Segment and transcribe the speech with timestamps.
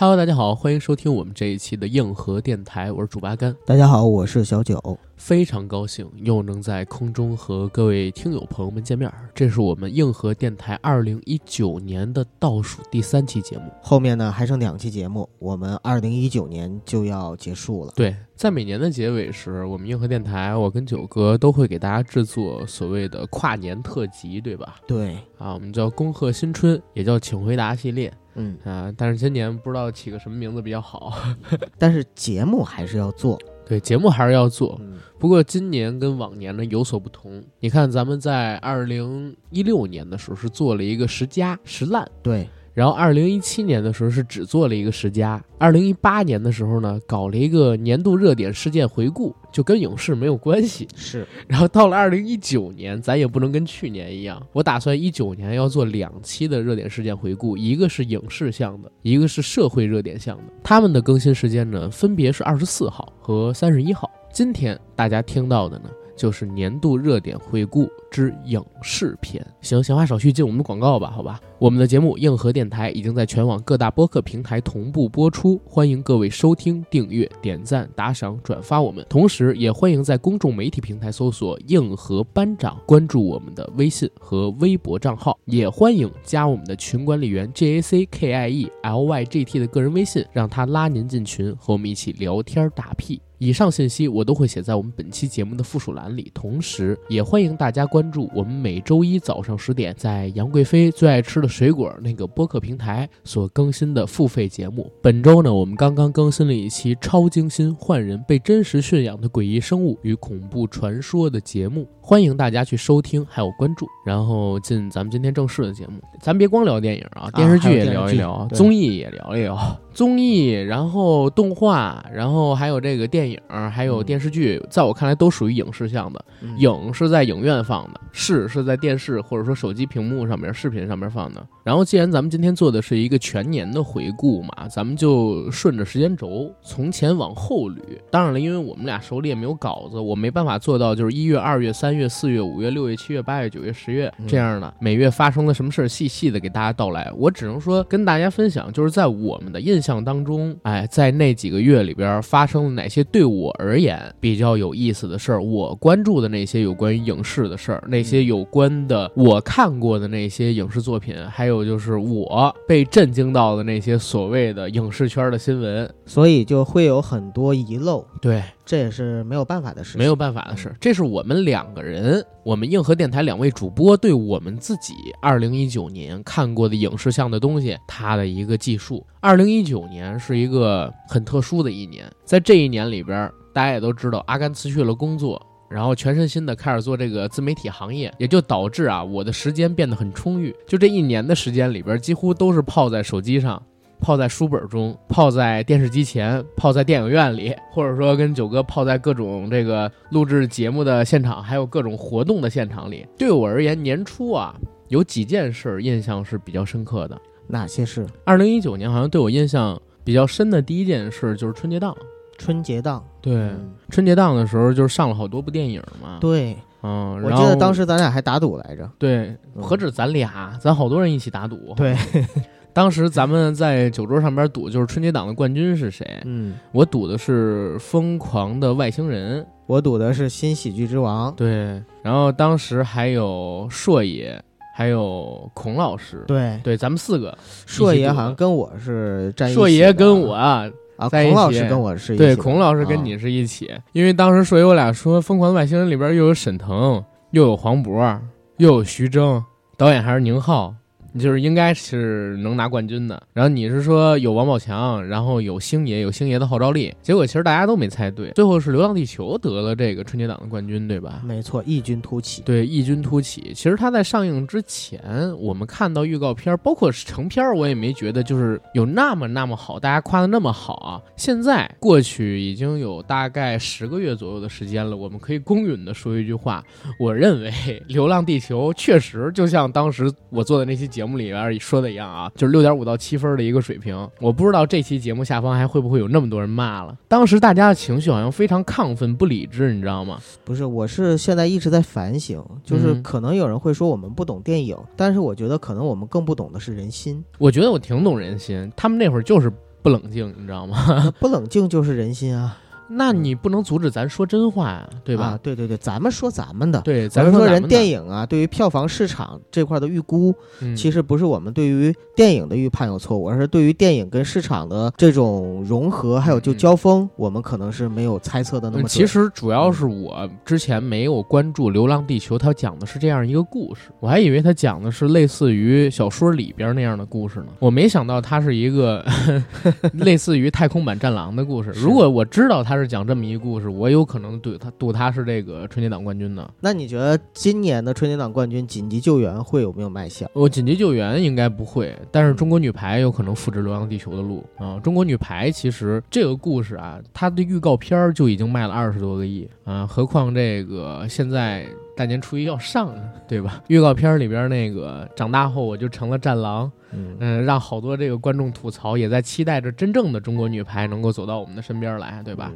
[0.00, 4.98] Hello，大家好，欢迎收听我们这一期的硬核电台，我是主八甘，大家好，我是小九。
[5.18, 9.28] 非常高兴又能在空中和各位听友朋友们见面儿。
[9.34, 13.64] 这是我们硬核电台二零一九年的倒数第三期节目。
[13.82, 17.92] 后面呢还剩两期节目，我们二零一九年就要结束了。
[17.94, 24.76] 对，在每年的结尾时，我们硬核电台，我跟九哥都会给大家制作所谓的跨年特辑，对吧？
[24.86, 28.92] 对，啊，我们叫恭贺新春，也叫请回答系列嗯，啊。
[28.96, 31.12] 但是今年不知道起个什么名字比较好。
[31.78, 33.38] 但是节目还是要做。
[33.66, 37.40] 对，节目还是要做，嗯，不过今年跟往年呢有所不同。
[37.60, 50.86] 你看，咱们在二零一六年的时候是做了一个十佳十烂，对，然后二零一七年的时候是只做了一个十佳，二零一八年的时候呢搞了一个年度热点事件回顾，就跟影视没有关系。
[50.94, 60.44] 是然后到了二零一九年，咱也不能跟去年一样，我打算一九年要做两期的热点事件回顾，一个是影视向的，一个是社会热点向的。
[60.62, 64.10] 他们的更新时间呢，分别是二十四号和三十一号。
[64.32, 65.90] 今天大家听到的呢，
[66.20, 69.42] 就是年度热点回顾之影视篇。
[69.62, 71.40] 行，闲话少叙，进我们的广告吧，好吧？
[71.58, 79.02] 我们的节目《硬核电台》已经在全网各大播客平台同步播出，欢迎各位收听、订阅、点赞、打赏、转发我们。
[79.08, 85.38] 同时，也欢迎在公众媒体平台搜索“硬核班长”，关注我们的微信和微博账号。
[85.46, 93.22] 也欢迎加我们的群管理员 J A C K I E L Y G T 的个人微信，让他拉您进群，和我们一起聊天打屁。
[93.40, 104.92] 以上信息我都会写在我们本期节目的附属栏里，同时也欢迎大家关注我们每周一早上十点在杨贵妃最爱吃的水果那个播客平台所更新的付费节目。
[105.00, 113.86] 本周呢，我们刚刚更新了一期超精心、换人、被真实驯养的诡异生物与恐怖传说的节目，欢迎大家去收听还有关注。
[114.04, 119.80] 然后进咱们今天正式的节目，咱别光聊电影啊，电视剧也聊一聊，综艺也聊一聊。
[119.94, 123.29] 综艺，然后动画，然后还有这个电影，
[123.70, 126.24] 还有嗯电视剧，在我看来都属于影视向的。
[126.42, 131.46] 嗯影是在影院放的，视是在电视或者说手机屏幕上面、视频上面放的。
[131.62, 137.76] 然后，既然咱们今天做的是一个全年的回顾嘛，咱们就顺着时间轴从前往后捋。
[138.10, 147.12] 当然了，因为我们俩手里也没有稿子，我没办法做到就是一月、二月、三月、四月、五月、六月、七月、八月、九月、十月嗯这样的每月发生了什么事儿，细细的给大家道来。
[147.16, 165.90] 我只能说跟大家分享，就是在我们的印象当中，哎，在那几个月里边发生了哪些对我而言比较有意思的事儿，我关注的那些有关于影视的事儿，那些有关的我看过的那些影视作品，还有就是我被震惊到的那些所谓的影视圈的新闻。
[166.06, 169.98] 所以就会有很多遗漏，对，这也是没有办法的事。
[169.98, 179.04] 没有办法的事，这是我们两个人，我们硬核电台两位主播对我们自己二零一九年看过的影视向的东西，他的一个记述。
[179.18, 185.44] 二零一九年是一个很特殊的一年，在这一年里边，大家也都知道，阿甘辞去了工作。
[185.68, 190.54] 然后全身心的开始做这个自媒体行业，也就导致啊，我的时间变得很充裕。
[190.66, 193.60] 就这一年的时间里边，几乎都是泡在手机上，
[194.00, 203.06] 泡在书本中，泡在电视机前，泡在电影院里，或者说跟九哥泡在各种这个录制节目的现场，还有各种活动的现场里。
[203.18, 204.54] 对我而言，年初啊
[204.88, 207.20] 有几件事印象是比较深刻的。
[207.46, 211.96] 哪些事二零一九年好像对我印象比较深的第一件事就是春节档。
[212.38, 213.04] 春节档？
[213.20, 218.90] 对，嗯春节档的时候就是上了好多部电影嘛。，对，嗯，我然后记得当时咱俩还打赌来着。
[218.98, 221.74] 对，嗯何止咱俩，咱好多人一起打赌。
[221.76, 221.94] 对，
[222.72, 226.06] 当时咱们在酒桌上边赌，就是春节档的冠军是谁？
[226.24, 231.34] 嗯，我赌的是《疯狂的外星人》，我赌的是新喜剧之王。
[231.34, 234.40] 对，然后当时还有硕爷，
[234.74, 237.36] 还有孔老师，对，对，咱们四个，
[237.66, 247.02] 硕爷好像跟我是站一起硕爷跟我啊，孔老师跟我是一起对，孔老师跟啊你是一起，因为当时硕爷我俩说，《疯狂的外星人》里边又有沈腾，
[247.32, 248.18] 又有黄渤，
[248.58, 249.42] 又有徐峥，
[249.76, 250.74] 导演还是宁浩。
[251.18, 253.22] 就是应该是能拿冠军的。
[253.32, 261.22] 然后你是说有王宝强，然后有星爷，有星爷的号召力，结果其实大家都没猜对，最后是《流浪地球》得了这个春节档的冠军，对吧？
[261.24, 262.42] 没错，异军突起。
[262.42, 263.52] 对，异军突起。
[263.54, 265.00] 其实它在上映之前，
[265.38, 271.00] 我们看到预告片，包括成片，我也没觉得就是有那么那么好，大家夸的那么好啊。
[271.16, 276.62] 现在过去已经有大概十个月左右的时间了，我们可以公允的说一句话，
[276.98, 277.50] 我认为
[277.88, 284.08] 《流浪地球》确实就像当时我做的那些节目里边说的一样啊，就是六点五到七分的一个水平。
[284.20, 286.96] 我不知道这期节目下方还会不会有那么多人骂了。
[287.08, 290.20] 当时大家的情绪好像非常亢奋、不理智，你知道吗？
[290.44, 301.12] 不是，我是现在一直在反省，就是嗯可能有人会说我们不懂电影，但是我觉得可能我们更不懂的是人心，我觉得我挺懂人心，他们那会儿就是不冷静，你知道吗？
[301.20, 302.58] 不冷静就是人心啊，
[302.92, 305.26] 那你不能阻止咱说真话呀，对吧？
[305.26, 306.80] 啊对对对，咱们说咱们的。
[306.80, 318.88] 对，咱们说人电影啊，对于票房市场这块的预估，嗯其实不是我们对于电影的预判有错误，而是对于电影跟市场的这种融合，还有就嗯交锋，我们可能是没有猜测的那么。
[318.88, 327.46] 其实主要是我之前没有关注《流浪地球》，它讲的是这样一个故事，我还以为它讲的是类似于小说里边那样的故事呢。
[327.60, 329.04] 我没想到它是一个
[329.94, 331.70] 类似于太空版《战狼》的故事。
[331.70, 336.50] 如果我知道它是讲这么一个故事，我有可能赌他赌他是这个春节档冠军呢。
[336.60, 340.28] 那你觉得今年的春节档冠军《紧急救援》会有没有卖相？
[340.34, 344.78] 我紧急救援应该不会，但是中国女排有可能复制《流浪地球》的路啊。
[344.80, 351.66] 中国女排其实这个故事啊，它的预告片儿就已经卖了二十多个亿啊，何况这个现在
[352.00, 352.94] 大年初一要上，
[353.28, 353.62] 对吧？
[353.68, 362.50] 预告片儿里边那个长大后我就成了战狼，嗯，嗯，让好多这个观众吐槽，也在期待着真正的中国女排能够走到我们的身边来，对吧？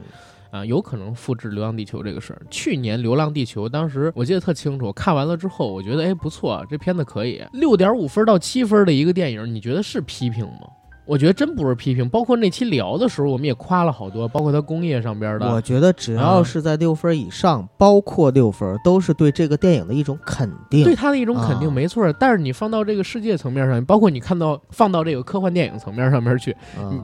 [0.50, 2.40] 啊，有可能复制《流浪地球》这个事儿。
[2.48, 10.60] 去年《流浪地球》当时我记得特清楚，看完了之后，我觉得哎不错，这片子可以，六点五分到七分的一个电影，你觉得是批评吗？
[11.06, 15.52] 我觉得真不是批评，包括那期聊的时候，我们也夸了好多，包括它工业上边的。
[15.52, 20.82] 我觉得只要嗯是在六分以上，包括六分，都是对这个电影的一种肯定。
[20.82, 22.10] 对它的一种肯定，啊没错。
[22.14, 26.56] 但是你放到这个世界层面上，包括你看到 放到这个科幻电影层面上面去，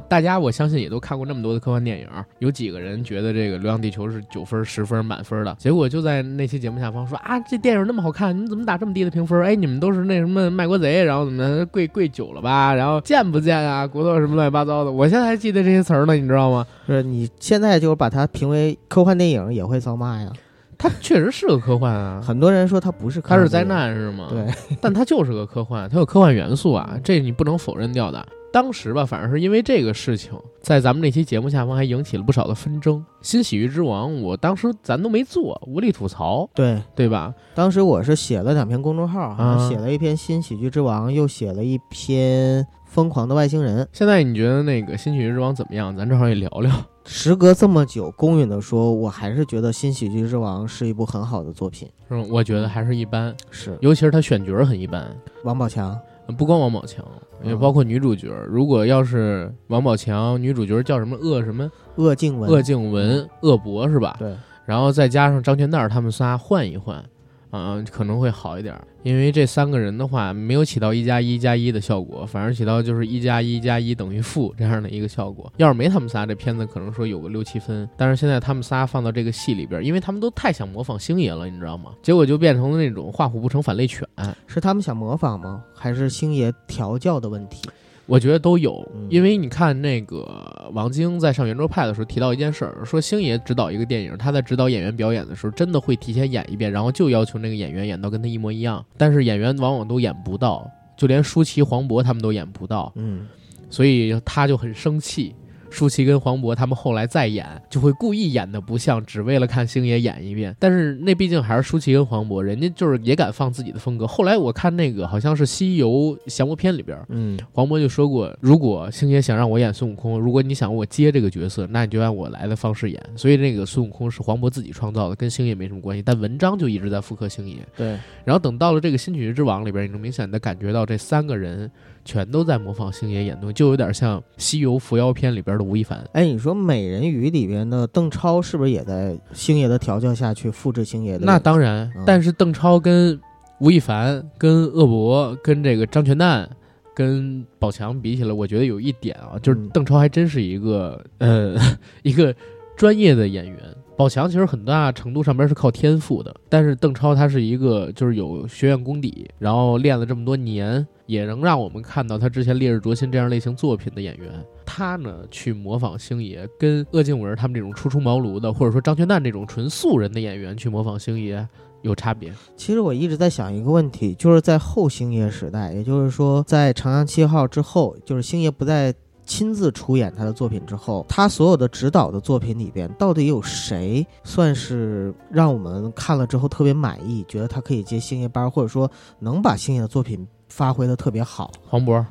[0.09, 2.09] 大家我相信也都看过那么多的科幻电影，
[2.39, 5.55] 有几个人觉得这个《流浪地球》是九分、十分满分的？
[5.59, 9.43] 结果就在那期节目下方说啊，这电影那么好看，你怎么打这么低的评分？
[9.43, 12.75] 哎，你们都是那什么卖国贼，然后怎么跪跪久了吧？
[12.75, 13.87] 然后贱不贱啊？
[13.91, 14.91] 骨头什么乱七八糟的？
[14.91, 16.67] 我现在还记得这些词儿呢，你知道吗？
[16.87, 20.33] 是你现在就是把它评为科幻电影，也会遭骂呀。
[20.79, 24.29] 它确实是个科幻啊，很多人说它不是科它是灾难是吗？
[24.31, 24.47] 对，
[24.81, 28.27] 但它就是个科幻，它有科幻元素啊，这你不能否认掉的。
[28.53, 33.05] 当时吧，反正是因为这个事情，在咱们那期节目下方还引起了不少的纷争。
[33.23, 36.83] 新喜剧之王，我当时咱都没做，无力吐槽，对。
[36.97, 37.33] 对吧？
[37.55, 43.85] 当时我是写了两篇公众号，啊写了一篇《新喜剧之王》，又写了一篇《疯狂的外星人》。
[43.93, 45.97] 现在你觉得那个新喜剧之王怎么样？
[45.97, 46.71] 咱正好也聊聊。
[47.07, 51.89] 时隔这么久，公允的说，我还是觉得《新喜剧之王》是一部很好的作品。
[52.09, 55.07] 嗯，我觉得还是一般，是尤其是他选角很一般。
[55.45, 55.97] 王宝强，
[56.37, 57.05] 不光王宝强，
[57.45, 58.47] 也嗯包括女主角儿。
[58.47, 64.17] 如果要是王宝强，女主角叫什么鄂什么鄂静文，鄂静文、鄂博是吧？
[64.19, 67.03] 对，然后再加上张全蛋他们仨换一换，
[67.51, 68.75] 啊、可能会好一点。
[69.03, 75.51] 因为这三个人的话，没有起到一加一加一的效果，反而起到就是一加一加一等于负这样的一个效果。
[75.57, 77.89] 要是没他们仨，这片子可能说有个六七分。
[77.97, 81.93] 但是现在他们仨放到这个戏里边，因为他们都太想模仿星爷了，你知道吗？
[82.03, 84.07] 结果就变成了那种画虎不成反类犬。
[84.47, 85.65] 是他们想模仿吗？
[85.75, 87.63] 还是星爷调教的问题？
[88.11, 103.29] 我觉得都有嗯，因为你看那个王晶在上圆桌派的时候提到一件事儿，说星爷指导一个电影，他在指导演员表演的时候，真的会提前演一遍，然后就要求那个演员演到跟他一模一样，但是演员往往都演不到，就连舒淇、黄渤他们都演不到，嗯，
[103.71, 105.33] 所以他就很生气。
[105.71, 110.55] 舒淇跟黄渤他们后来再演，就会故意演的不像，只为了看星爷演一遍。
[110.59, 114.07] 但是那毕竟还是舒淇跟黄渤，人家就是也敢放自己的风格。
[114.07, 123.01] 后来我看那个好像是《西游降魔篇》里边，嗯，黄渤就说过，如果星爷想让我演孙悟空，如果你想我接这个角色，那你就按我来的方式演。
[123.17, 126.03] 所以那个孙悟空是黄渤自己创造的，跟星爷没什么关系。
[126.03, 127.57] 但文章就一直在复刻星爷。
[127.77, 131.71] 对，然后等到了这个新喜剧之王里边，你能明显的感觉到这三个人
[132.11, 136.05] 全都在模仿星爷演东西，就有点像《西游伏妖篇》里边的吴亦凡。
[136.13, 141.25] 哎，你说《美人鱼》里边的邓超是不是也在星爷的调教下去复制星爷的？
[141.25, 143.21] 那当然嗯，但是邓超跟
[143.61, 146.51] 吴亦凡、跟鄂博、跟这个张全蛋。
[146.93, 151.57] 跟宝强比起来，我觉得有一点啊，就是嗯邓超还真是一个呃
[152.03, 152.35] 一个
[152.77, 153.57] 专业的演员，
[153.97, 164.31] 宝强其实很大程度上边是靠天赋的，但是邓超他是一个就是有学院功底，然后练了这么多年，也能让我们看到他之前《烈日灼心》这样类型作品的演员，
[164.65, 171.45] 他呢去模仿星爷，跟鄂靖文他们这种初出茅庐的，或者说张全蛋这种纯素人的演员去模仿星爷
[171.83, 172.33] 有差别。
[172.57, 178.95] 其实我一直在想一个问题，就是在后星爷时代，也就是说在《长江七号》之后，就是星爷不再
[179.27, 188.89] 亲自出演他的作品之后，他所有的指导的作品里边，到底有谁算是让我们看了之后特别满意，觉得他可以接星爷班，或者说
[189.19, 191.51] 能把星爷的作品发挥的特别好？
[191.67, 192.05] 黄渤，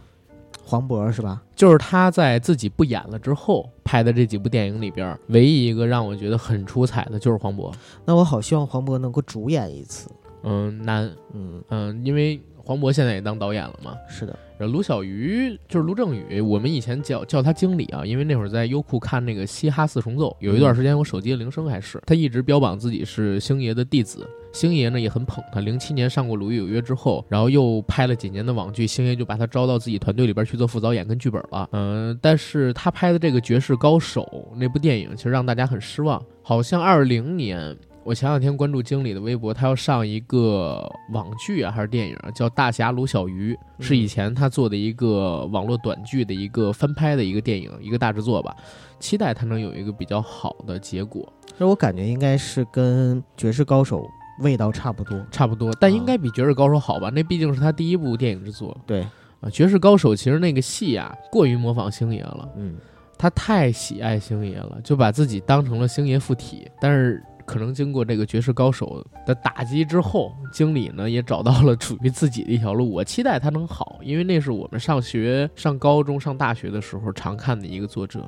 [0.66, 1.44] 黄渤是吧？
[1.56, 7.72] 就是他在自己不演了之后拍的这几部电影里边，唯一一个让我觉得很出彩的就是黄渤。
[8.06, 10.10] 那我好希望黄渤能够主演一次。
[10.44, 13.98] 嗯，难，嗯，嗯，因为黄渤现在也当导演了嘛。
[14.08, 25.62] 是的，然后卢小鱼就是卢正雨，我们以前叫叫他经理啊，因为那会儿在优酷看那个《嘻哈四重奏》，有一段时间我手机的铃声还是他一直标榜自己是星爷的弟子，星爷呢也很捧他。
[25.62, 31.68] 零七年上过《鲁豫有约》之后，然后又拍了几年的网剧，星爷就把他招到自己团队里边去做副导演跟剧本了。
[31.72, 34.22] 嗯，但是他拍的这个《绝世高手》
[34.56, 37.76] 那部电影，其实让大家很失望，好像二零年。
[38.10, 43.54] 我前两天关注经理的微博，他要上一个网剧啊，还是电影，叫《大侠卢小鱼》，
[43.86, 48.56] 是以前他做的一个网络短剧的一个翻拍的一个电影，一个大制作吧。
[49.00, 51.32] 期待他能有一个比较好的结果。
[51.56, 54.02] 这我感觉应该是跟《绝世高手》
[54.44, 57.12] 味道差不多，差不多，但应该比《绝世高手》好吧？
[57.14, 58.76] 那毕竟是他第一部电影制作。
[58.88, 62.50] 对啊，《绝世高手》其实那个戏啊，过于模仿星爷了。
[62.56, 62.76] 嗯，
[63.20, 67.24] 他太喜爱星爷了，就把自己当成了星爷附体，但是。
[67.50, 72.88] 可能经过这个绝世高手的打击之后，经理呢也找到了属于自己的一条路。
[72.94, 78.24] 我期待他能好，因为那是我们上学、上高中、上大学的时候常看的一个作者，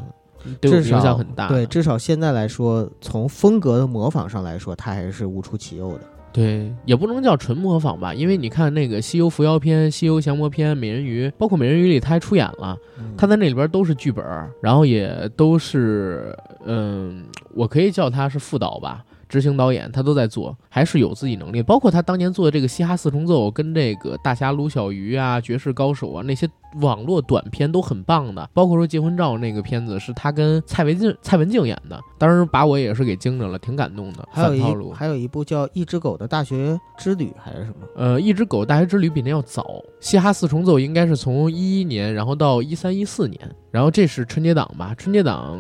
[0.59, 1.47] 对我影响很大。
[1.47, 6.01] 对，至少现在来说，从风格的模仿上来说，他还是无出其右的。
[6.33, 12.77] 对，也不能叫纯模仿吧，因为你看那个《西游伏妖篇》《西游降魔篇》《美人鱼》，包括《美人鱼》里他还出演了，
[13.17, 14.25] 他在那里边都是剧本，
[14.61, 19.03] 然后也都是，嗯，我可以叫他是副导吧。
[19.31, 21.63] 执行导演他都在做，还是有自己能力。
[21.63, 26.45] 包括他当年做的这个《嘻哈四重奏》，跟这个《大侠卢小鱼》啊，《绝世高手》啊，那些
[26.81, 28.49] 网络短片都很棒的。
[28.53, 34.27] 包括说结婚照那个片子是他跟蔡文静、蔡文静演的，当时把我也是给惊着了，挺感动的。
[34.29, 34.61] 还有一
[34.93, 37.87] 还有一部叫《一只狗的大学之旅》还是什么？
[37.95, 39.61] 呃，《一只狗大学之旅》比那要早，
[40.01, 43.39] 《嘻哈四重奏》应该是从一一年，然后到一三一四年，
[43.71, 44.93] 然后这是春节档吧？
[44.97, 45.57] 春节档。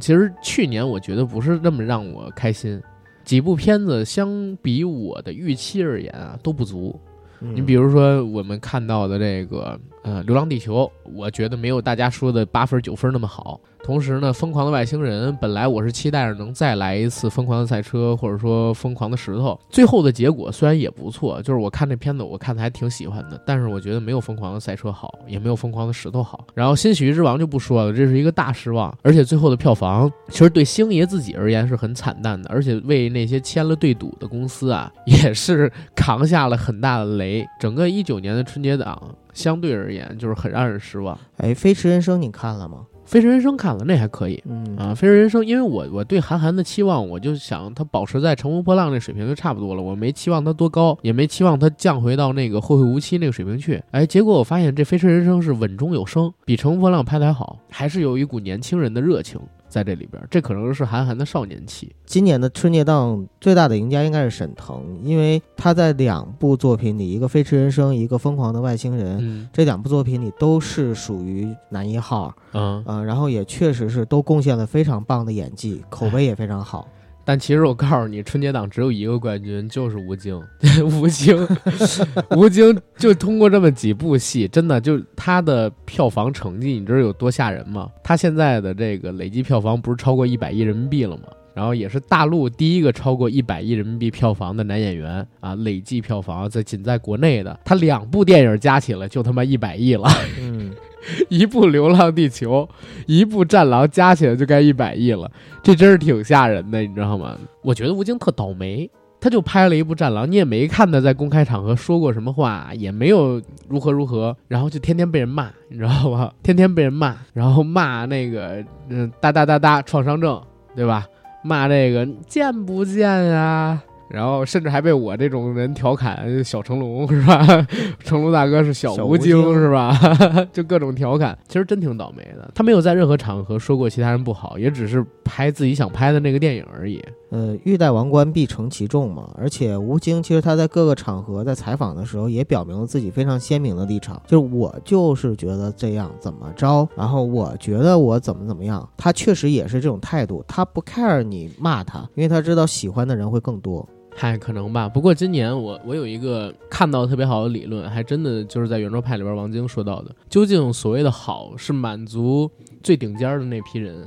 [0.00, 2.82] 其实去年我觉得不是那么让我开心，
[3.24, 6.98] 几部片子相比我的预期而言啊都不足。
[7.38, 13.60] 你比如说我们看到的这个呃《流浪地球》，我觉得没有大家说的八分九分那么好。
[13.82, 19.58] 同时呢，疯狂的外星人本来我是期待着能再来一次疯狂的赛车，或者说疯狂的石头。
[19.70, 23.42] 最后的结果虽然也不错，就是我看这片子，我看的还挺喜欢的。
[23.46, 26.46] 但是我觉得没有疯狂的赛车好，也没有疯狂的石头好。
[26.54, 28.94] 然后新喜剧之王就不说了，这是一个大失望。
[29.02, 37.44] 而且最后的票房其实对星爷自己而言是很惨淡的，而且为那些签了对赌的公司啊，也是扛下了很大的雷。
[37.58, 41.18] 整个一九年的春节档相对而言就是很让人失望。
[41.38, 42.86] 哎，飞驰人生你看了吗？
[43.06, 53.82] 飞驰人生看了，那还可以，嗯啊，飞驰人生，因为我我对韩寒的期望，我就想他保持在乘风破浪那水平就差不多了，我没期望他多高，也没期望他降回到那个后会无期那个水平去。
[53.90, 59.40] 哎，结果我发现这飞驰人生是稳中有升，比乘风破浪拍的还好，还是有一股年轻人的热情。
[59.70, 61.94] 在这里边，这可能是韩寒的少年期。
[62.04, 69.20] 今年的春节档最大的赢家应该是沈腾，因为他在两部作品里，一个《飞驰人生》，一个《疯狂的外星人》，
[69.52, 72.34] 这两部作品里都是属于男一号。
[72.52, 76.88] 嗯嗯，然后也确实是都贡献了非常棒的演技，口碑也非常好。
[77.24, 80.42] 但其实我告诉你，春节档只有一个冠军，就是吴京。
[81.00, 81.48] 吴京，
[82.36, 87.88] 吴京就通过这么几部戏，真的就他的票房成绩，你知道有多吓人吗？
[88.02, 91.24] 他现在的这个累计票房不是超过一百亿人民币了吗？
[91.52, 95.54] 然后也是大陆第一个超过一百亿人民币票房的男演员啊！
[95.56, 100.08] 累计票房在仅在国内的，他两部电影加起来就他妈一百亿了。
[100.40, 100.59] 嗯。
[101.28, 102.68] 一部《流浪地球》，
[103.06, 105.30] 一部《战狼》，加起来就该一百亿了，
[105.62, 107.36] 这真是挺吓人的，你知道吗？
[107.62, 108.90] 我觉得吴京特倒霉，
[109.20, 116.32] 他就拍了一部《战狼》，你也没看他在公开场合说过什么话，也没有如何如何，然后就天天被人骂，你知道吧？
[116.42, 120.40] 天天被人骂，然后骂那个嗯哒哒哒哒创伤症，
[120.74, 121.06] 对吧？
[121.42, 123.82] 骂这个贱不贱啊？
[124.10, 127.46] 然后甚至还被我这种人调侃小成龙是吧？
[128.04, 129.96] 成龙大哥是小吴京是吧？
[130.52, 132.50] 就各种调侃，其实真挺倒霉的。
[132.54, 137.02] 他没有在任何场合说过其他人不好，也只是拍自己想拍的那个电影而已。
[137.30, 139.30] 呃，欲戴王冠必承其重嘛。
[139.38, 153.88] 而且吴京其实他在各个场合在采访的时候也表明了自己非常鲜明的立场，就是我就是觉得这样怎么着，然后我觉得我怎么怎么样，他确实也是这种态度，他不 care 你骂他，因为他知道喜欢的人会更多。
[154.16, 154.88] 嗨，可能吧。
[154.88, 160.14] 不过今年我我有一个看到特别好的理论，还真的就是在圆桌派里边王晶说到的。
[160.28, 162.50] 究竟所谓的好是满足
[162.82, 164.06] 最顶尖的那批人，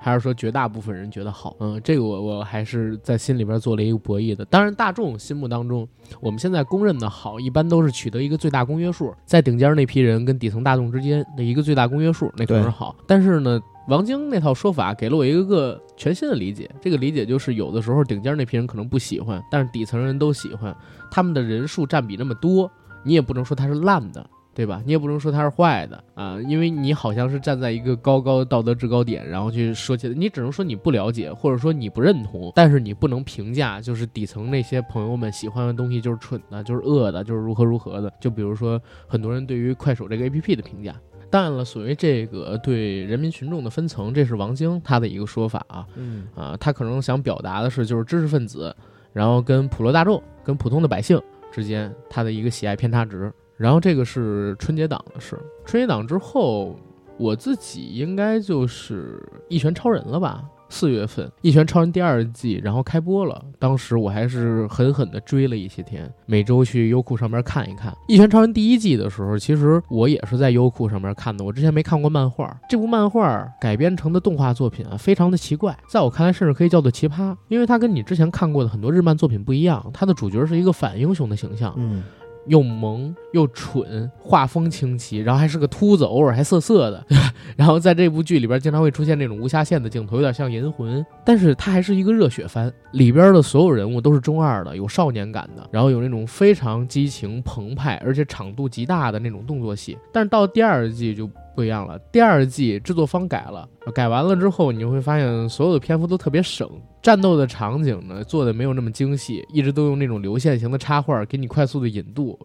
[0.00, 1.54] 还是说绝大部分人觉得好？
[1.60, 4.44] 嗯，这个我我还是在心里边做了一个博弈的。
[4.46, 5.86] 当然，大众心目当中，
[6.20, 12.96] 我们现在公认的好，一般都是取得一个最大公约数，在顶尖那批人跟底层大众之间的一个最大公约数，那可能是好。
[13.06, 16.70] 但是呢，王晶那套说法给了我一个个全新的理解。
[16.80, 20.74] 这个理解就是，有的时候顶尖那批人可能不喜欢，但是底层人都喜欢。
[21.10, 22.70] 他们的人数占比那么多，
[23.02, 24.24] 你也不能说他是烂的，
[24.54, 24.80] 对吧？
[24.86, 38.12] 你也不能说他是坏的啊，因为你好像是站在一个高高的道德制高点，然后去说起来，你只能说你不了解，或者说你不认同，但是你不能评价，就是底层那些朋友们喜欢的东西就是蠢的，就是恶的，就是如何如何的。
[38.20, 40.94] 就比如说很多人对于快手这个 APP 的评价。
[41.32, 45.86] 当然了，所谓这个对人民群众的分层，这是王晶他的一个说法啊。
[45.96, 48.76] 嗯啊，他可能想表达的是，就是知识分子，
[49.14, 51.18] 然后跟普罗大众、跟普通的百姓
[51.50, 53.32] 之间他的一个喜爱偏差值。
[53.56, 56.78] 然后这个是春节档的事，春节档之后，
[57.16, 60.44] 我自己应该就是《一拳超人》了吧？
[60.72, 82.02] 四月份，《一拳超人》第二季然后开播了，当时我还是狠狠地追了一些天，每周去优酷上面看一看《一拳超人》第一季的时候，其实我也是在优酷上面看的，我之前没看过漫画，这部漫画改编成的动画作品啊，非常的奇怪，在我看来甚至可以叫做奇葩，因为它跟你之前看过的很多日漫作品不一样，它的主角是一个反英雄的形象，嗯，
[82.46, 87.04] 又萌又蠢，画风清奇，然后还是个秃子，偶尔还涩涩的。
[87.56, 99.96] 然后在这部剧里边，经常会出现那种无下限的镜头，有点像《银魂》，但是它还是一个热血番，里边的所有人物都是中二的，有少年感的，然后有那种非常激情澎湃，而且场度极大的那种动作戏。
[100.12, 106.68] 但是到第二季就不一样了，第二季制作方改了，改完了之后，你会发现所有的篇幅都特别省，
[107.02, 112.38] 战斗的场景呢做的没有那么精细，一直都用那种流线型的插画给你快速的引渡。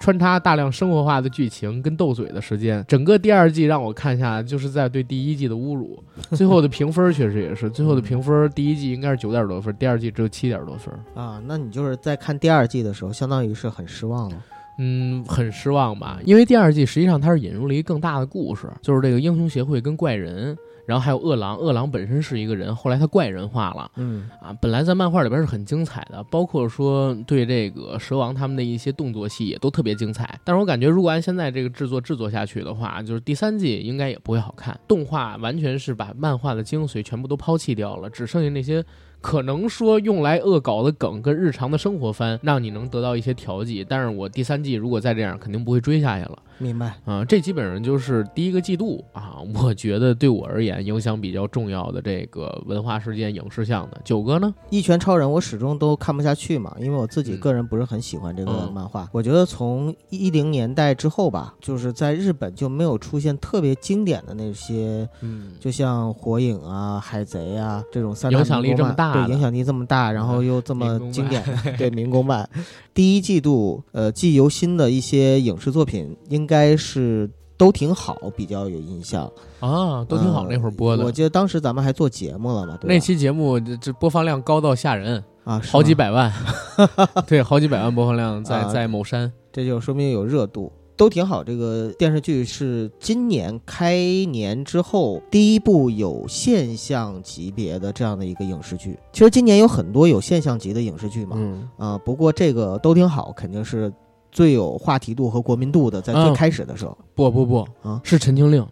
[0.00, 6.02] 穿插大量生活化的剧情跟斗嘴的时间，整个第二季让我看下就是在对第一季的侮辱。
[6.32, 10.92] 最后的评分确实也是，最后的评分第一季应该是九点多分，第二季只有七点多分。
[11.14, 14.36] 啊，那你就是在看第二季的时候，相当于是很失望了。
[14.78, 16.18] 嗯，很失望吧？
[16.24, 20.56] 因为第二季实际上它是引入了一个更大的故事，就是这个英雄协会跟怪人，
[20.86, 21.56] 然后还有饿狼。
[21.56, 23.90] 饿狼本身是一个人，后来他怪人化了。
[23.96, 30.38] 嗯啊，本来在漫画里边是很精彩的，包括说对这个蛇王他们的一些动作戏也都特别精彩。
[30.42, 34.78] 但是我感觉如果按现在这个制作制作下去的话，就是第三季应该也不会好看。
[34.88, 38.84] 动画完全是把漫画的精髓全部都抛弃掉了，只剩下那些
[39.22, 43.86] 可能说用来恶搞的梗跟日常的生活番，让你能得到一些调剂。
[43.88, 46.38] 但是我第三季如果再这样，肯定不会追下去了。
[46.62, 46.94] 明白。
[47.04, 54.00] 啊、这基本上就是第一个季度啊，我觉得对我而言影响比较重要的这个文化事件、影视项的。
[54.04, 54.54] 九哥呢？
[54.70, 59.08] 一拳超人我始终都看不下去嘛，因为我自己嗯个人不是很喜欢这个嗯漫画。
[59.12, 72.48] 我觉得从一零年代之后吧，就是在日本就没有出现特别经典的那些，嗯，就像火影啊、海贼啊这种三大影响力这么大对，影响力这么大，然后又这么经典的， 对民工漫。
[72.94, 79.30] 第一季度，呃，记忆犹新的一些影视作品，应该是都挺好，比较有印象。
[79.60, 81.04] 啊，都挺好，呃那会儿播的。
[81.04, 82.78] 我记得当时咱们还做节目了嘛？
[82.82, 86.32] 那期节目这这播放量高到吓人，啊，是好几百万，
[87.26, 89.32] 对，好几百万播放量在啊在某山。
[89.52, 91.44] 这就说明有热度，都挺好。
[91.44, 93.94] 这个电视剧是今年开
[94.30, 98.98] 年之后第一部有现象级别的这样的一个影视剧。
[99.12, 103.92] 其实今年有很多有现象级的影视剧嘛，嗯，啊、不过这个都挺好，肯定是
[104.32, 106.98] 最有话题度和国民度的，在最嗯开始的时候。
[107.14, 108.62] 不不不，啊是《陈情令》。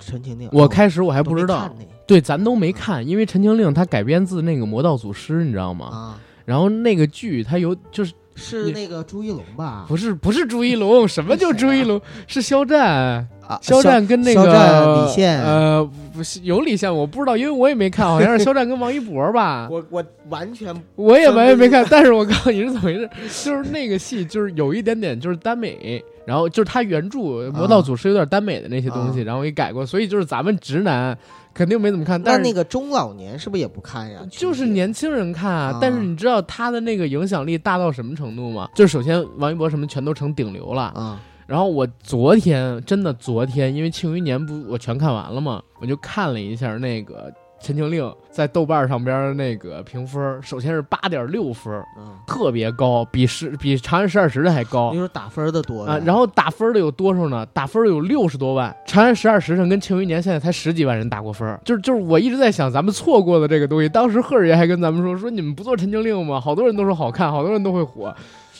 [0.00, 1.74] 陈情令，我哦开始我还还不知道，呢
[2.06, 5.86] 对，咱都没看，因为《陈情令》它改编自那个《魔道祖师》，你知道吗？
[5.86, 9.84] 啊，然后那个剧它有就是是那个朱一龙吧？
[9.86, 12.00] 不是不是朱一龙，什么叫朱一龙？
[12.26, 13.28] 是肖战。
[13.50, 19.66] 啊，肖战跟那个肖战李现呃，不是有李现，我不知道，因为我也没看，好像是肖战跟王一博吧。
[19.72, 23.10] 我我完全 我也完全没看，但是我告诉你是怎么回事，
[23.44, 27.18] 就是那个戏就是有一点点就是耽美，然后就是他原著
[27.50, 31.16] 《魔道祖师》有点耽美的那些东西，啊然后给改过，所以就是咱们直男
[31.52, 34.20] 肯定没怎么看，但是那个中老年是不是也不看呀？
[34.30, 38.68] 就是年轻人看啊啊，但是你知道他的那个影响力大到什么程度吗？
[38.76, 47.28] 就是首先王一博什么全都成顶流了，啊然后我昨天真的昨天，因为《庆余年》不我全看完了嘛，我就看了一下那个
[47.60, 55.98] 《陈情令》在豆瓣上边那个评分，首先是八点六分，嗯，特别高，比十比《长安十二时辰》还高你说打分的多啊。
[55.98, 57.44] 呗然后打分的有多少呢？
[57.46, 66.40] 打分的有六十多万，《长安十二时辰》跟《庆余年》现在才十几万人打过分，就是就是我一直在想，咱们错过的这个东西，当时赫尔爷还跟咱们说说你们不做《陈情令》吗？
[66.40, 68.14] 好多人都说好看，好多人都会火，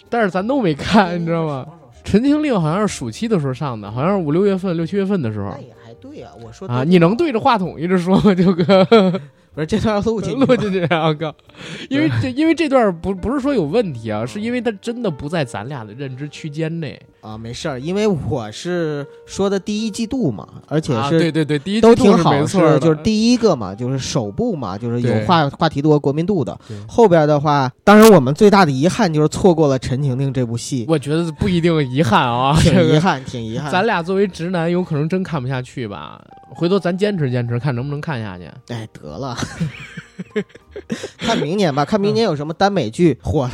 [0.09, 1.65] 但是咱都没看，你知道吗？
[2.05, 6.33] 《陈情令》好像是暑期的时候上的，好像是五六月份、六七月份的时候那也还对啊。
[6.45, 6.83] 我说啊。
[6.85, 8.85] 你能对着话筒一直说吗，九哥？
[9.53, 11.09] 不是这段录进去录进去啊！
[11.09, 11.35] 我靠，
[11.91, 17.37] 因为这因为这段不不是说有问题啊，是因为它真的不在咱俩的认知区间内啊？
[17.39, 21.09] 没事儿，因为我是说的第一季度嘛，而且啊。
[21.09, 26.59] 是对对对，第一都季度是挺好，是就是第一个嘛，就是首部嘛，就是有话话题度和、国民度的。
[26.89, 33.71] 后边的话，当然我们最大的遗憾就是错过了《陈婷婷》这部戏，我觉得不一定遗憾啊，挺遗憾，挺遗憾。
[33.71, 36.21] 咱俩作为直男，有可能真看不下去吧。
[36.53, 38.45] 回头咱坚持坚持，看能不能看下去。
[38.69, 39.37] 哎，得了，
[41.19, 43.53] 看明年吧，看明年有什么耽美剧火了，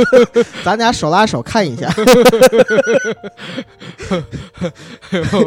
[0.64, 1.92] 咱俩手拉手看一下。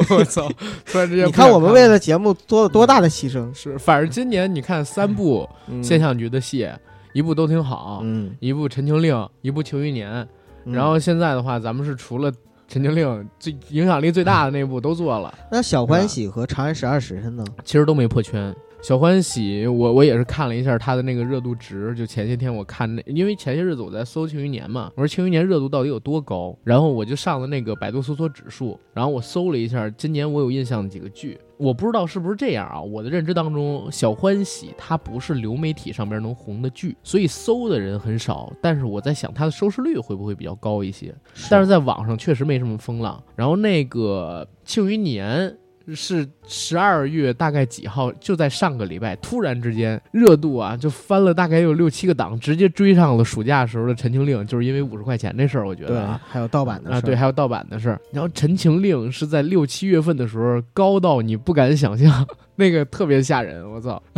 [0.09, 0.49] 我操！
[0.85, 6.67] 突然之间，你看我们为了节目做了多大的牺牲，是，反正今年你看三部嗯现象局的戏，
[7.13, 10.11] 一部都挺好，嗯，一部《陈情令》，一部《庆余年》。
[10.67, 12.31] 嗯然后现在的话，咱们是除了
[12.67, 13.07] 《陈情令》
[13.39, 17.45] 最影响力最大的那部都做了，那小欢喜和长安十二时辰呢？
[17.63, 18.51] 其实都没破圈。
[18.85, 41.11] 小欢喜，我我也是看了一下他的那个热度值，就前些天我看那，因为前些日子我在搜《庆余年》嘛，我说《庆余年》热度到底有多高，然后我就上了那个百度搜索指数，然后我搜了一下今年我有印象的几个剧，我不知道是不是这样啊，我的认知当中，小欢喜它不是流媒体上边能红的剧，所以搜的人很少，但是我在想它的收视率会不会比较高一些，
[41.49, 43.19] 但是在网上确实没什么风浪。
[43.35, 45.49] 然后那个《庆余年》
[45.93, 48.11] 是十二月大概几号？
[48.13, 57.99] 就在上个礼拜，突然之间热度啊就翻了大概有六七个档，直接追上了暑假时候的《陈情令》，就是因为五十块钱这事儿，我觉得啊。，还有盗版的啊，事儿对，还有盗版的事儿。
[58.11, 64.01] 然后《陈情令》是在六七月份的时候高到你不敢想象，那个特别吓人，我操！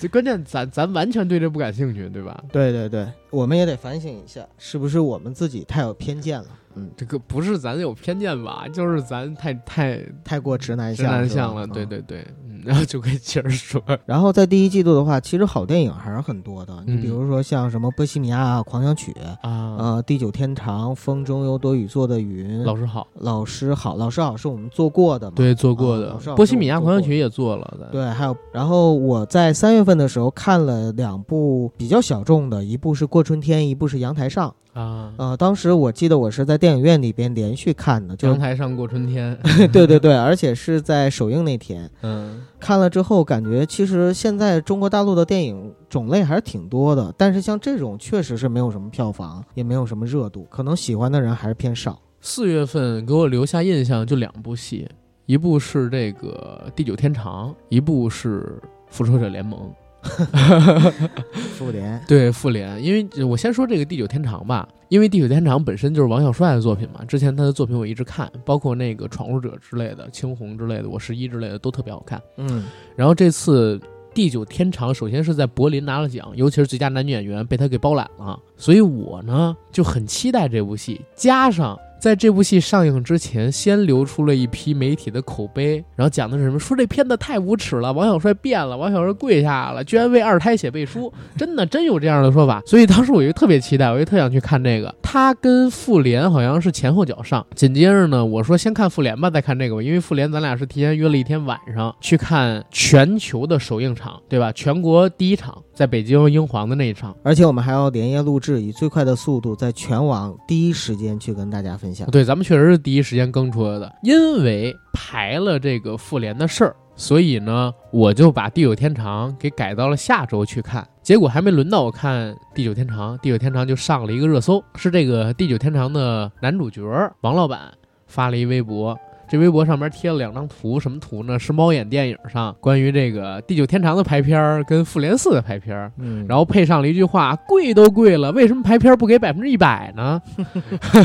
[0.00, 2.44] 这关键咱咱完全对这不感兴趣，对吧？
[2.52, 6.46] 对对对，我们也得反省一下，是不是我们自己太有偏见了？
[6.76, 16.74] 嗯，这个不是咱有偏见吧，就是咱太太太过直男直向，是吧男向了，对嗯对对，嗯，然后就可以接着说， 然后在第一季度的话，其实好电影还是很多的。
[16.86, 19.12] 你嗯比如说像什么《波西米亚狂想曲》
[19.48, 25.34] 啊，呃，《地久天长》《风中有朵雨做的云》老师好，老师好，老师好是我们做过的嘛？
[25.36, 34.48] 对，做过的波西米亚狂想曲》也做了，咱对，还有，然后我在三月份的时候看了两部比较小众的，一部是《过春天》，一部是《阳台上》。
[34.74, 39.38] 啊，呃，当时我记得我是在电影院里边连续看的，就阳台上过春天，
[39.72, 51.98] 对对对，而且是在首映那天嗯，看了之后，感觉其实现在中国大陆的电影种类还是挺多的，但是像这种确实是没有什么票房，也没有什么热度，可能喜欢的人还是偏少。
[52.20, 54.88] 四月份给我留下印象就两部戏，
[55.26, 59.60] 一部是这个《地久天长》，一部是《复仇者联盟》。
[61.56, 72.20] 复联，对复联，因为我先说这个《地久天长》吧，因为《地久天长》本身就是王小帅的作品嘛，之前他的作品我一直看，包括那个《闯入者》之类的、《青红》之类的、《我十一》之类的都特别好看。
[72.36, 72.64] 嗯，
[72.94, 73.78] 然后这次
[74.12, 81.78] 《地久天长》首先是在柏林拿了奖，尤其是最佳男女演员被他给包揽了，所以我呢就很期待这部戏，加上。
[82.04, 86.58] 在这部戏上映之前，先流出了一批媒体的口碑，然后讲的是什么？
[86.58, 92.60] 说这片子太无耻了，王小帅变了，王小帅跪下了，居然为二胎写背书，真的真有这样的说法。
[92.66, 94.94] 所以当时我就特别期待，我就特想去看这个。
[95.00, 104.52] 他跟复联好像是前后脚上，紧接着呢，我说先看复联吧，再看这个吧，因为复联咱俩是提前约了一天晚上去看全球的首映场，对吧？
[104.52, 107.14] 全国第一场在北京英皇的那一场。
[107.22, 112.08] 而且我们还要连夜录制，以最快的速度在全网第一时间去跟大家分享。
[112.10, 120.86] 对，咱们确实是第一时间更出来的，因为排了这个复联的事儿，所以呢，我就把《地久天长》给改到了下周去看。
[121.02, 126.82] 结果还没轮到我看《地久天长》，《地久天长》就上了一个热搜，是这个《地久天长》的男主角
[127.20, 127.72] 王老板
[128.06, 128.98] 发了一微博。
[129.28, 131.38] 这微博上面贴了两张图，什么图呢？
[131.38, 140.20] 是猫眼电影上关于这个地久天长的排片儿跟复联四的排片儿，嗯，然后配上了一句话：“贵都贵了，为什么排片儿不给百分之一百呢？”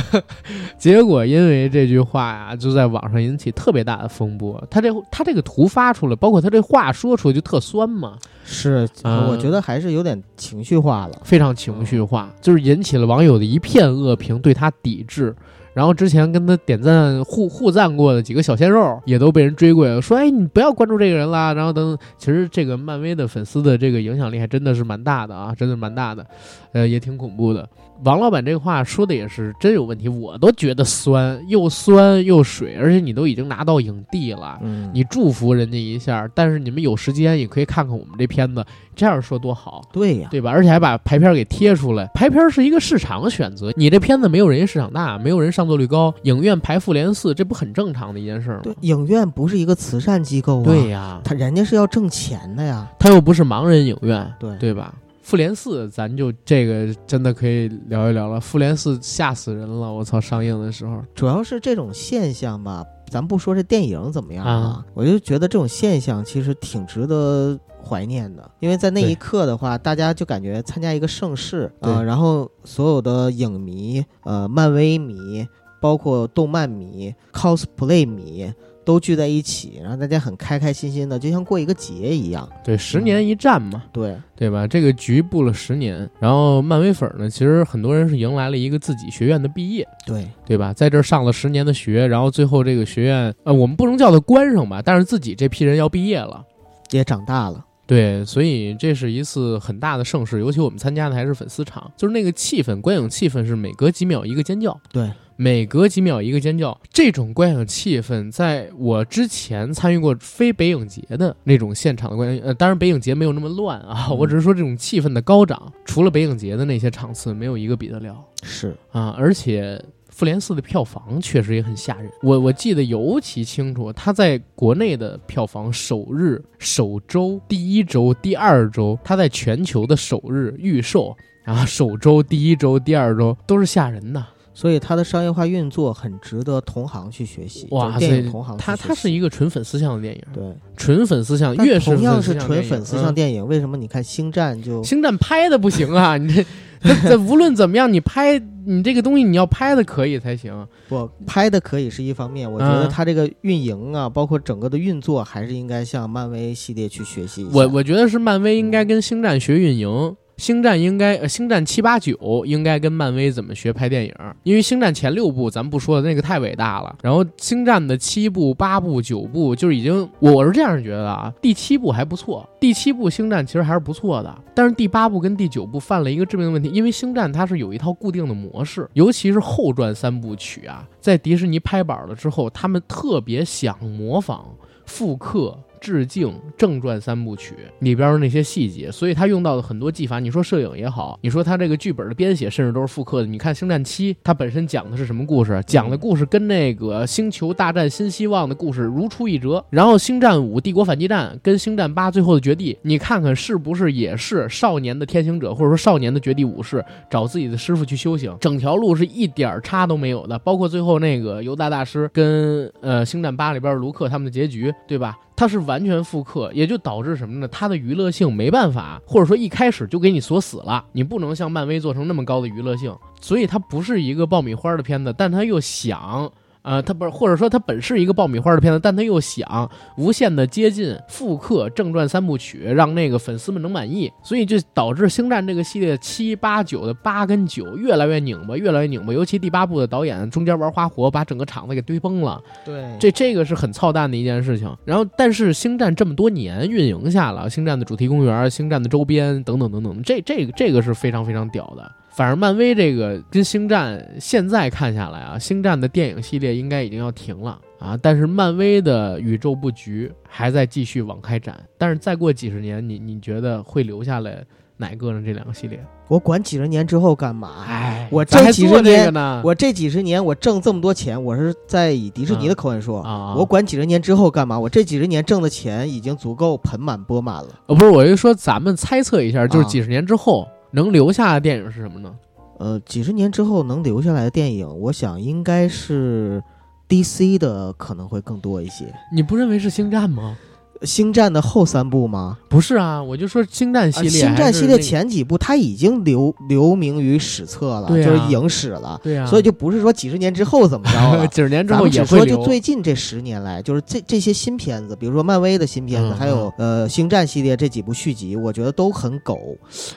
[0.78, 4.62] 结果因为这句话呀，就在网上引起特别大的风波。
[4.70, 11.22] 他这他这个图发出来，包括他这话说出来就特酸嘛，是，嗯我觉得还是有点情绪化了。
[11.24, 15.36] 非常情绪化，就是引起了网友的一片恶评，对他抵制。
[15.80, 26.26] 然后之前跟他点赞互互赞过的几个小鲜肉，也都被人追过说：“哎，你不要关注这个人啦。”然后等等，其实这个漫威的粉丝的这个影响力还真的是蛮大的啊，真的蛮大的，
[26.74, 27.66] 呃，也挺恐怖的。
[28.06, 38.66] 王老板这个话说的也是真有问题，我都觉得酸，又酸又水，而且你都已经拿到影帝了，嗯，你祝福人家一下，但是你们有时间也可以看看我们这片子，
[38.96, 39.82] 这样说多好。
[39.92, 40.50] 对呀，对吧？
[40.52, 48.60] 而且还把排片给贴出来，排片是一个市场选择，你这片子没有人家市场大，没有人上座率高，影院排复联四，这不很正常的一件事吗？
[48.64, 54.94] 对，影院不是一个慈善机构啊，对呀，他人家是要挣钱的呀，他又不是盲人影院，对对吧？
[55.22, 58.40] 复联四，咱就这个真的可以聊一聊了。
[58.40, 60.20] 复联四吓死人了，我操！
[60.20, 75.48] 上映的时候，主要是这种现象吧，咱不说这电影怎么样啊我就觉得这种现象其实挺值得怀念的，因为在那一刻的话，大家就感觉参加一个盛世啊、对然后所有的影迷、呃，漫威迷，
[75.82, 78.52] 包括动漫迷、cosplay 迷。
[78.86, 82.50] 都聚在一起，然后大家很开开心心的，就像过一个节一样。
[82.64, 84.66] 对，十年一战嘛，对，对吧？
[84.66, 90.74] 这个局布了十年，然后漫威粉儿呢，其实很多人是迎来了一个自己学院的毕业，对，对吧？
[90.74, 96.44] 在这儿上了十年的学，然后最后这个学院，呃，我们不能叫它关上吧，但是自己这批人要毕业了。
[96.90, 97.64] 也长大了。
[97.90, 106.80] 对，所以这是一次很大的盛事，尤其我们参加的还是粉丝场，就是那个气氛，观影气氛是每隔几秒一个尖叫，对，每隔几秒一个尖叫。
[106.94, 118.16] 这种观影气氛，在我之前参与过非北影节的那种现场的观影，呃，当然北影节没有那么乱啊，嗯我只是说这种气氛的高涨，除了北影节的那些场次，没有一个比得了。
[118.44, 119.84] 是，啊，而且
[120.20, 122.12] 复联四的票房确实也很吓人。
[122.22, 134.22] 我我记得尤其清楚，它在国内的票房首日、首周、第一周、第二周，它在全球的首日预售然后，首周、第一周、第二周都是吓人的。
[134.54, 137.66] 所以它的商业化运作很值得同行去学习。
[137.72, 140.44] 哇就是电影塞同行它它是一个纯粉丝向的电影，对，
[140.76, 146.18] 纯粉丝向，越是同样是纯粉丝向嗯电影，为什么你看《星战》就星战拍的不行啊！
[146.18, 146.46] 你这
[146.84, 150.68] 这这无论怎么样，你拍你这个东西你要拍的可以才行。
[150.88, 157.46] 不拍的可以是一方面，我觉得嗯它这个运营啊，包括整个的运作，还是应该向漫威系列去学习。
[157.52, 184.46] 我我觉得是漫威应该跟星战学运营，星战应该呃星战七八九应该跟漫威怎么学拍电影，因为星战前六部咱不说的那个太伟大了，然后星战的七部、八部、九部就是已经我是这样觉得啊，第七部还不错，第七部星战其实还是不错的，但是第八部跟第九部犯了一个致命的问题，因为星战它是有一套固定的模式，尤其是后传三部曲啊，在迪士尼拍板了之后，他们特别想模仿。
[184.86, 193.28] 复刻、致敬正传三部曲里边的那些细节，所以他用到的很多技法，你说摄影也好，你说他这个剧本的编写，甚至都是复刻的。
[193.28, 195.62] 你看《星战七》，它本身讲的是什么故事？
[195.66, 199.64] 讲的故事跟那个《星球大战：新希望》的故事如出一辙。
[199.70, 208.36] 然后《星战五：帝国反击战》跟《星战八：最后的绝地》，你看看是不是也是少年的天行者，或者说少年的绝地武士找自己的师傅去修行？
[208.40, 215.18] 整条路是一点儿差都没有的，包括最后那个犹大大师跟呃《星战八》里边卢克他们的结局，对吧？
[215.40, 217.48] 它是完全复刻，也就导致什么呢？
[217.48, 226.30] 它的娱乐性没办法，或者说一开始就给你锁死了，你不能像漫威做成那么高的娱乐性，所以它不是一个爆米花的片子，但它又想。
[226.62, 239.14] 呃，他不是，或者说他本是一个爆米花的片子，但他又想无限的接近复刻正传三部曲，让那个粉丝们能满意，所以就导致星战这个系列七八九的八跟九越来越拧巴，越来越拧巴。
[239.14, 242.42] 尤其第八部的导演中间玩花活，把整个场子给堆崩了。
[242.66, 244.70] 对这这个是很操蛋的一件事情。
[244.84, 251.90] 然后，但是星战这么多年运营下了，星战的主题公园、星战的周边等等等等，这这个这个是非常非常屌的。
[252.20, 261.58] 反正漫威这个跟星战现在看下来啊，星战的电影系列应该已经要停了啊，但是漫威的宇宙布局还在继续往开展。
[261.78, 264.44] 但是再过几十年，你你觉得会留下来
[264.76, 265.24] 哪个呢？
[265.26, 265.80] 这两个系列？
[266.10, 267.64] 我管几十年之后干嘛？
[267.66, 274.60] 哎我这几做这个十年呢，我这几十年我挣这么多钱，我是在以迪士尼的口吻说，啊，我管几十年之后干嘛？
[274.60, 277.48] 我这几十年挣的钱已经足够盆满钵满了。
[277.68, 282.16] 呃不是，我就说咱们猜测一下，就是啊几十年之后能留下的电影是什么呢？
[282.60, 286.44] 呃，几十年之后能留下来的电影，我想应该是
[286.90, 288.94] DC 的可能会更多一些。
[289.14, 290.38] 你不认为是星战吗？
[290.84, 292.38] 星战的后三部吗？
[292.48, 299.00] 不是啊，我就说星战系啊，列、星战系列前几部它已经留留名于史册了，啊就是影史了。
[299.04, 301.28] 对啊，所以就不是说几十年之后怎么着了。
[301.30, 302.42] 几十年之咱后们只说就。
[302.44, 309.38] 最近这十年来，就是这这些新片子，比如说漫威的新片子，嗯还有呃星战系列这几部续集，我觉得都很狗。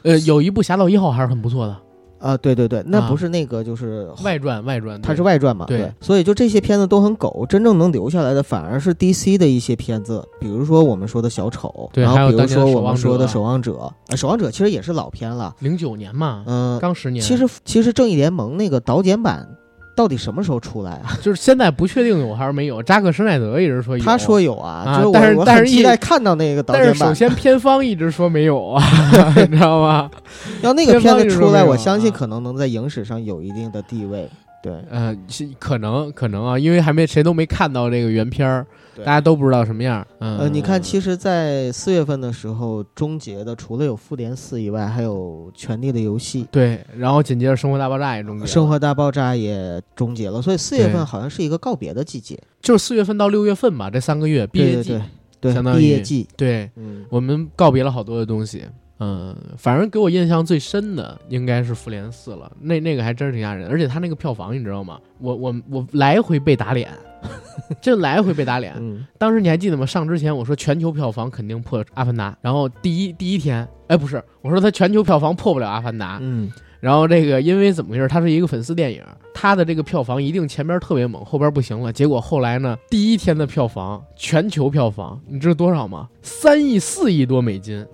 [0.02, 1.76] 呃，有一部《侠盗一号》还是很不错的，
[2.22, 5.66] 啊，对对对，那啊不是那个就是外传外传，它是外传嘛？
[5.66, 17.22] 对所以就这些片子都很狗，真正能留下来的反而是 DC 的一些片子，比如说我们说的小丑，对还有然后比如说我们说的者守望者，啊，守望者其实也是老片了，零九年嘛，嗯、刚十年。
[17.22, 19.48] 其实其实正义联盟那个导剪版
[19.94, 21.16] 到底什么时候出来啊？
[21.20, 22.82] 就是现在不确定有还是没有。
[22.82, 26.94] 扎克施耐德一直说有，他说有啊，啊就是我我但是但是期待看到那个导但是。
[26.94, 28.82] 首先片方一直说没有啊，
[29.36, 30.10] 你知道吗？
[30.62, 34.28] 要那个片子出来，我相信可能能在影史上有一定的地位。
[34.62, 38.64] 对，呃，是可能可能啊，因为还没谁都没看到这个原片儿，
[38.98, 40.06] 大家都不知道什么样。
[40.20, 46.44] 嗯，呃，你看，其实，在四月份的时候，终结的除了有《复联四》以外，还有《权力的游戏》。
[46.52, 52.38] 对，然后紧接着《生活大爆炸》也终结了，生活大爆炸也终结了，所以四月份好像是一个告别的季节。
[52.60, 55.04] 就是四月份到六月份吧，这三个月毕业季，对对
[55.40, 56.28] 对相当于，毕业季。
[56.36, 58.62] 对嗯，我们告别了好多的东西。
[59.02, 65.00] 嗯，反正给我印象最深的应该是《复联四》了，那那个还真是挺吓人，而且他那个票房你知道吗？
[65.18, 66.88] 我我我来回被打脸，
[67.82, 68.74] 真来回被打脸。
[68.78, 69.84] 嗯当时你还记得吗？
[69.84, 78.08] 上之前我说全球票房肯定破《阿凡达》，然后第一第一天，哎，不是，我说它全球票房破不了《阿凡达》，嗯然后这个因为怎么回事？
[78.08, 79.00] 它是一个粉丝电影，
[79.32, 81.92] 它的这个票房一定前边特别猛，后边不行了。
[81.92, 86.08] 结果后来呢，第一天的票房，全球票房，你知道多少吗？
[86.22, 87.86] 三亿、四亿多美金，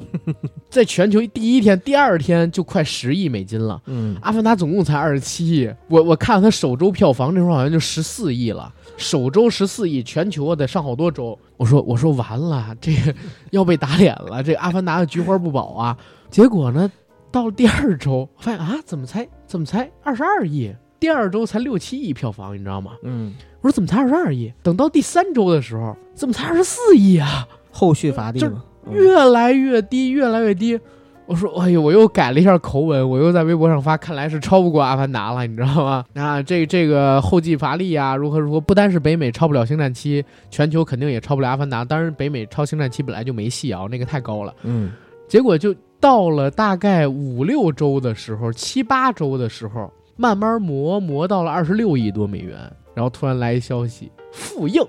[0.70, 3.78] 在全球第一天、第二天就快十亿美金了。
[3.84, 11.38] 嗯阿凡达总共才二十七亿，我我看它首周票房那时候好像就十四亿了，首周十四亿，全球啊得上好多周。
[11.58, 13.14] 我说我说完了，这个
[13.50, 15.94] 要被打脸了，这个阿凡达的菊花不保啊。
[16.30, 16.90] 结果呢，
[17.30, 20.74] 到了第二周，发现啊，怎么才怎么才二十二亿？
[21.00, 22.92] 第二周才六七亿票房，你知道吗？
[23.02, 24.52] 嗯，我说怎么才二十二亿？
[24.62, 27.46] 等到第三周的时候，怎么才二十四亿啊？
[27.70, 28.50] 后续乏力就
[28.90, 30.80] 越来越低，越来越低。
[31.26, 36.04] 我说，哎呦，我又改了一下口吻，我又在微博上发，看来是超不过《阿凡达》了，你知道吗？
[36.14, 38.60] 啊，这这个后继乏力啊，如何如何？
[38.60, 41.84] 不单是北美超不了《星战七》，全球肯定也超不了《阿凡达》。
[41.86, 44.54] 当然，北美超《星战七》本来就没戏啊，那个太高了。
[44.62, 44.90] 嗯
[45.28, 52.56] 结果就到了大概五六周的时候，七八周的时候，慢慢磨磨到了二十六亿多美元，
[52.94, 54.82] 然后突然来一消息，复映，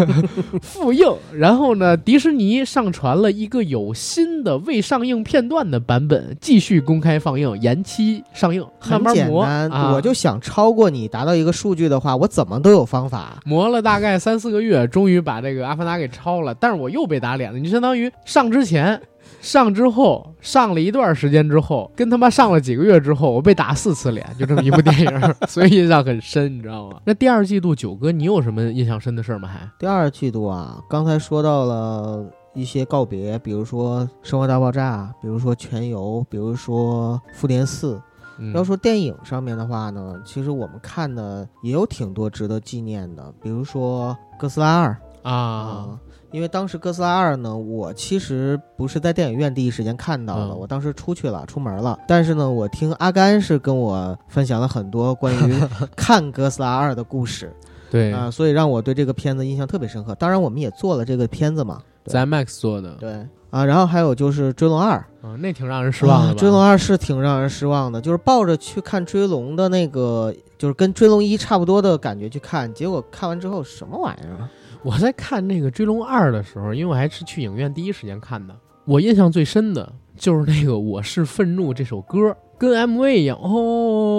[0.62, 1.06] 复映。
[1.32, 9.92] 然后呢，迪士尼上传了一个有新的未上映片段的版本，继续公开放映，延期上映，慢很慢磨简单，啊。
[9.92, 13.38] 我就想超过你达到一个数据的话，我怎么都有方法。
[13.44, 17.58] 磨了大概三四个月，终于把这个《阿凡达》给超了，但是我又被打脸了。
[17.58, 19.00] 你就相当于上之前、
[19.40, 27.00] 上之后、上了一段时间之后，跟他妈上了几个月之后，我被打四次脸，就这么一部电影，所以印象很深，你知道吗？
[27.04, 29.48] 那第二季度九哥，你有什么印象深的事儿吗？
[29.48, 32.24] 还第二季度啊，刚才说到了
[32.54, 37.94] 一些告别，比如说《生活大爆炸》，比如说《全游》，比如说《复联四》。
[38.40, 44.96] 嗯要说电影上面的话呢，其实我们看的也有挺多值得纪念的，比如说《哥斯拉二》
[45.28, 45.98] 啊，
[46.30, 51.98] 因为当时《哥斯拉二》呢，我其实不是在电影院第一时间看到的，嗯我当时出去了，出门了。
[52.06, 55.54] 但是呢，我听阿甘是跟我分享了很多关于
[55.96, 57.54] 看《哥斯拉二》的故事
[57.90, 60.14] 对，啊、所以让我对这个片子印象特别深刻。
[60.16, 63.64] 当然，我们也做了这个片子嘛，在 IMAX 做的，对啊。
[63.64, 66.34] 然后还有就是《追龙二》，啊，那挺让人失望的啊？
[66.34, 74.50] 追龙二》是挺让人失望的，就是抱着去看追龙的那个，就是跟追龙一差不多的感觉去看，结果看完之后什么玩意儿啊？
[74.82, 83.56] 我在看那个《追龙二》的时候，因为我还是去影院第一时间看的，我印象最深的就是那个《我是愤怒》这首歌，跟 MV 一样，哦哦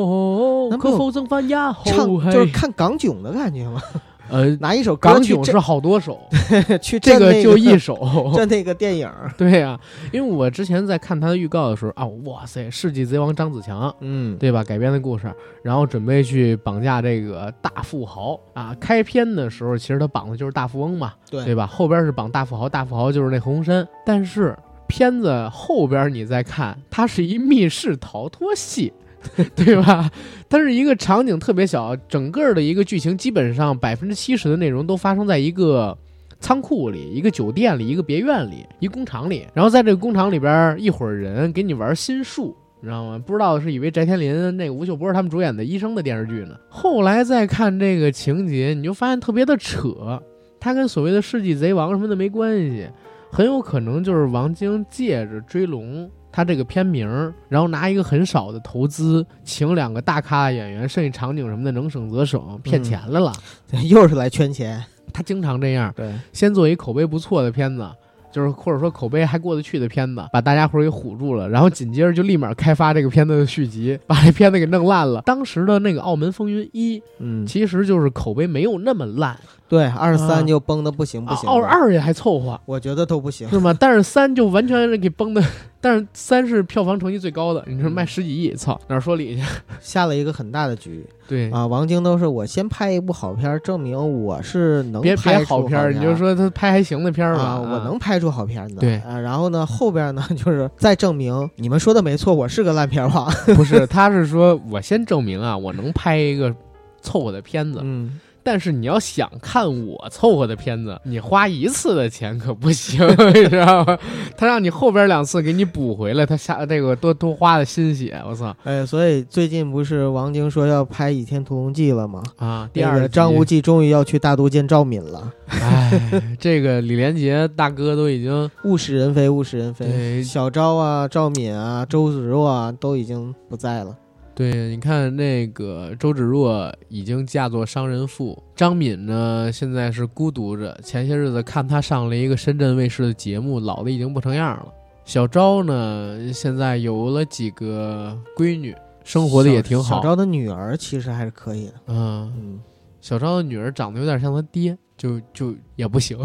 [0.10, 1.76] 哦，那不有可否曾翻呀？
[1.86, 3.82] 唱就是看港囧的感觉吗？
[4.30, 6.20] 呃，拿一首歌去震港囧是好多首，
[6.82, 7.96] 去这个就一首。
[8.36, 9.80] 就那个电影， 对呀、
[10.12, 14.64] 因为我之前在看他的预告的时候啊，哇塞，世纪贼王张子强，嗯，对吧？
[14.64, 15.32] 改编的故事，
[15.64, 18.76] 然后准备去绑架这个大富豪啊。
[18.80, 21.66] 开篇的时候，其实他绑的就是大富翁嘛，对对吧？
[21.68, 23.86] 后边是绑大富豪，大富豪就是那何鸿燊。
[24.06, 28.92] 但是片子后边你再看，它是一密室逃脱戏。
[29.56, 30.10] 对吧？
[30.50, 35.98] 它是一个场景特别小，整个的一个剧情基本上百分之七十的内容都发生在一个
[36.40, 39.46] 仓库里、一个酒店里、一个别院里、一工厂里。
[39.54, 43.22] 然后在这个工厂里边，一伙人给你玩心术，你知道吗？
[43.24, 46.56] 不知道是以为翟天临、那个吴秀波他们主演的医生的电视剧呢。
[46.70, 50.22] 后来再看这个情节，你就发现特别的扯，
[50.60, 52.88] 他跟所谓的世纪贼王什么的没关系，
[53.30, 56.10] 很有可能就是王晶借着追龙。
[56.32, 57.08] 他这个片名，
[57.48, 63.34] 然后拿一个很少的投资，请两个大咖演员，剩下场景什么的能省则省，骗钱来了。
[63.90, 64.84] 又是来圈钱。
[65.12, 67.88] 他经常这样，对，先做一口碑不错的片子。
[68.32, 75.20] 就是或者说口碑还过得去的片子，把大家伙儿给唬住了，然后紧接着就立马开发这个片子的续集，把这片子给弄烂了。
[75.24, 79.36] 当时的那个《澳门风云一》，嗯，其实就是口碑没有那么烂，
[79.68, 83.74] 对，二十三就崩的不行不行，二二也还凑合，我觉得都不行，是吗？
[83.74, 85.44] 但是三就完全是给崩的，
[85.82, 89.44] 但是三是票房成绩最高的，你说卖十几亿，操，哪说理去？
[89.80, 91.06] 下了一个很大的局。
[91.28, 98.76] 对啊，王晶都是我先拍一部好片，证明我是能别拍好片，你就说他拍还行的片儿吧，我能拍出好片子。
[98.76, 103.32] 对啊，然后呢，后边呢 就是再证明你们说的没错，我是个烂片王。
[103.56, 106.54] 不是，他是说我先证明啊，我能拍一个
[107.02, 107.80] 凑合的片子。
[107.84, 108.20] 嗯。
[108.52, 113.00] 但是你要想看我凑合的片子， 你花一次的钱可不行，
[113.36, 113.96] 你知道吗？
[114.36, 118.52] 他让你后边两次给你补回来，他下这个多多花的心血，我操！
[118.64, 122.24] 哎，所以最近不是王晶说要拍《倚天屠龙记》了吗？
[122.38, 125.32] 啊，第二张无忌终于要去大都见赵敏了。
[125.50, 126.02] 哎，
[126.40, 129.86] 这个李连杰大哥都已经物是人非，物是人非。
[129.86, 133.96] 对，小昭啊，赵敏啊，周芷若啊，都已经不在了。
[134.40, 140.80] 对，你看那个周芷若已经嫁作商人妇，张敏呢现在是孤独着。
[140.82, 144.74] 前些日子看她上了一个深圳卫视的节目，老的已经不成样了。
[145.04, 148.74] 小昭呢现在有了几个闺女，
[149.04, 149.98] 生活的也挺好。
[149.98, 151.74] 小昭的女儿其实还是可以的。
[151.88, 152.60] 嗯嗯，
[153.02, 156.18] 小昭的女儿长得有点像他爹，就就也不行。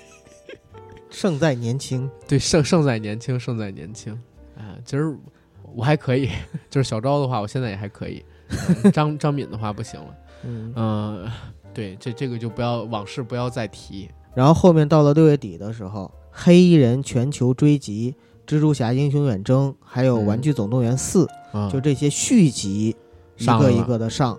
[1.10, 4.14] 胜在年轻，对，胜胜在年轻，胜在年轻。
[4.56, 5.14] 啊，其实。
[5.76, 6.28] 我还可以，
[6.70, 8.24] 就是小昭的话，我现在也还可以。
[8.92, 10.06] 张 张敏的话不行了。
[10.44, 11.30] 嗯，
[11.74, 14.08] 对，这这个就不要往事不要再提。
[14.34, 18.14] 然后后面到了六月底的时候，黑衣人全球追击、
[18.46, 21.28] 蜘蛛侠英雄远征，还有玩具总动员四，
[21.70, 22.94] 就这些续集
[23.38, 24.38] 一个一个的上。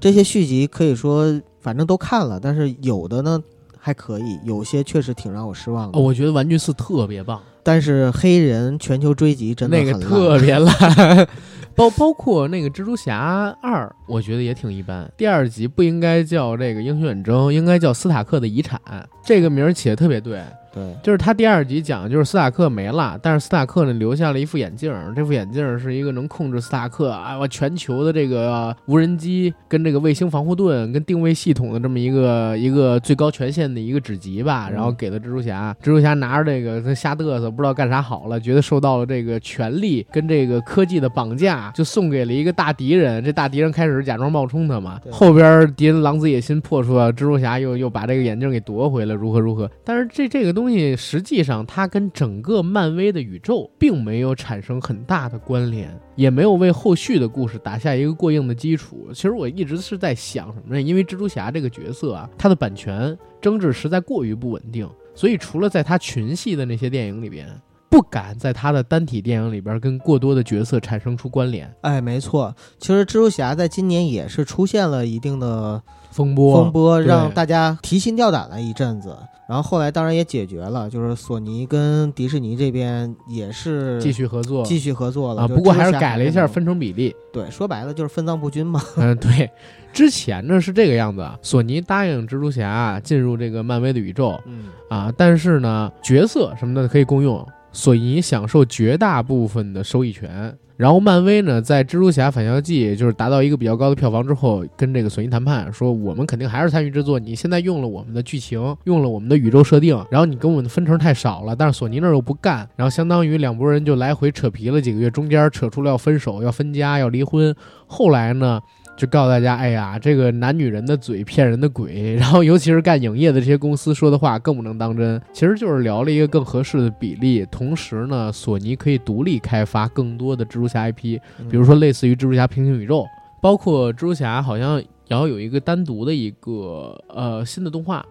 [0.00, 3.42] 这些续集可以说反正都看了，但是有的呢
[3.78, 5.98] 还可以，有些确实挺让我失望的。
[5.98, 7.40] 哦我觉得玩具四特别棒。
[7.68, 10.74] 但是黑人全球追击真的那个特别烂，
[11.76, 15.06] 包包括那个蜘蛛侠二，我觉得也挺一般。
[15.18, 18.80] 第二集不应该叫这个英雄远征，应该叫斯塔克的遗产，
[19.22, 20.40] 这个名儿起的特别对。
[20.70, 50.68] 对，就是他第二集讲的就是斯塔克没了，但是斯塔克呢留下了一副眼镜，这副眼镜是一个能控制斯塔克啊，我全球的这个无人机跟这个卫星防护盾跟定位系统的这么一个 一个最高权限的一个指级吧，然后给了蜘蛛侠，蜘蛛侠拿着这个他瞎嘚瑟，不知道干啥好了，觉得受到了这个权力跟这个科技的绑架，就送给了一个大敌人，这大敌人开始假装冒充他嘛，后边敌人狼子野心破处，蜘蛛侠又又把这个眼镜给夺回了，如何如何，但是这这个东西。
[50.68, 59.08] 东西实际上，它跟整个漫威的宇宙并没有产生很大的关联，也没有为后续的故事打下一个过硬的基础。
[59.14, 60.82] 其实我一直是在想什么呢？
[60.82, 64.86] 因为蜘蛛侠这个角色啊，它的版权争执实在过于不稳定，
[65.18, 67.44] 所以除了在他群戏的那些电影里边，
[67.90, 71.68] 不敢在他的单体电影里边跟过多的角色产生出关联。
[71.80, 79.16] 哎，没错，其实蜘蛛侠在今年也是出现了一定的风波，风波让大家提心吊胆了一阵子。
[79.48, 85.48] 然后后来当然也解决了，就是索尼跟迪士尼这边也是继续合作，继续合作了啊。
[85.48, 87.16] 不过还是改了一下分成比例。
[87.32, 88.80] 对，说白了就是分赃不均嘛。
[88.98, 89.50] 嗯，对。
[89.92, 100.56] 之前呢是这个样子，索尼答应蜘蛛侠进入这个漫威的宇宙，嗯啊，但是呢角色什么的可以共用，索尼享受绝大部分的收益权。
[100.76, 107.18] 然后漫威呢，在《蜘蛛侠返校记》就是达到一个比较高的票房之后，跟这个索尼谈判说，我们肯定还是参与制作。
[107.18, 117.52] 你现在用了我们的剧情，用了我们的宇宙设定，然后你跟我们的分成太少了，但是索尼那儿又不干，然后相当于两拨人就来回扯皮了几个月，中间扯出了要分手、要分家、要离婚。
[117.88, 118.60] 后来呢？
[118.98, 125.22] 就告诉大家，哎呀，这个男女人的嘴骗人的鬼， 然后尤其是干影业的这些公司说的话更不能当真。
[125.32, 133.06] 其实就是聊了一个更合适的比例，同时呢，索尼可以独立开发更多的蜘蛛侠 IP，比如说类似于蜘蛛侠平行宇宙，
[133.40, 138.04] 包括蜘蛛侠好像也要有一个单独的一个呃新的动画，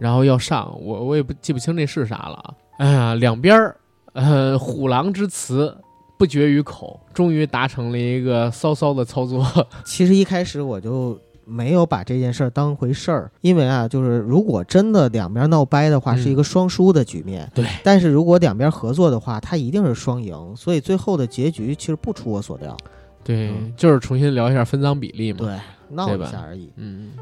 [0.00, 2.54] 然后要上，我我也不记不清那是啥了。
[2.78, 3.76] 哎呀，两边儿，
[4.14, 5.72] 呃，虎狼之词。
[6.24, 9.46] 不绝于口，终于达成了一个骚骚的操作。
[9.84, 17.46] 其实一开始我就没有把这件事儿当回事儿，因为啊，就是如果真的两边闹掰的话，嗯是一个双输的局面。
[17.54, 22.74] 对，但是如果两边合作的话，它一定是双赢，所以最后的结局其实不出我所料。
[23.24, 25.38] 对，嗯就是重新聊一下分赃比例嘛。
[25.40, 25.56] 对，
[25.90, 26.70] 闹一下而已。
[26.76, 27.12] 嗯，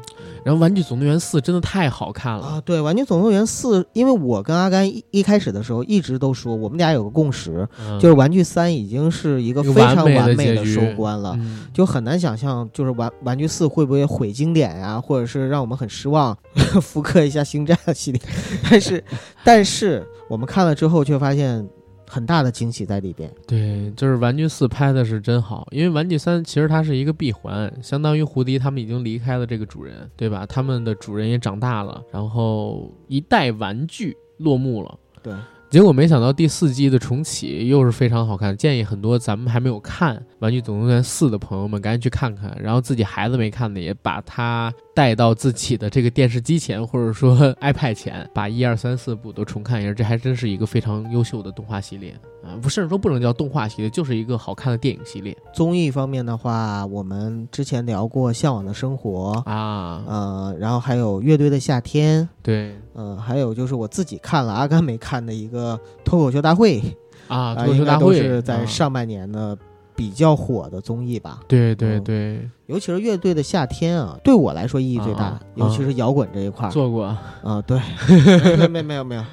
[0.43, 11.35] 然后《玩具总动员四》真的太好看了，啊，对，《玩具总动员四》，因为我跟阿甘一一开始的时候一直都说，我们俩有个共识，嗯就是《玩具三》已经是一个非常完美的收官了。
[11.39, 16.37] 嗯就很难想象，就是玩玩具四会不会毁经典呀、或者是让我们很失望，
[16.81, 18.21] 复刻一下星战系列。
[18.69, 19.03] 但是，
[19.43, 21.67] 但是我们看了之后，却发现
[22.13, 23.27] 很大的惊喜在里边。
[23.47, 30.45] 对，就是《玩具四》拍的是真好，因为《玩具三》其实它是一个闭环，相当于胡迪他们已经离开了这个主人，对吧？
[30.45, 34.99] 他们的主人也长大了，然后一代玩具落幕了。
[35.23, 35.33] 对，
[35.71, 52.13] 结果没想到第四季的重启又是非常好看，建议很多咱们还没有看《玩具总动员四》的朋友们赶紧去看看，然后自己孩子没看的也把它带到自己的这个电视机前或者说 iPad 前，把一二三四部都重看一下，这还真是一个非常优秀的动画系列
[52.43, 52.59] 啊！
[52.61, 60.03] 不，甚至说不能叫动画系列，就是一个好看的电影系列综艺方面的话，我们之前聊过《向往的生活》，啊。
[60.05, 66.81] 呃，然后还有《乐队的夏天》，对呃，还有就是我自己看了，阿甘没看的一个脱口秀大会
[67.29, 69.57] 啊，啊，脱口秀大会是在啊上半年的
[69.95, 71.39] 比较火的综艺吧。
[71.47, 72.03] 对对嗯。
[72.03, 72.49] 对。
[72.67, 76.71] 尤其是乐队的夏天啊，对我来说意义最大，啊尤其是摇滚这一块儿。
[76.71, 77.05] 做过。
[77.43, 77.79] 啊，对，
[78.57, 79.23] 没没没有没有，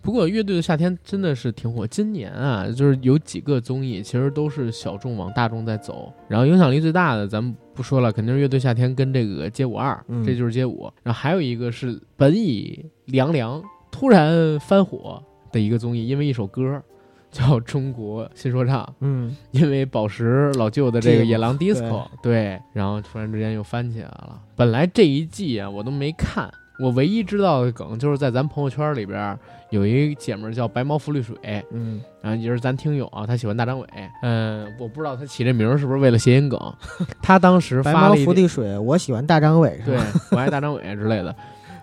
[0.00, 10.24] 不过乐队的夏天真的是挺火，今年啊，就是有几个综艺其实都是小众往大众在走，然后影响力最大的咱们不说了，肯定是乐队夏天跟这个街舞二，嗯。
[10.24, 13.60] 这就是街舞，然后还有一个是本已凉凉
[13.90, 16.80] 突然翻火的一个综艺，因为一首歌
[17.36, 24.40] 叫《中国新说唱》，嗯，因为宝石老舅的这个野狼 disco，对，然后突然之间又翻起来了。
[24.56, 31.36] 本来这一季啊我都没看，我唯一知道的梗就是在咱朋友圈里边有一姐们叫白毛浮绿水，
[31.72, 33.86] 嗯，然后也是咱听友啊，她喜欢大张伟，
[34.22, 36.58] 嗯，我不知道她起这名是不是为了谐音梗，
[37.20, 40.06] 她当时白毛发了一伏地水，我喜欢大张伟，是对吧？
[40.30, 41.36] 我爱大张伟之类的。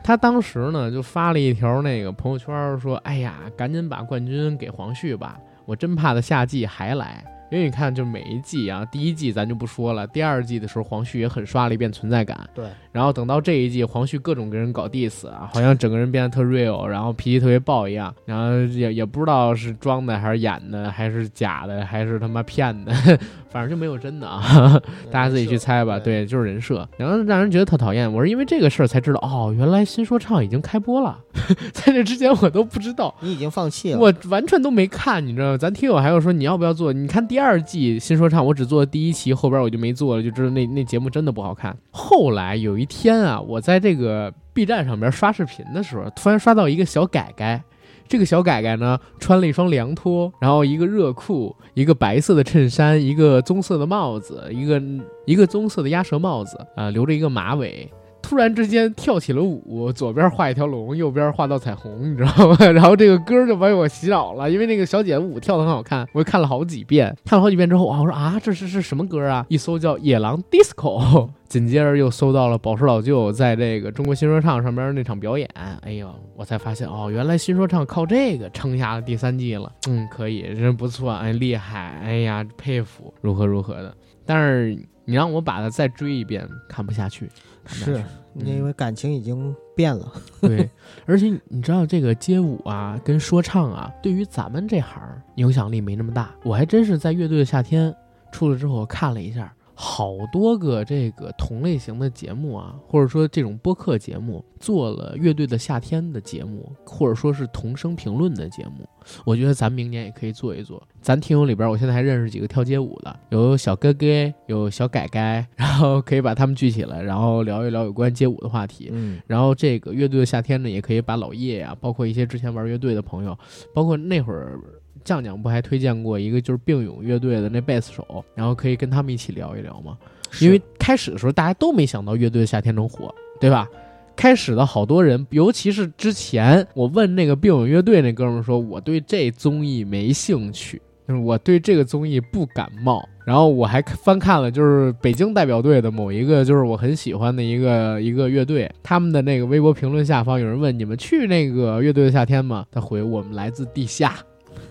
[0.04, 22.94] 他当时呢就发了一条那个朋友圈说：“哎呀，赶紧把冠军给黄旭吧，我真怕他下季还来。”因为你看，就每一季啊，第一季咱就不说了，第二季的时候黄旭也很刷了一遍存在感，对，然后等到这一季，黄旭各种跟人搞 diss 啊，好像整个人变得特 real，然后脾气特别暴一样，然后也也不知道是装的还是演的，还是假的，还是他妈骗的，
[23.52, 24.80] 反正就没有真的啊。
[25.12, 26.00] 大家自己去猜吧。
[26.00, 28.12] 对对，就是人设，然后让人觉得特讨厌。
[28.12, 31.18] 我是因为这个事儿才知道，哦，原来新说唱已经开播了，
[31.74, 33.14] 在这之前我都不知道。
[33.22, 35.58] 你已经放弃了，我完全都没看，你知道吗？
[35.58, 36.94] 咱听友还有说你要不要做？
[36.94, 41.76] 你看第二季新说唱，我只做了第一期，后边我就没做了，就知道那那节目真的不好看。
[41.90, 47.64] 后来有一一天啊，我在这个 B 站上面刷视频的时候，突然刷到一个小改改。
[48.10, 54.82] 这个小改改呢，穿了一双凉拖，然后一个热裤，一个白色的衬衫，一个棕色的帽子，一个
[55.26, 57.90] 一个棕色的鸭舌帽子，啊、留着一个马尾，
[58.24, 62.58] 突然之间跳起了舞，左边画一条龙，右边画道彩虹，你知道吗？
[62.72, 67.16] 然后这个歌就把我洗脑了，因为那个小姐舞跳得很好看，我就看了好几遍。
[67.26, 69.46] 看了好几遍之后，啊，我说啊，这是是什么歌啊？
[69.50, 71.00] 一搜叫《野狼 DISCO》，
[71.48, 75.48] 紧接着又搜到了宝石老舅在这个中国新说唱上边那场表演。
[75.82, 79.70] 哎呦，我才发现哦，原来新说唱靠这个撑下了第三季了。
[79.90, 83.94] 嗯，可以，真不错，哎，厉害，哎呀，佩服，如何如何的。
[84.26, 84.74] 但是
[85.06, 87.30] 你让我把它再追一遍，看不下去。
[87.66, 88.04] 是
[88.36, 90.12] 因为感情已经变了。
[90.42, 90.70] 对，
[91.06, 95.02] 而且你知道这个街舞啊，跟说唱啊，对于咱们这行
[95.36, 96.34] 影响力没那么大。
[96.44, 97.96] 我还真是在乐队的夏天
[98.32, 99.54] 出了之后看了一下，
[99.86, 108.88] 好多个这个同类型的节目啊，或者说这种播客节目，做了乐队的夏天的节目，或者说是同声评论的节目。
[109.26, 110.82] 我觉得咱明年也可以做一做。
[111.02, 114.06] 咱听友里边，我现在还认识几个跳街舞的，有小哥哥，
[114.48, 118.90] 有小改改，然后可以把他们聚起来，然后聊一聊有关街舞的话题。
[118.94, 123.38] 嗯，然后这个乐队的夏天呢，也可以把老叶呀、包括一些之前玩乐队的朋友，
[123.74, 124.58] 包括那会儿
[125.04, 129.98] 酱酱不还推荐过一个就是并勇乐队的那贝斯手，然后可以跟他们一起聊一聊吗？
[130.42, 133.68] 因为开始的时候大家都没想到乐队的夏天能火，对吧？
[134.16, 143.04] 开始的好多人，尤其是之前我问那个并勇乐队那哥们儿说，我对这综艺没兴趣，就是我对这个综艺不感冒。
[143.26, 152.66] 然后我还翻看了，就是北京代表队的某一个，就是我很喜欢的一个一个乐队，他们的那个微博评论下方有人问你们去那个乐队的夏天吗？
[152.72, 154.16] 他回我们来自地下。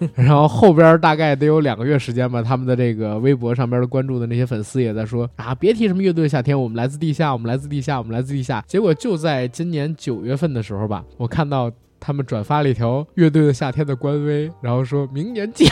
[0.15, 8.63] 然后后边大概得有两个月时间吧，他们的这个微博上边的关注的那些粉丝也在说啊，别提什么乐队夏天，我们来自地下，我们来自地下，我们来自地下。
[8.67, 15.69] 结果就在今年九月份的时候吧，我看到他们转发了一条乐队的夏天的官微，然后说明年见，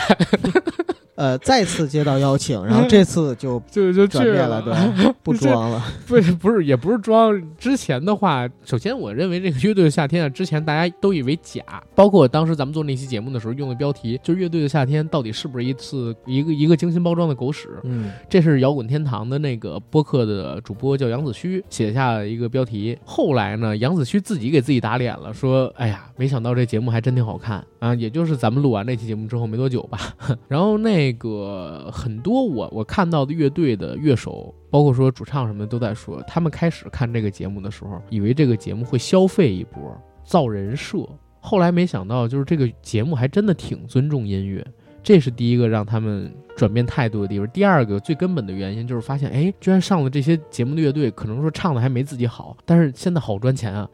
[1.21, 4.73] 呃，再次接到邀请，然后这次就 就就转变了，对，
[5.21, 5.79] 不装了。
[6.07, 7.39] 不是不是，也不是装。
[7.59, 11.61] 之前的话，首先我认为这个乐队的夏天啊，之前大家都以为假，
[11.93, 17.69] 包括当时咱们做那期节目的时候用的标题，就是乐队的夏天到底是不是一次一个一个精心包装的狗屎？
[17.83, 22.97] 嗯，这是摇滚天堂的那个播客的主播叫杨子虚写下了一个标题。
[23.05, 29.99] 后来呢，杨子虚自己给自己打脸了，说：“哎呀，没想到这节目还真挺好看啊！”也就是咱们录完那期节目之后没多久吧，
[30.47, 34.53] 然后那个那个很多我我看到的乐队的乐手。
[34.71, 39.81] 包括说主唱什么的都在说，他们开始看这个节目的时候，以为这个节目会消费一波
[40.23, 41.05] 造人设，
[41.41, 44.65] 后来没想到就是这个节目还真的挺尊重音乐，
[45.03, 47.47] 这是第一个让他们转变态度的地方。
[47.49, 53.89] 第二个最根本的原因就是发现，哎，居然上了这些节目的乐队，可能说唱的还没自己好，但是现在好赚钱啊，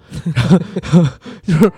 [1.43, 1.71] 就是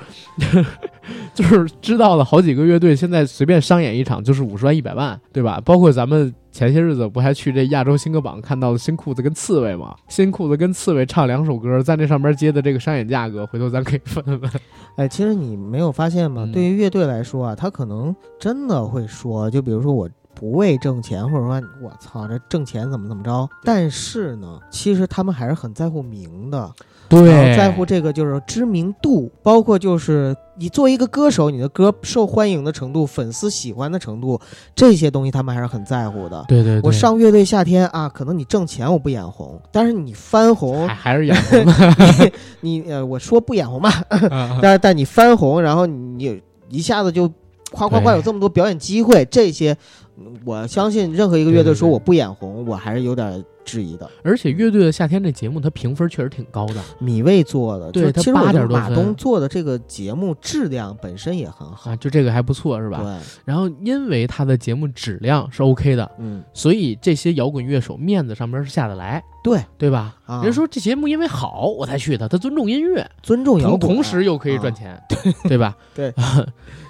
[1.34, 5.62] 就是知道了好几个乐队现在随便商演一场就是五十万一百万，对吧？
[5.64, 6.34] 包括咱们。
[6.60, 9.96] 前些日子不还去这亚洲新歌榜看到了新裤子跟刺猬吗？
[10.10, 14.52] 新裤子跟刺猬唱两首歌，在那上边接的这个商演价格，回头咱可以分分。
[14.98, 16.44] 哎，其实你没有发现吗？
[16.46, 26.70] 嗯对于乐队来说啊，他可能真的会说，就比如说我不为挣钱，或者说我操这挣钱怎么怎么着，但是呢，其实他们还是很在乎名的，
[27.10, 34.40] 然后在乎这个就是知名度，包括就是你作为一个歌手，你的歌受欢迎的程度、粉丝喜欢的程度，
[34.76, 36.46] 这些东西他们还是很在乎的。
[36.48, 40.88] 对对对，我上乐队夏天啊，可能你挣钱我不 眼红，但是你翻红。
[40.88, 42.32] 还，还是眼红的，
[42.62, 43.90] 你呃我说不眼红吧，
[44.30, 47.28] 啊但是但你翻红，然后你一下子就
[47.72, 49.76] 夸夸夸有这么多表演机会，这些
[50.18, 51.80] 嗯我相信任何一个乐队对对对。
[51.80, 54.10] 说我不眼红，我还是有点质疑的。
[54.24, 56.82] 而且乐队的夏天这节目，它评分确实挺高的。
[57.00, 63.04] 米未做的，对其实我8觉得马东做的这个节目质量本身也很好，啊，就这个还不错，是吧？
[63.04, 70.16] 对，然后因为他的节目质量是 OK 的，嗯，所以这些摇滚乐手面子上面是下得来，对对吧？
[70.26, 75.04] 啊，人说这节目因为好我才去的，他尊重音乐，尊重摇同滚，同时又可以赚啊，钱，
[75.48, 75.76] 对吧？
[75.96, 76.14] 对。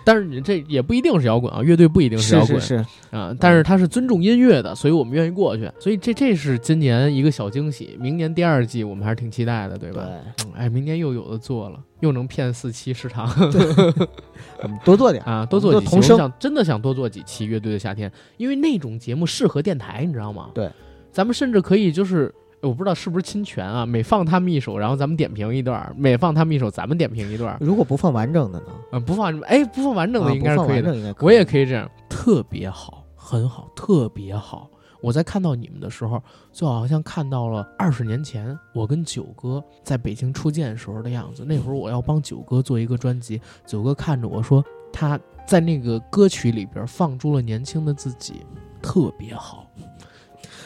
[0.06, 5.70] 但是你这也不一定是摇滚啊，乐队不一定是摇滚是啊，但是他是尊重音乐的，所以我们愿意过去。
[5.80, 10.04] 所以这这是今年一个小惊喜，明年第二季我们还是挺期待的，对吧？
[10.38, 13.30] 对，嗯哎，明年又有的做了，又能骗四期市场
[14.64, 15.86] 我们多做点啊，多做几期。
[15.86, 20.50] 我们同声我想真的想多做几期乐队的夏天，因为那种节目适合电台，你知道吗？
[20.56, 20.72] 对，
[21.12, 22.34] 咱们甚至可以就是。
[22.62, 23.86] 我不知道是不是侵权啊？
[23.86, 27.58] 每放他们一首，然后咱们点评一段儿；每放他们一首，咱们点评一段儿。
[27.62, 28.66] 如果不放完整的呢？
[28.92, 31.16] 嗯，不放哎，不放完整的啊应该是可以的。
[31.22, 34.70] 我也可以这样，特别好，很好，特别好。
[35.00, 41.46] 我在看到你们的时候，就好像看到了二十年前我跟九哥在北京初见时候的样子。
[41.46, 48.46] 那会儿我要帮九哥做一个专辑，九哥看着我说，他在那个歌曲里边放出了年轻的自己，
[48.82, 49.66] 特别好。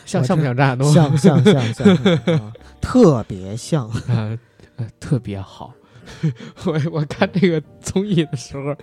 [0.06, 0.92] 像像不像张亚东？
[0.92, 1.88] 像像像像，
[2.40, 2.52] 啊
[2.82, 3.90] 特别像。
[5.00, 5.74] 特别好。
[6.66, 8.76] 我我看这个综艺的时候，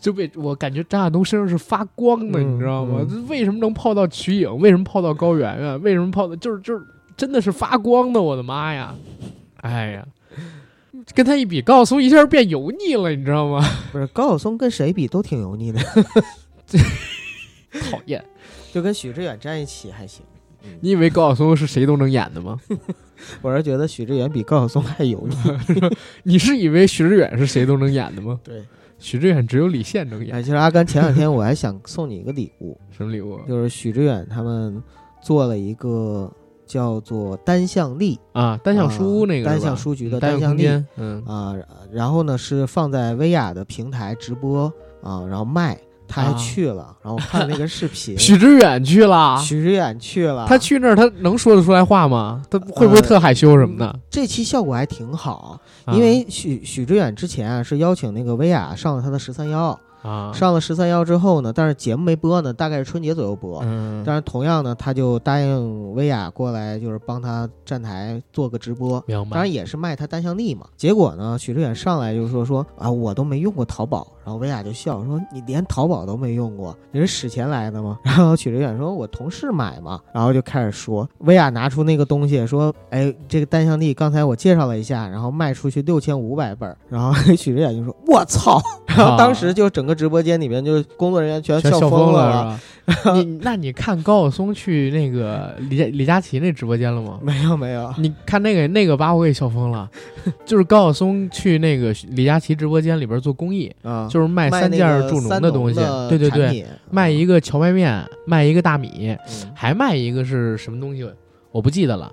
[0.00, 3.06] 就被我感觉张亚东身上是发光的，嗯你知道吗？
[3.08, 4.58] 嗯为什么能泡到瞿颖？
[4.58, 5.80] 为什么泡到高圆圆？
[5.82, 6.36] 为什么泡的？
[6.36, 6.84] 就是就是
[7.16, 8.20] 真的是发光的！
[8.20, 8.94] 我的妈呀！
[9.62, 10.06] 哎呀，
[11.14, 13.64] 跟他一比，高晓松一下变油腻了，你知道吗？
[13.90, 15.80] 不是高晓松跟谁比都挺油腻的，
[17.90, 18.22] 讨厌！
[18.78, 20.24] 就跟许志远站一起还行。
[20.80, 22.56] 你以为高晓松是谁都能演的吗？
[23.42, 25.36] 我是觉得许志远比高晓松还油腻。
[26.22, 28.38] 你是以为许志远是谁都能演的吗？
[28.44, 28.62] 对，
[29.00, 30.44] 许志远只有李现能哎，演。
[30.44, 34.80] 其实阿甘前两天我还想送你一个礼物， 什么礼物就是许志远他们
[35.20, 36.30] 做了一个
[36.66, 38.56] 叫做单向力啊？
[38.62, 41.54] 单向书屋那个单向书局的嗯单单向力嗯啊，
[41.90, 44.72] 然后呢是放在薇娅的平台直播
[45.02, 45.76] 啊，然后卖，
[46.08, 52.42] 他还啊去了，然后我看那个视频， 许知远去了，许知远去了，他去那儿，他能说得出来话吗？
[52.50, 54.00] 他会不会特害羞什么的？
[54.10, 63.60] 这期效果还挺好，啊因为许许知远之前啊是邀请那个薇娅上了他的十三幺，啊，上了十三幺之后呢，但是节目没播呢，大概是春节左右播。
[63.64, 69.02] 嗯，但是同样呢，他就答应薇娅过来，就是帮他站台做个直播。
[69.06, 69.30] 明白。
[69.34, 70.66] 当然也是卖他单向力嘛。
[70.76, 88.60] 结果呢，许志远上来就说说啊，我都没用过淘宝，然然后薇娅就笑说：“你连淘宝都没用过，你是使钱来的吗？” 然后许知远说：“我同事买嘛。”然后就开始说，薇娅拿出那个东西说：“哎，这个单向地刚才我介绍了一下，然后卖出去六千五百本。”然后 许知远就说：“我操！”
[88.94, 92.60] 然后当时就整个直播间里面就工作人员全笑疯了？
[93.14, 97.18] 你那你看高晓松去那个李李佳琦那直播间了吗？
[97.22, 99.88] 没有没有，你看那个那个把我给笑疯了，
[100.44, 109.16] 就是高晓松去那个李佳琦直播间里边做公益啊，就是卖三件助农的东西，对对对，卖一个荞麦面，卖一个大米，
[109.54, 111.08] 还卖一个是什么东西，
[111.52, 112.12] 我不记得了。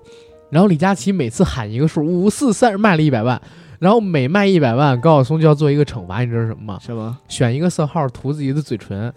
[0.50, 3.42] 然后李佳琦每次喊一个数五四三，卖了一百万。
[3.78, 6.80] 然后每卖一百万，高晓松就要做一个惩罚，你知道是什么吗？
[6.82, 7.16] 什么？
[7.28, 9.14] 选一个色号涂自己的嘴唇。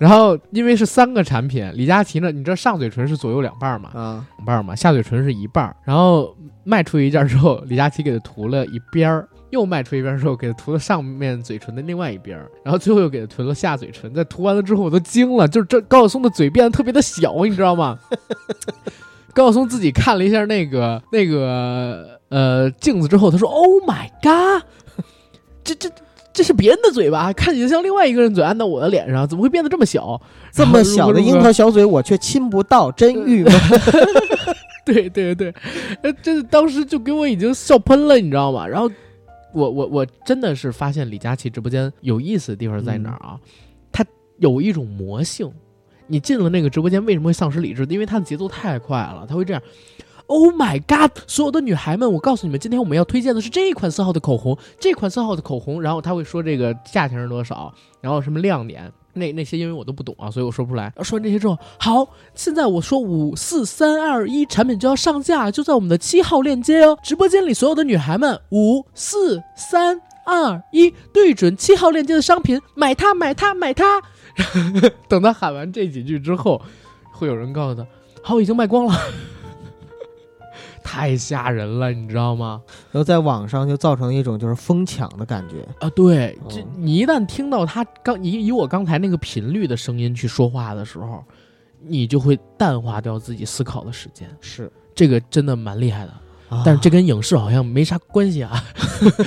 [0.00, 3.88] 然后因为是三个产品，李佳琦呢，你知道上嘴唇是左右两半嘛？
[3.94, 5.74] 啊，两半嘛，下嘴唇是一半。
[5.84, 14.14] 然后卖出一件之后，李佳琦给他涂了一边儿，又迈出一边之后，给他涂了上面嘴唇的另外一边，然后最后又给他涂了下嘴唇。
[14.14, 17.98] 在涂完了之后，我都惊了，就是这高晓松的嘴变得特别的小，你知道吗？
[19.34, 24.62] 高晓松自己看了一下那个那个呃镜子之后，他说：“Oh my god，
[25.62, 25.88] 这这
[26.32, 30.20] 这是别人的嘴巴，看起来像另外一个人嘴按到我的脸上，怎么会变得这么小？
[30.52, 33.52] 这么小的樱桃小嘴，我却亲不到，真郁闷。”
[34.84, 35.54] 对对对，
[36.02, 38.66] 呃，这当时就给我已经笑喷了，你知道吗？
[38.66, 38.90] 然后
[39.52, 43.40] 我我我真的是发现李佳琦直播间有意思的地方在哪儿啊？
[43.92, 44.04] 他
[44.38, 45.50] 有一种魔性。
[46.06, 47.84] 你进了那个直播间，为什么会丧失理智？
[47.88, 49.62] 因为他的节奏太快了，他会这样。
[50.26, 51.10] Oh my god！
[51.26, 55.80] 所有的女孩们，我告诉你们，今天我们要推荐的是这一款色号的口红，这款色号的口红。
[55.80, 60.92] 然后他会说这个价钱是多少，然后什么亮点，那那些因为我都不懂啊，所以我说不出来。
[61.02, 66.98] 说完这些之后，好，现在我说五四三二一，产品就要上架，就在我们的七号链接哦。
[67.02, 74.00] 直播间里所有的女孩们，五四三二一，对准七号链接的商品，买它，买它，买它。
[75.08, 76.62] 等他喊完这几句之后，
[77.12, 77.86] 会有人告诉他
[78.22, 78.94] ：“好，已经卖光了。”
[80.90, 82.60] 太吓人了，你知道吗？
[82.90, 85.88] 然后在网上就造成一种就是疯抢的感觉啊！
[85.90, 91.24] 对，这你一旦听到他刚以以我刚才那个频率的声音去说话的时候，
[91.86, 94.28] 你就会淡化掉自己思考的时间。
[94.40, 96.12] 是这个真的蛮厉害的，
[96.64, 98.60] 但是这跟影视好像没啥关系啊。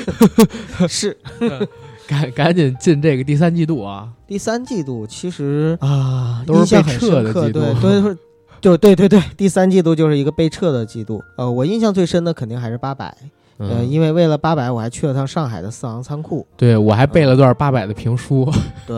[0.89, 1.17] 是。
[2.05, 4.11] 赶赶紧进这个第三季度啊！
[4.27, 8.17] 第三季度其实啊，都是被撤的季度，对，对，
[8.63, 11.21] 就对对对，第三季度就是一个被撤的季度。
[11.35, 13.13] 呃，我印象最深的肯定还是八百，
[13.57, 18.49] 呃，因为为了八百，我还去了趟上海的四行仓库，对我还背了段八百的评书，
[18.87, 18.95] 对，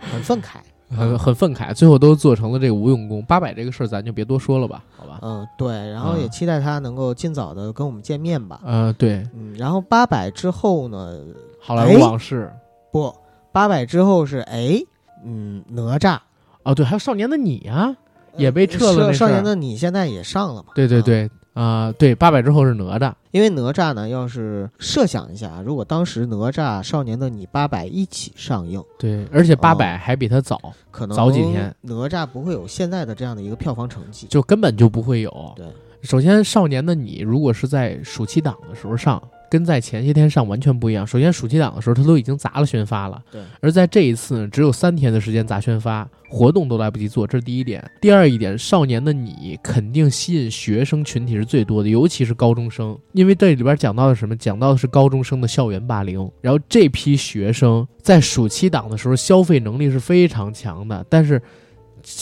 [0.00, 0.56] 很愤慨，
[0.96, 3.22] 很很愤慨，最后都做成了这个无用功。
[3.24, 5.18] 八百这个事儿咱就别多说了吧，好吧？
[5.20, 8.58] 嗯，对，然后也期待他能够尽早的跟我们见面吧。
[8.64, 11.18] 嗯，对，嗯，然后八百之后呢？
[11.60, 12.50] 好莱坞往事
[12.90, 13.14] 不，
[13.52, 14.80] 八百之后是哎，
[15.26, 16.16] 嗯，哪吒
[16.62, 17.94] 哦，对，还有少年的你啊，
[18.36, 19.12] 也被撤了。
[19.12, 20.70] 少年的你现在也上了嘛？
[20.74, 30.60] 对对对，啊，对，八百之后是哪吒，因为哪吒呢，要是设想一下，如果当时哪吒、少年的你、八百一起上映，对，而且八百还比他早，
[30.90, 35.52] 可能早几天，哪吒不会有现在的这样的一个票房成绩，就根本就不会有。
[35.56, 35.66] 对，
[36.02, 39.22] 首先少年的你如果是在暑期档的时候上。
[39.54, 41.06] 跟在前些天上完全不一样。
[41.06, 43.22] 首先，暑期档的时候，他都已经砸了宣发了。
[43.30, 43.40] 对。
[43.60, 47.88] 而在这一次呢，只有三天的时间砸宣发，活动都来不及做，这是第一点。
[48.00, 54.34] 第二一点，少年的你肯定吸引学生群体是最多的，尤其是高中生，因为这里边讲到的什么？
[54.36, 56.28] 讲到的是高中生的校园霸凌。
[56.40, 61.40] 然后这批学生在暑期档的时候消费能力是非常强的，但是。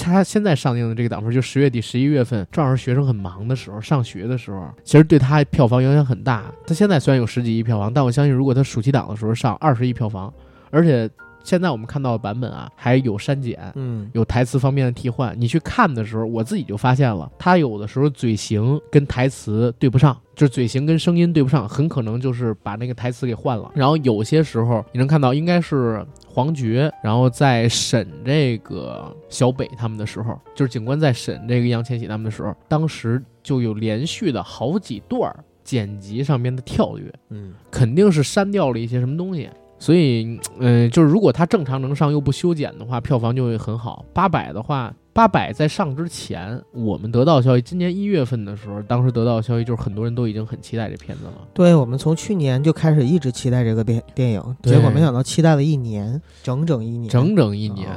[0.03, 6.45] 他现在上映的这个档位，就十月底、十一月份，正好是学生很忙的时候，上学的时候，其实对他票房影响很大。
[6.67, 10.33] 他现在虽然有十几亿票房，但我相信，如果他暑期档的时候上二十亿票房，
[10.71, 11.11] 而且。
[11.45, 15.35] 现在我们看到的版本啊，还有删减，嗯，有台词方面的替换。
[15.39, 23.71] 你去看的时候，我自己就发现了，他有的时候嘴型跟台词对不上，就是嘴型跟声音对不上，很可能就是把那个台词给换了。
[23.75, 35.35] 然后有些时候你能看到，应该是黄觉，然后在审这个小北他们的时候，就是警官在审这个易烊千玺他们的时候，当时就有连续的好几段
[35.65, 39.49] 剪辑上面的跳跃，嗯，肯定是删掉了一些什么东西。
[39.83, 44.05] 所以，嗯，就是如果它正常能上又不修剪的话，票房就会很好。
[44.13, 51.33] 八百的话，八百在上之前，我们得到消息，今年一月份的时候，当时得到消息就是很多人都已经很期待这片子了。
[51.53, 57.89] 对，我们从去年就开始一直期待这个电电影，结果没想到期待了一年，整整一年，整整一年。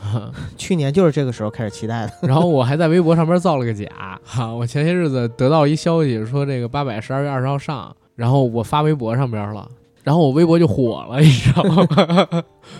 [0.58, 2.12] 去年就是这个时候开始期待的。
[2.28, 3.86] 然后我还在微博上面造了个假，
[4.24, 9.66] 哈，我前些日子得到一消息说这个八百十二月二十号上，然后我发微博上边了。
[10.02, 11.86] 然后我微博就火了， 你知道吗？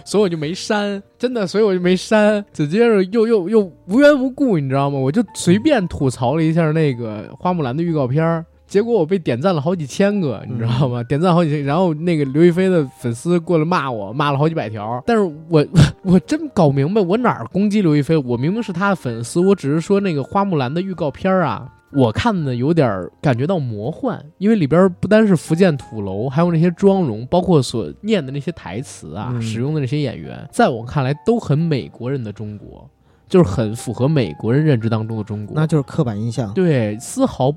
[0.05, 2.45] 所以我就没删，真的，所以我就没删。
[2.53, 4.99] 紧接着又又又无缘无故，你知道吗？
[4.99, 8.45] 我就随便吐槽了一下那个花木兰的预告片儿。
[8.67, 11.03] 结果我被点赞了好几千个，你知道吗？
[11.03, 15.03] 点赞好几千，然后那个刘亦菲的粉丝过来骂我，骂了好几百条。
[15.05, 15.67] 但是我
[16.05, 18.17] 我真搞明白，我哪儿攻击刘亦菲？
[18.17, 29.43] 我明明是她的粉丝，我只是说那个花木兰的预告片儿啊，我看的有点感觉到魔幻，因为里边不单是福建土楼，还有那些妆容，包括所念的那些台词啊，嗯。
[29.43, 32.89] 使用的那些演员，在我看来都很美国人的中国，
[33.31, 35.55] 就是很符合美国人认知当中的中国。
[35.55, 36.53] 那就是刻板印象。
[36.53, 37.51] 对，丝毫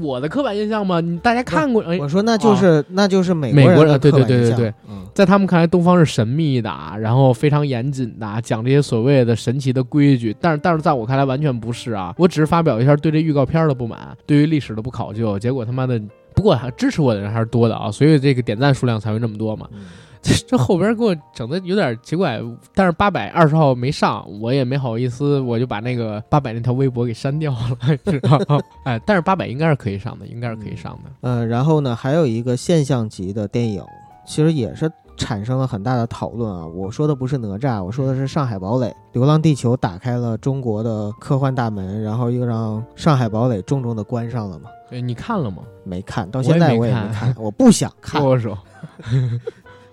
[0.00, 1.00] 我的刻板印象嘛？
[1.00, 1.82] 你大家看过？
[1.82, 6.70] 哎，我说那就是、那就是美美国人的对对对对刻板印象对嗯在他们看来，东方是神秘的，
[7.00, 10.34] 然后非常严谨的，讲这些所谓的神奇的规矩。
[10.40, 12.14] 但是，但是在我看来，完全不是啊！
[12.16, 15.38] 我只是发表一下对这预告片的不满，对于历史的不考究。
[15.38, 16.00] 结果他妈的，
[16.34, 19.66] 不过还支持我的人还是多的啊，所以这个点赞数量才会那么多嘛。
[19.72, 19.80] 嗯
[20.26, 22.40] 这这后边给我整的有点奇怪，
[22.74, 28.58] 但是八百二十号没上，我也没好意思，我就把那个八百那条微博给删掉了， 知道吗？
[28.84, 31.10] 哎，但是八百应该是可以上的，应该是可以上的。
[31.20, 33.84] 呃，然后呢，还有一个现象级的电影，
[34.26, 36.66] 其实也是产生了很大的讨论啊。
[36.66, 38.86] 我说的不是哪吒，我说的是《上海堡垒》。
[39.12, 44.68] 《流浪地球》打开了中国的科幻大门，然后又让《上海堡垒》重重的关上了嘛。
[44.90, 45.62] 对，你看了吗？
[45.84, 48.58] 没看到现在我也没看看，我不想看，剁手。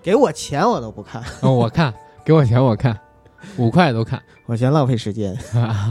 [0.04, 1.94] 给我钱我都不看，哦，我看，
[2.26, 3.00] 给我钱我看，
[3.58, 4.22] 五块都看。
[4.46, 5.34] 我嫌浪费时间。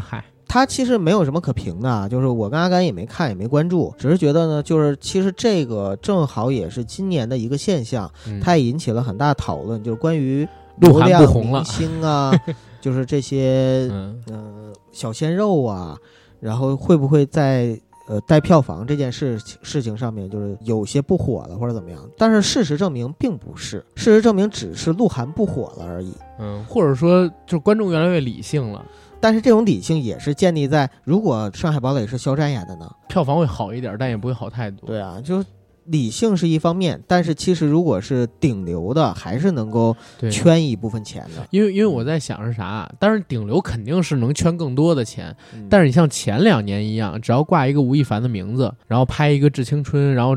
[0.07, 8.39] 嗨，他其实没有什么可评的啊，就是我跟阿甘也没看，也没关注，只是觉得呢，就是其实这个正好也是今年的一个现象，嗯。
[8.39, 10.47] 它也引起了很大讨论，就是关于
[10.77, 12.39] 流量明星啊，
[12.83, 14.23] 就是这些嗯。
[14.29, 15.97] 呃小鲜肉啊，
[16.39, 17.81] 然后会不会在
[18.13, 21.99] 呃带票房这件事情事情上面，就是有些不火了或者怎么样？
[22.19, 26.13] 但是事实证明并不是，事实证明只是鹿晗不火了而已。
[26.39, 28.85] 嗯，或者说，就是观众越来越理性了，
[29.19, 32.91] 但是这种理性也是建立在，如果《上海堡垒》是肖战演的呢？
[33.09, 34.87] 票房会好一点，但也不会好太多。
[34.87, 35.43] 对啊，就
[35.87, 39.97] 理性是一方面，但是其实如果是顶流的，还是能够，
[40.31, 41.47] 圈一部分钱的。
[41.51, 50.37] 因为因为我在想是啥，但是顶流肯定是能圈更多的钱，嗯但是你像前两年一样，只要挂一个吴亦凡的名字，然后拍一个《致青春》，然后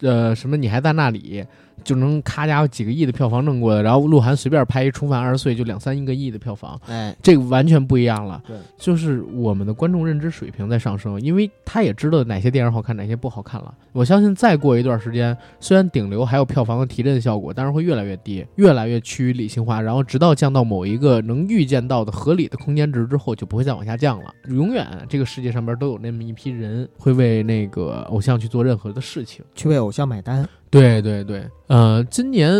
[0.00, 1.44] 呃什么你还在那里，
[1.84, 8.42] 就能咔家伙几个亿的票房弄过来，然后鹿晗随便拍一《重返二十岁》就两三个亿的票房，哎，这个完全不一样了。
[8.46, 13.74] 对，就是我们的观众认知水平在上升，因为他也知道哪些电影好看，哪些不好看了。
[13.92, 24.32] 我相信再过一段时间，虽然顶流还有票房的提振效果，但是会越来越低，越来越趋于理性化，然后直到降到某一个能预见到的合理的空间值之后，就不会再往下降了。
[24.48, 29.44] 永远这个世界上边都有那么一批人会为那个偶像去做任何的事情。
[29.54, 30.48] 去为偶像买单。
[30.70, 32.52] 对对对，呃，今年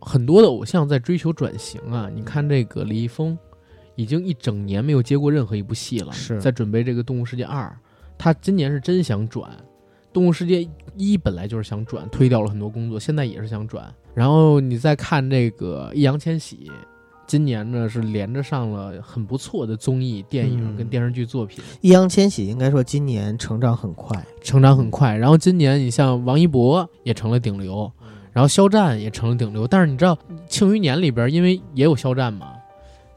[0.00, 2.10] 很多的偶像在追求转型啊。
[2.12, 3.38] 你看这个李易峰，
[3.94, 7.66] 已经一整年没有接过任何一部戏了，是在准备这个《动物世界二》，
[8.18, 9.50] 他今年是真想转，
[10.12, 13.92] 《动物世界一》本来就是想转，推掉了很多工作，现在也是想转。
[14.14, 16.70] 然后你再看这个易烊千玺。
[17.32, 25.16] 今年呢是连着上了很不错的综艺、电影嗯跟电视剧作品，易烊千玺应该说今年成长很快，成长很快。
[25.16, 27.90] 然后今年你像王一博也成了顶流，
[28.34, 29.66] 然后肖战也成了顶流。
[29.66, 30.14] 但是你知道
[30.46, 32.52] 《庆余年》里边因为也有肖战嘛，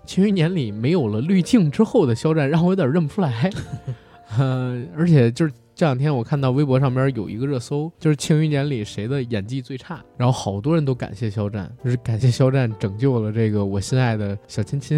[0.09, 3.51] 《庆余年》里没有了滤镜之后的肖战，让我有点认不出来。
[4.39, 14.97] 呃，而且就是这两天我看到微博上边有一个热搜，就是《庆余年》里谁的演技最差，然后好多人都感谢肖战，就是感谢肖战拯救了这个我心爱的小亲亲，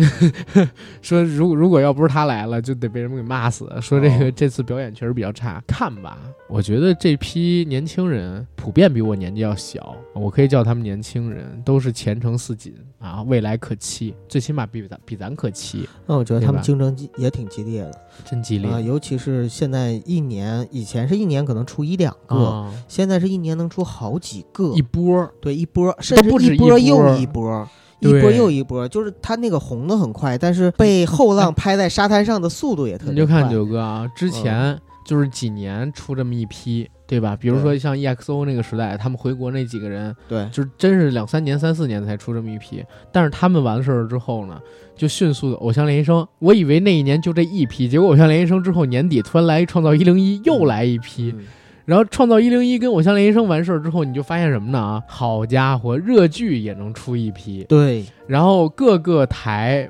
[1.01, 3.67] 说如果如果要不是他来了，就得被人们给骂死。
[3.81, 18.01] 说这个、哦这次表演确实比较差，看吧，我觉得这批年轻人普遍比我年纪要小，我可以叫他们年轻人，都是前程似锦啊，未来可期，最起码比咱比咱可期，那我觉得他们竞争也挺激烈的。
[18.25, 18.71] 真激烈。
[18.71, 22.73] 啊，尤其是现在一年，以前是一年可能出一两个，啊！
[22.87, 27.67] 现在是一年能出好几个，一波对一波，甚至一波又一波。
[27.99, 28.21] 一对。
[28.21, 33.13] 波又一波，就是他那个红的很快，但是被后浪拍在沙滩上的速度也特别快。
[33.13, 37.35] 你就看九哥啊，之前就是几年出这么一批，对吧？
[37.39, 42.83] 比如说像 EXO 那个时代，他们回国那几个人，对，就是真是两三年、三四年才出这么一批。
[43.11, 44.59] 但是他们完事儿之后呢，
[44.95, 46.27] 就迅速的偶像练习生。
[46.39, 51.33] 我以为那一年就这一批，结果偶像练习生之后年底突然来一创造一零一，又来一批。
[51.35, 51.45] 嗯
[51.87, 54.77] 然后创造一零一跟偶像练习生完事儿之后，你就发现什么呢？
[54.77, 59.89] 啊，好家伙，热剧也能出一批，对，然后各个台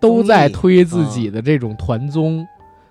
[0.00, 2.42] 都在推自己的这种团综，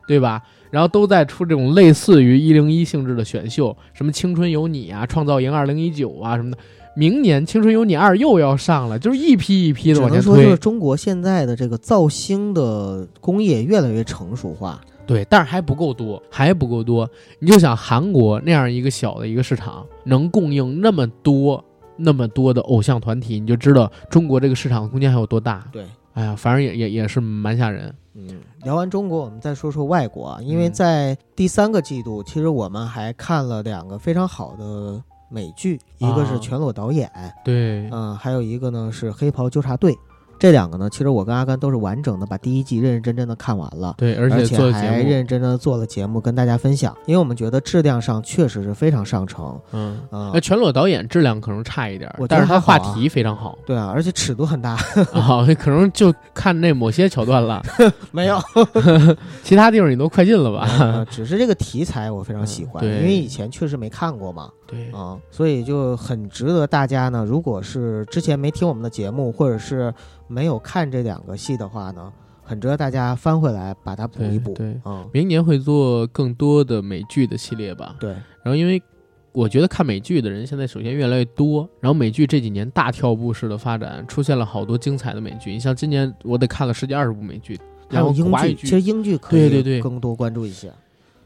[0.07, 0.39] 对吧？
[0.73, 6.57] 然后都在出这种类似于一零一性质的选秀，什么《青春有你》啊，《创造营二零一九》啊什么的，
[6.95, 10.57] 明年《青春有你二》又要上了，就是一批一批的只往前能说就是。
[10.57, 14.81] 中国现在的这个造星的工业越来越成熟化。
[15.05, 17.07] 对，但是还不够多，还不够多。
[17.37, 21.63] 你就想韩国那样一个小的一个市场，能供应那么多
[21.97, 25.63] 那么多的偶像团体，你就知道中国这个市场空间还有多大。
[25.71, 27.93] 对，哎呀，反正也也也是蛮吓人。
[28.15, 37.11] 嗯，聊完中国，我们再说说外国啊，因为嗯在第三个季度，其实我们还看了两个非常好的美剧，一个是啊全裸导演，
[37.43, 39.97] 对，嗯、还有一个呢是黑袍纠察队。
[40.39, 43.93] 这两个呢，其实我跟阿甘都是完整的把第一季认认真真的看完了。
[43.97, 54.71] 对，而而且还认认真真的做了节目跟大家分享，因为我们觉得质量上确实是非常上乘，嗯，嗯、那全裸导演质量可能差一点但是他话题非常好对啊，而且尺度很大，
[55.13, 57.63] 啊，可能就看那某些桥段了，
[58.11, 58.37] 没有，
[59.43, 60.67] 其他地方你都快进了吧？
[60.79, 69.93] 呃只是这个题材我非常喜欢，因为以前确实没看过嘛，对，啊、所以就很值得大家呢，如果是之前没听我们的节目，或者是
[70.27, 72.11] 没有看这两个戏的话呢，
[72.43, 77.95] 很值得大家翻回来把它补一补，对，嗯，明年会做更多的美剧的系列吧。
[77.99, 78.81] 对，然后因为
[79.31, 85.51] 我觉得看美剧的人现在首先越来越多，然后美剧这几年大跳步式的发展，出现了好多精彩的美剧。
[85.51, 87.59] 你像今年我得看了十几二十部美剧，
[87.89, 90.71] 然后还有英剧其实英剧可以对对对更多关注一些，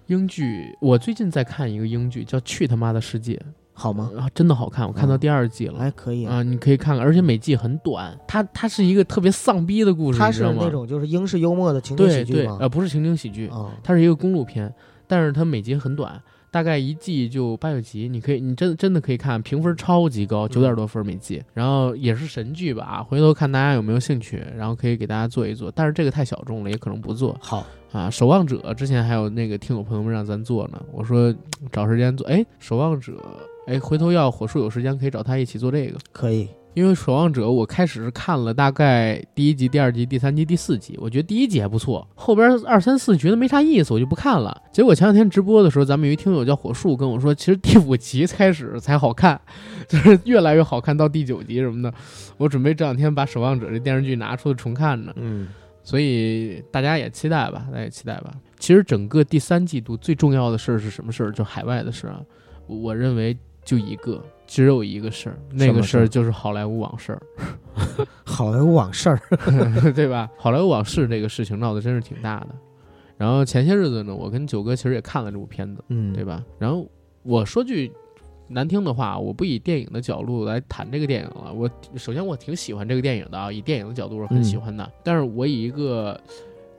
[0.08, 3.36] 英剧，我最近在看一个英剧叫《去他妈的世界》，
[3.74, 4.10] 好吗？
[4.18, 5.78] 啊，真的好看，我看到嗯第二季了。
[5.78, 12.58] 还可以啊，啊，你可以看看，而且每季很短，它它是一个特别丧逼的故事，它是那种就是英式幽默的情景喜剧吗？
[12.62, 14.74] 呃，不是情景喜剧，啊，它是一个公路片，
[15.08, 28.10] 但是它每集很短，大概一季就八九集，你可以，你真真的可以看，评分超级高，九点多分每季，然后也是神剧吧，回头看大家有没有兴趣，然后可以给大家做一做，但是这个太小众了，也可能不做好，啊。
[28.10, 31.38] 守望者之前还有那个听友朋友们让咱做呢，我说嗯
[31.72, 33.14] 找时间做，哎，守望者，
[33.68, 35.98] 哎，回头要火树有时间可以找他一起做这个。
[36.12, 36.48] 可以，
[36.78, 44.62] 因为《守望者》，我开始是看了大概第一集、第二集、第三集、第四集，我觉得第一集还不错，后边二三四觉得没啥意思，我就不看了。
[44.72, 49.42] 结果前两天直播的时候，咱们有一听友叫火树跟我说，其实第五集开始才好看，
[49.90, 51.92] 就是越来越好看到第九集什么的。
[52.38, 55.48] 我准备这两天把《守望者》这电视剧拿出来重看呢，嗯，
[55.82, 58.32] 所以大家也期待吧，大家也期待吧。
[58.60, 61.32] 其实整个第三季度最重要的事儿是什么事儿？
[61.32, 62.22] 就海外的事儿啊，
[62.68, 67.22] 我认为就一个，只有一个事儿，那个事儿儿就是好莱坞往事儿。
[68.26, 69.20] 好莱坞往事儿，
[69.94, 70.30] 对吧？
[70.38, 72.48] 好莱坞往事这个事情闹得真是挺大的。
[73.18, 76.44] 然后前些日子呢，我跟九哥其实也看了这部片子，嗯，对吧？
[76.58, 76.88] 然后
[77.24, 77.92] 我说句
[78.48, 81.52] 难听的话，我不以电影的角度来谈这个电影了。
[81.54, 84.90] 我首先我挺喜欢这个电影的啊，以电影的角度我是很喜欢的。
[85.04, 86.20] 但是我以一个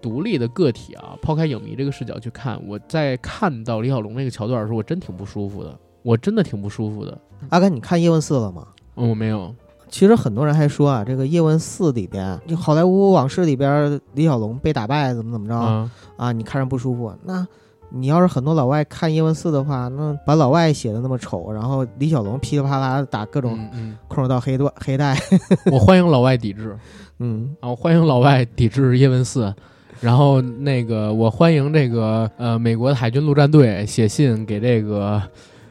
[0.01, 5.79] 独立的个体啊，抛开影迷这个视角去看，我在看到李小龙那个桥段的时候，我真挺不舒服的。
[6.09, 7.19] 我真的挺不舒服的。
[7.51, 8.67] 阿甘，你看叶问四了吗？
[8.97, 9.55] 嗯，我没有。
[9.91, 16.33] 其实很多人还说啊，这个《叶问四》里边，就《好莱坞往事》里边，李小龙被打败怎么怎么着、啊，啊？
[16.33, 17.13] 你看着不舒服。
[17.25, 17.47] 那
[17.91, 25.15] 你要是很多老外看《叶问四》的话，那把老外写的那么丑，然后李小龙噼里啪啦打各种嗯嗯，空手道黑段黑带，
[25.71, 26.75] 我欢迎老外抵制。
[27.19, 29.55] 嗯，啊，我欢迎老外抵制叶问四，
[30.01, 35.23] 然后那个我欢迎这个呃美国的海军陆战队写信给这个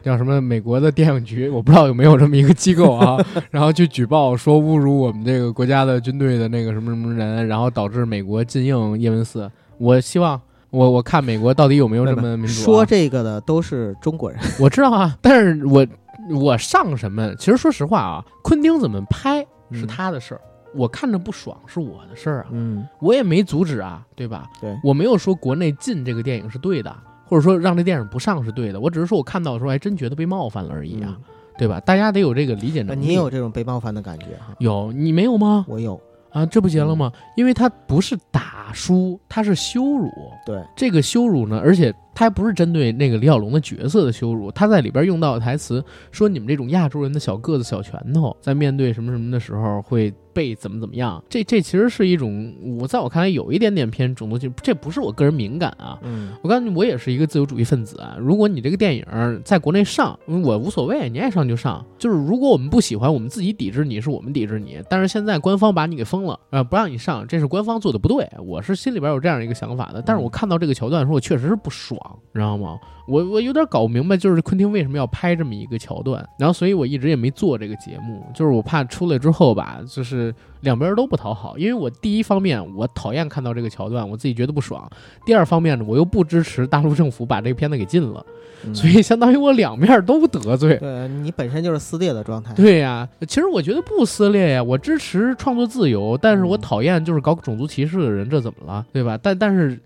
[0.08, 9.50] 叫什么美国的电影局，我不知道有没有这么一个机构啊， 然后去举报说侮辱我们这个国家的军队的那个什么什么人，然后导致美国禁映叶文四。
[9.76, 10.40] 我希望
[10.70, 12.64] 我我看美国到底有没有这么民主、啊。
[12.64, 15.86] 说这个的都是中国人，我知道啊，但是我
[16.34, 17.34] 我上什么？
[17.34, 20.40] 其实说实话啊，昆汀怎么拍是嗯他的事儿，
[20.74, 22.46] 我看着不爽是我的事儿啊。
[22.52, 24.48] 嗯，我也没阻止啊，对吧？
[24.60, 26.94] 对我没有说国内禁这个电影是对的，
[27.28, 31.16] 或者说让这电影不上是对的，我只是说我看到的时候还真觉得被冒犯了而已啊，
[31.58, 31.78] 对吧？
[31.80, 33.00] 大家得有这个理解能力。
[33.00, 34.54] 你也有这种被冒犯的感觉哈？
[34.58, 35.64] 有你没有吗？
[35.68, 36.00] 我有，
[36.30, 37.12] 啊，这不结了吗？
[37.36, 40.10] 因为他不是打输，他是羞辱。
[40.46, 51.22] 对，这个羞辱呢，而且他还不是针对那个李小龙的角色的羞辱，他在里边用到的台词说你们这种亚洲人的小个子、小拳头，在面对什么什么的时候会被怎么怎么样。
[51.28, 55.96] 这 这其实是一种，我在我看来有一点点偏种族性，这不是我个人敏感啊。
[56.02, 58.16] 嗯，我告诉你，我也是一个自由主义分子啊。
[58.18, 59.04] 如果你这个电影
[59.44, 61.86] 在国内上，我无所谓，你爱上就上。
[62.00, 64.82] 就是如果我们不喜欢，我们自己抵制你，是我们抵制你。
[64.90, 68.28] 但是现在官方把你给封了，呃，不让你上，这是官方做的不对。
[68.44, 70.02] 我是心里边有这样一个想法的。
[70.02, 71.96] 但是我看到这个桥段的时候，我确实是不爽。
[72.34, 72.78] 知道吗？
[73.06, 84.86] 我我有点搞不明白，就是昆汀为什么要拍这么一个桥段，然后所以我一直也没做这个节目，就是我怕出来之后吧，就是两边都不讨好，因为我第一方面我讨厌看到这个桥段，我自己觉得不爽；
[85.24, 88.24] 第二方面呢，我又不支持大陆政府把这个片子给禁了，
[88.66, 90.76] 嗯所以相当于我两面都得罪。
[90.76, 92.52] 对你本身就是撕裂的状态。
[92.52, 99.18] 对呀、其实我觉得不撕裂呀，我支持创作自由，但是我嗯讨厌就是搞种族歧视的人，这怎么了，对吧？
[99.22, 99.80] 但但是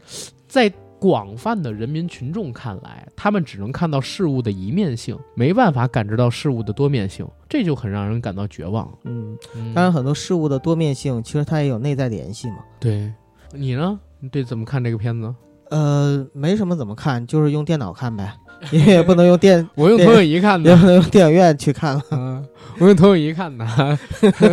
[0.49, 8.89] 在广泛的人民群众看来，他们只能看到事物的一面性，没办法感知到事物的多面性，这就很让人感到绝望。
[9.03, 12.59] 嗯，嗯当然很多事物的多面性，其实它也有内在联系嘛。
[12.79, 13.13] 对
[13.53, 13.99] 你呢？
[14.21, 15.35] 你对怎么看这个片子？
[15.71, 18.33] 呃，没什么怎么看，就是用电脑看呗，
[18.71, 20.81] 因 为也不能用电， 我用投影仪看的也的。
[20.81, 22.03] 不能用电影院去看了。
[22.13, 22.47] 嗯，
[22.79, 23.67] 我用投影仪看的。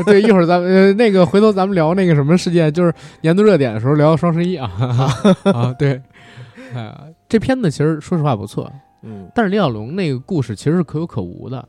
[0.05, 2.91] 对，一会儿咱们呃那个回头咱们聊那个什么事件，就是
[3.21, 4.71] 年度热点的时候聊双十一啊
[5.43, 6.01] 啊对，
[6.73, 8.71] 啊、 这片子其实说实话不错，
[9.03, 11.67] 嗯但是李小龙那个故事其实是可有可无的，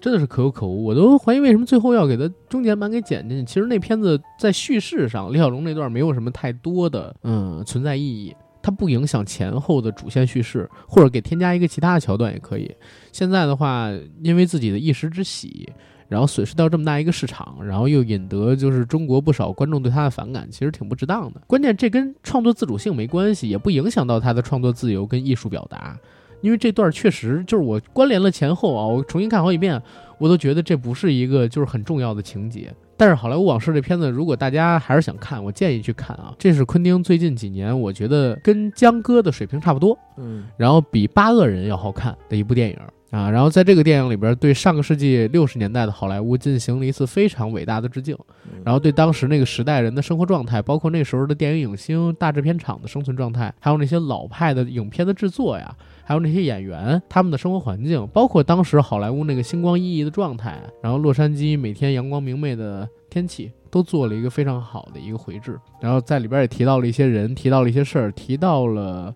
[0.00, 0.84] 真的是可有可无。
[0.84, 3.44] 我都怀疑为什么最后要给他中间版给剪进去。
[3.44, 12.70] 其实那片子在叙事上，李小龙那段没有什么太多的嗯存在意义，它不影响前后的主线叙事，或者给添加一个其他的桥段也可以。
[13.12, 13.90] 现在的话，
[14.22, 15.68] 因为自己的一时之喜。
[16.08, 21.40] 然后损失掉这么大一个市场，然后又引得就是中国不少观众对他的反感，其实挺不值当的。
[21.46, 25.96] 关键这跟创作自主性没关系，也不影响到他的创作自由跟艺术表达。
[26.40, 29.82] 因为这段确实就是我关联了前后啊，我重新看好几遍，
[30.18, 32.72] 我都觉得这不是一个就是很重要的情节。
[32.96, 36.32] 但是《好莱坞往事》这片子，如果大家还是想看，我建议去看啊。
[36.38, 42.78] 这是昆汀最近几年我觉得跟江哥的水平差不多，嗯然后比《八恶人》要好看的一部电影
[43.10, 43.30] 啊。
[43.30, 48.16] 然后在这个电影里边，对上个世纪六十年代的好莱坞进行了一次非常伟大的致敬。
[48.44, 65.58] 嗯然后对当时那个时代人的生活状态，包括那时候的电影影星、大制片厂的生存状态，还有那些老派的影片的制作呀，还有那些演员他们的生活环境，包括当时好莱坞那个星光熠熠的状态，然后洛杉矶每天阳光明媚的天气，都做了一个非常好的一个回制。
[65.80, 69.14] 然后在里边也提到了一些人，提到了一些事儿，提到了。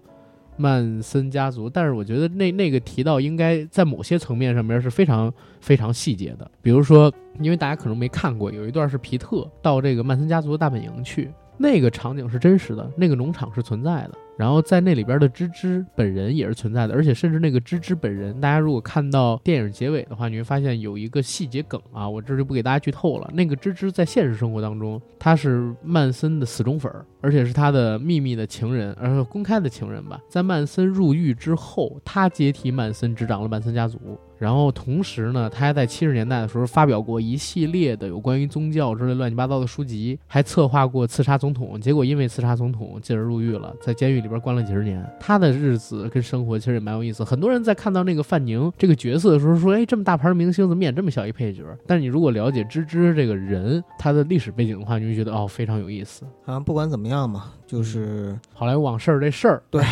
[0.62, 23.30] 曼森家族，但是我觉得那那个提到应该在某些层面上面是非常非常细节的，比如说，因为大家可能没看过，有一段是皮特到这个曼森家族的大本营去，那个场景是真实的，那个农场是存在的，然后在那里边的芝芝本人也是存在的，而且甚至那个芝芝本人，大家如果看到电影结尾的话，你会发现有一个细节梗啊，我这就不给大家剧透了。
[23.34, 30.20] 那个芝芝在现实生活当中，他是曼森的死忠粉，而且是他的秘密的情人，而且公开的情人吧。
[30.28, 33.98] 在曼森入狱之后，他接替曼森执掌了曼森家族。
[34.38, 45.04] 然后同时呢，他还在七十年代的时候发表过一系列的有关于宗教之类乱七八糟的书籍，还策划过刺杀总统，结果因为刺杀总统进而入狱了，在监狱里边关了几十年。
[45.20, 47.22] 他的日子跟生活其实也蛮有意思。
[47.22, 56.24] 很多人在看到那个范宁这个角色的时候说：“哎，这么大牌明星怎么演这么小一配角？”但是你如果了解芝芝这个人他的历史背景的话，你会觉得哦非常有意思。
[56.46, 59.82] 啊，不管怎么样嘛，就是好莱坞往事这事儿，对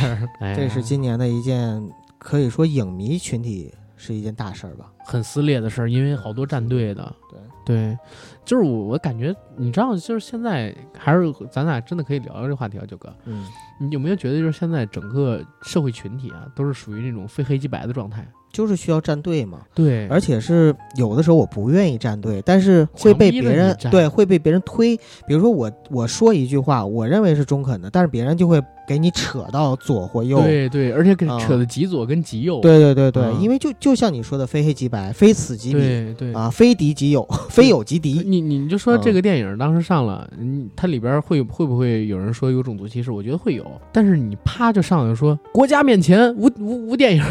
[0.57, 1.83] 这是今年的一件
[2.19, 4.91] 可以说影迷群体是一件大事儿吧。
[5.05, 7.15] 很撕裂的事儿，因为好多战队的。
[7.29, 7.99] 对对，
[8.45, 13.15] 就是我我感觉，你知道，就是现在还是咱俩真的可以聊聊这个话题啊，九哥。
[13.27, 13.47] 嗯，
[13.79, 18.27] 你有没有觉得，就是现在整个社会群体啊，都是属于那种非黑即白的状态？
[18.53, 24.97] 就是需要站队嘛，对而且是有的时候我不愿意站队，但是会被别人对会被别人推。
[25.27, 30.41] 比如说我我说一句话，我认为是中肯的，但是别人就会给你扯到左或右。
[30.41, 32.61] 对对，而且给啊扯的极左跟极右。
[32.61, 38.23] 对对对对嗯因为就就像你说的，非黑即白，非此即彼对对啊，非敌即友，非友即敌。
[38.27, 43.13] 你你就说嗯这个电影当时上了，嗯，它里边会会不会有人说有种族歧视？
[43.13, 47.23] 我觉得会有，但是你啪就上来说国家面前无无无电影，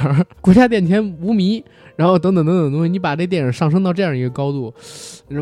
[0.41, 1.63] 国家面前无迷，
[1.95, 4.73] 然后等等等等东西，你把这电影上升到这样一个高度，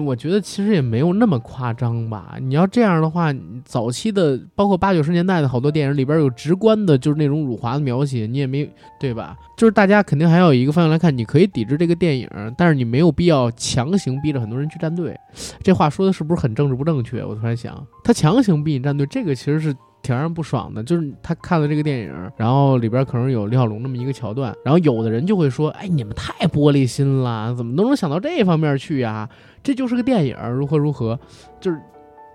[0.05, 2.37] 我觉得其实也没有那么夸张吧。
[2.41, 3.33] 你要这样的话，
[3.65, 9.35] 早期的包括八九十年代的好多电影里边有直观的，就是那种辱华的描写，你也没对吧？
[9.57, 15.17] 就是大家肯定还要有一个方向来看，你可以抵制这个电影，但是你没有必要强行逼着很多人去站队。
[15.61, 17.23] 这话说的是不是很政治不正确？
[17.23, 19.75] 我突然想，他强行逼你站队，这个其实是
[20.07, 20.81] 挺让人不爽的。
[20.81, 29.29] 就是他看了这个电影，然后里边可能有李小龙那么一个桥段，然后有的人就会说：“哎，你们太玻璃心了，怎么都能想到这方面去呀？
[29.61, 31.19] 这就是个电影，如何如何？”
[31.59, 31.77] 就是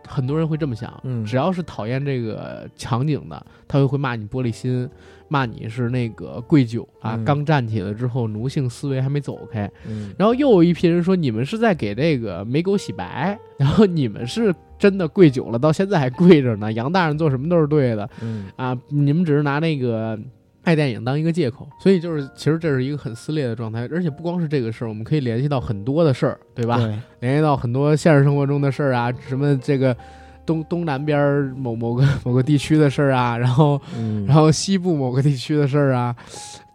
[0.07, 0.93] 很多人会这么想。
[1.05, 4.89] 嗯只要是讨厌这个场景的，他就会骂你玻璃心，
[5.29, 9.71] 骂你是那个跪酒啊，嗯刚站起来之后奴性思维还没走开。
[9.89, 16.71] 嗯然后又有一批人说你们是在给这个美狗洗白，然后你们是真的跪久了，到现在还跪着呢。
[16.75, 20.19] 杨大人做什么都是对的嗯啊，你们只是拿那个
[20.65, 26.79] 爱电影当一个借口，所以就是其实这是一个很撕裂的状态，而且不光是这个事儿，我们可以联系到很多的事儿，对吧？
[26.79, 29.97] 对，联系到很多现实生活中的事儿啊，什么这个
[30.45, 36.15] 东东南边某某个 某个地区的事儿啊，然后嗯，然后西部某个地区的事儿啊，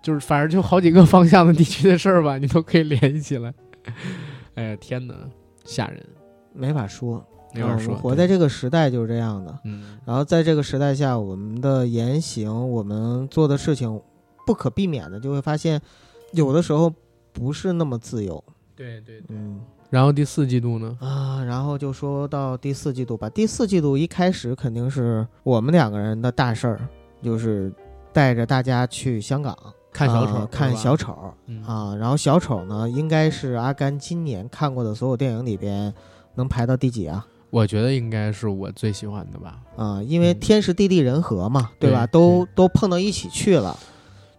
[0.01, 3.53] 就是反正就好几个方向的地区的事儿吧，你都可以联系起来。
[4.55, 5.13] 哎呀，天哪，
[5.65, 6.01] 吓人，
[6.53, 7.25] 没法说，
[7.57, 7.95] 没法说。
[7.95, 9.59] 嗯活在这个时代就是这样的。
[9.65, 13.99] 嗯，然后在这个时代下，我们的言行，我们做的事情，
[14.45, 15.81] 不可避免的就会发现，
[16.33, 16.93] 有的时候
[17.33, 18.43] 不是那么自由。
[18.75, 19.21] 对对。
[19.29, 19.59] 嗯
[19.89, 20.97] 然后第四季度呢？
[20.99, 23.29] 啊，然后就说到第四季度吧。
[23.29, 26.81] 第四季度一开始肯定是我们两个人的大事儿，
[27.23, 27.71] 就是
[28.11, 29.57] 带着大家去香港
[29.93, 31.95] 看小丑，啊看小丑嗯啊。
[31.95, 35.93] 然后小丑呢，应该是阿甘今年看过的所有电影里边
[36.35, 37.25] 能排到第几啊？
[37.49, 39.59] 我觉得应该是我最喜欢的吧。
[39.75, 42.05] 啊，因为嗯天时地利人和嘛，对吧？
[42.07, 43.77] 对都都碰到一起去了，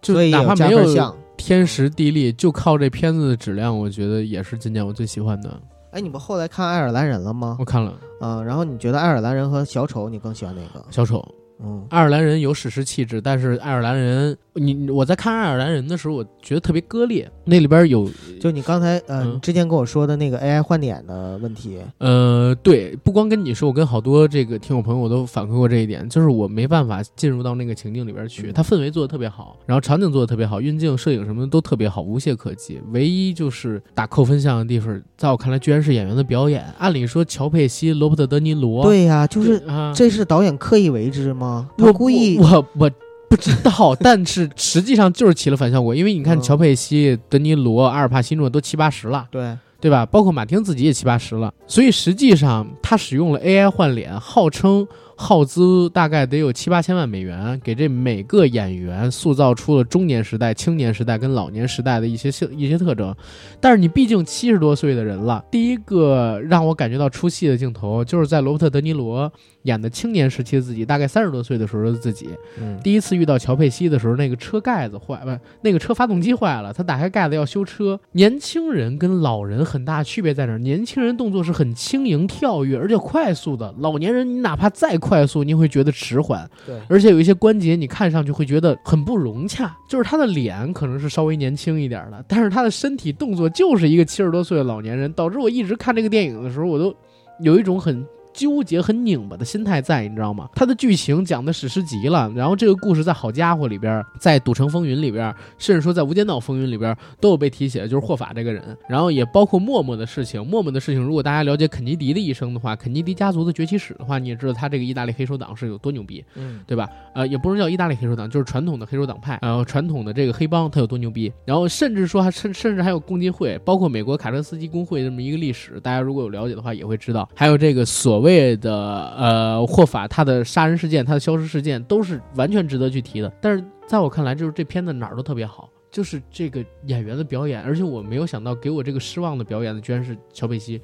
[0.03, 1.17] 就所以哪怕没有分项。
[1.37, 5.61] 天时地利，就靠这片子的质量，我觉得也是今年我最喜欢的。
[5.93, 7.65] 哎，你们后来看爱尔兰人了吗我？
[7.65, 10.85] 看了嗯，然后你觉得爱尔兰人和小丑，你更喜欢哪个？
[10.91, 11.27] 小丑，
[11.61, 17.31] 嗯爱尔兰人有史诗气质，但是爱尔兰人，你我在看爱尔兰人的时候，我觉得特别割裂。
[17.45, 18.09] 那里边有，
[18.41, 28.49] 就你刚才呃，嗯你之前跟我说的那个 AI 换脸的问题，呃，对，不光跟你说，我跟好多这个听友朋友我都反馈过这一点，就是我没办法进入到那个情境里边去。
[28.49, 32.81] 嗯它氛围做的特别好，然后场景做的特别好，运镜、摄影什么的都特别好，无懈可击。
[32.93, 36.65] 唯一就是打扣分项的地方，在我看来居然是演员的表演。
[36.79, 41.48] 按理说，乔佩西、罗伯特·德尼罗，对呀、就是啊，这是导演刻意为之吗？
[41.77, 42.91] 他我故意我我我
[43.29, 50.07] 不知道， 但是实际上就是起了反效果，因为你看嗯乔佩西、德尼罗、阿尔帕西诺都七八十了，对，对吧？
[50.07, 63.15] 包括马丁自己也七八十了，所以实际上他使用了 AI 换脸，号称耗资大概得有七八千万美元，给这每个演员塑造出了中年时代、青年时代跟老年时代的一些性一些特征。
[63.61, 69.31] 但是你毕竟七十多岁的人了，第一个让我感觉到出戏的镜头，就是在罗伯特·德尼罗
[69.69, 72.29] 演的青年时期的自己，大概三十多岁的时候的自己，
[72.59, 75.31] 嗯，第一次遇到乔佩西的时候，那个车盖子坏，不，
[75.61, 78.01] 那个车发动机坏了，他打开盖子要修车。
[78.13, 80.59] 年轻人跟老人很大区别在哪儿？
[80.59, 89.77] 年轻人动作是很轻盈跳跃，而且快速的；老年人你哪怕再快速，你会觉得迟缓，对，而且有一些关节你看上去会觉得很不融洽。
[89.89, 96.95] 就是他的脸可能是稍微年轻一点的，但是他的身体动作就是一个七十多岁的老年人，导致我一直看这个电影的时候，我都
[97.41, 98.07] 有一种很。
[98.39, 100.49] 纠结很拧巴的心态在，你知道吗？
[100.55, 110.47] 它的剧情讲的史诗级了，然后这个故事在《好家伙》里边，在《赌城风云》里边，甚至说在《无间道风云》里边都有被提起的，就是霍法这个人，然后也包括默默的事情。
[110.47, 116.25] 默默的事情，如果大家了解肯尼迪的一生的话，肯尼迪家族的崛起史的话，你也知道他这个意大利黑手党是有多牛逼。
[116.37, 116.89] 嗯，对吧？
[117.17, 121.33] 呃，也不能叫意大利黑手党，就是传统的黑手党派，然后传统的这个黑帮，他有多牛逼？
[121.45, 127.29] 然后甚至说还甚甚至还有共济会，包括美国卡车司机工会这么一个历史，大家如果有了解的话，也会知道。
[127.35, 128.75] 还有这个所谓的
[129.17, 133.33] 呃霍法他的杀人事件，他的消失事件，都是完全值得去提的。
[133.41, 135.71] 但是在我看来，就是这片子哪儿都特别好。
[135.91, 140.79] 就是这个演员的表演，而且我没有想到给我这个失望的表演的，居然是乔佩西，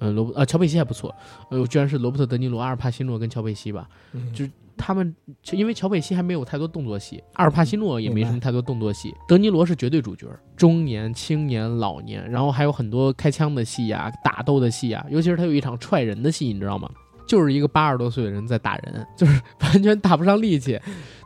[0.00, 1.14] 嗯，罗布啊乔佩西还不错，
[1.50, 3.88] 呃，居然是罗伯特·德尼罗、阿尔帕西诺跟乔佩西吧。
[4.12, 4.44] 嗯就
[4.80, 5.14] 他们
[5.52, 10.26] 因为乔佩西还没有太多动作戏，阿尔帕西诺也没什么太多动作戏，德尼罗是绝对主角，
[10.56, 16.90] 中年、青年、老年，然后还有很多开枪的戏呀、打斗的戏呀，尤其是他有一场踹人的戏，你知道吗？
[17.26, 20.80] 就是一个八十多岁的人在打人，就是完全打不上力气。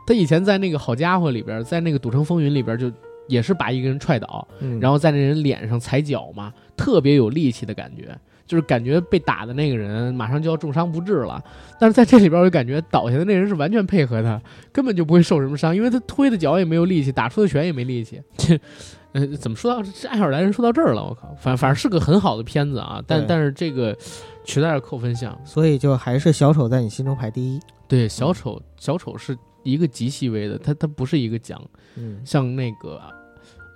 [0.05, 2.91] 他以前在那个好家伙里边，在那个赌城风云里边，就
[3.27, 8.15] 也是把一个人踹倒，嗯，然后在那人脸上踩脚嘛，特别有力气的感觉，
[8.45, 11.43] 就是感觉被打的那个人马上就要重伤不治了。
[11.79, 14.41] 但是在这里边，我就感觉倒下的那人是完全配合他，
[14.71, 18.21] 根本就不会受什么伤，因为他推的脚也没有力气，打出的拳也没力气。
[18.37, 18.59] 这，
[19.13, 21.03] 呃，怎么说到这爱尔兰人说到这儿了？
[21.03, 23.97] 我靠，反反正是个很好的片子啊，但但是这个
[24.45, 25.37] 实在是扣分项。
[25.45, 27.59] 所以就还是小丑在你心中排第一。
[27.87, 31.61] 对，小丑小丑是一个极细微的，他他不是一个讲
[31.95, 32.99] 嗯像那个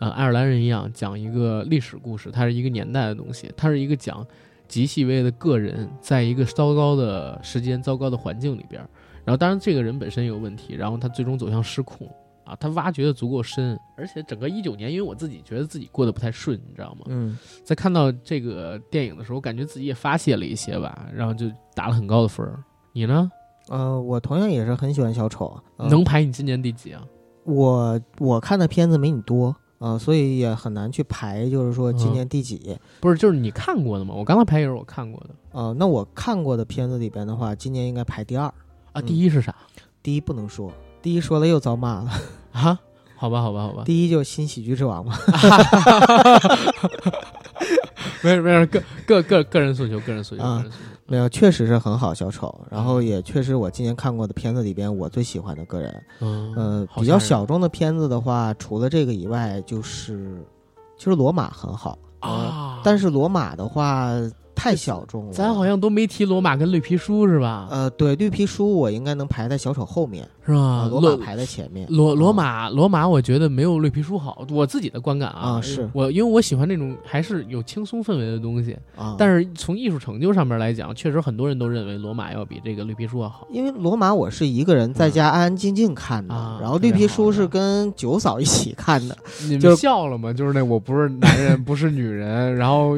[0.02, 4.26] 呃爱尔兰人一样讲一个历史故事，它是一个年代的东西，它是一个讲
[4.70, 8.82] 极细微的个人在一个糟糕的时间、糟糕的环境里边，
[9.26, 12.08] 然后当然这个人本身有问题，然后他最终走向失控
[12.46, 17.02] 啊，他挖掘的足够深，而且整个一九年，因为我自己觉得自己过得不太顺，你知道吗？
[17.08, 22.64] 嗯，在看到这个电影的时候，感觉自己也发泄了一些吧，然后就打了很高的分儿。
[22.94, 23.30] 你呢？
[23.70, 27.04] 呃，我同样也是很喜欢小丑，呃能排你今年第几啊？
[27.44, 32.78] 我我看的片子没你多啊、呃所以也很难去排，就是说今嗯年第几。
[33.00, 34.14] 不是，就是你看过的吗？
[34.16, 38.54] 我刚才排也是我看过的呃，那我看过的片子里边的话，今年应该排第二，啊。
[38.96, 39.56] 嗯第一是啥？
[40.04, 42.12] 第一不能说，第一说了又遭骂了。
[42.54, 42.80] 啊？
[43.16, 45.14] 好吧，好吧，好吧，第一就是新喜剧之王嘛。
[48.22, 50.86] 没事没事，个个个个人诉求，个人诉求，啊个人诉求。
[51.10, 52.54] 没有，确实是很好，小丑。
[52.70, 56.04] 然后也确实我今年看过的片子里边，我最喜欢的个人。
[56.20, 60.46] 嗯，呃，比较小众的片子的话，除了这个以外，就是
[60.98, 64.10] 其实罗马很好啊但是罗马的话
[64.60, 65.32] 太小众了。
[65.32, 67.70] 咱好像都没提罗马跟绿皮书是吧？
[67.72, 70.88] 呃，对绿皮书我应该能排在小丑后面，是吧啊，？
[70.92, 71.88] 罗马排在前面。
[71.90, 74.46] 罗罗啊马罗马，我觉得没有绿皮书好。
[74.52, 78.78] 我自己的观感啊，啊是我因为我喜欢那种还是有轻松氛围的东西。
[78.98, 83.48] 啊，但是从艺术成就上面来讲，确实很多人都认为罗马要比这个绿皮书要好。
[83.50, 89.18] 因为罗马我是一个人在家安安静静看的，啊然后绿皮书是跟九嫂一起看的。
[89.48, 90.34] 你们笑了吗？
[90.34, 92.98] 就是那我不是男人， 不是女人，然后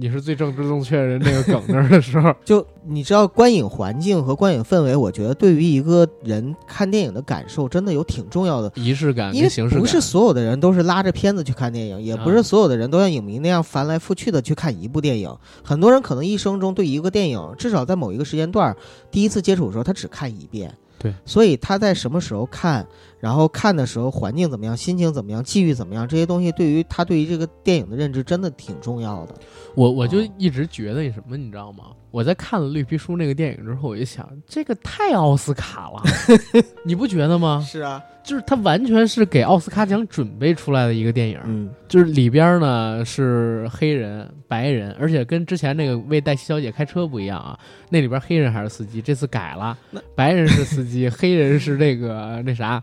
[0.00, 8.70] 你是最正直正确人那个梗那儿的时候， 就你知道观影环境和观影氛围，我觉得对于一个人看电影的感受真的有挺重要的。
[8.74, 15.34] 仪式感因为跟形式感不是所有的人都是拉着片子去看电影，也不啊是所有的人都像影迷那样翻来覆去的去看一部电影。
[15.62, 18.74] 很多人可能一生中对一个电影，至少在某一个时间段，
[19.10, 20.72] 第一次接触的时候，他只看一遍。
[20.98, 22.86] 对，所以他在什么时候看，
[23.22, 29.34] 然后看的时候环境怎么样，心情怎么样，际遇怎么样，这些东西对于他对于这个电影的认知真的挺重要的。
[29.76, 31.84] 我我就哦一直觉得什么，你知道吗？
[32.10, 36.02] 我在看了绿皮书那个电影之后，我就想，这个太奥斯卡了，
[36.84, 37.64] 你不觉得吗？
[37.64, 47.58] 是啊，就是它完全是给奥斯卡奖准备出来的一个电影，嗯，就是里边呢是黑人、白人，而且跟之前那个为黛西小姐开车不一样啊，
[47.88, 49.78] 那里边黑人还是司机，这次改了，
[50.14, 52.82] 白人是司机， 黑人是那个那啥，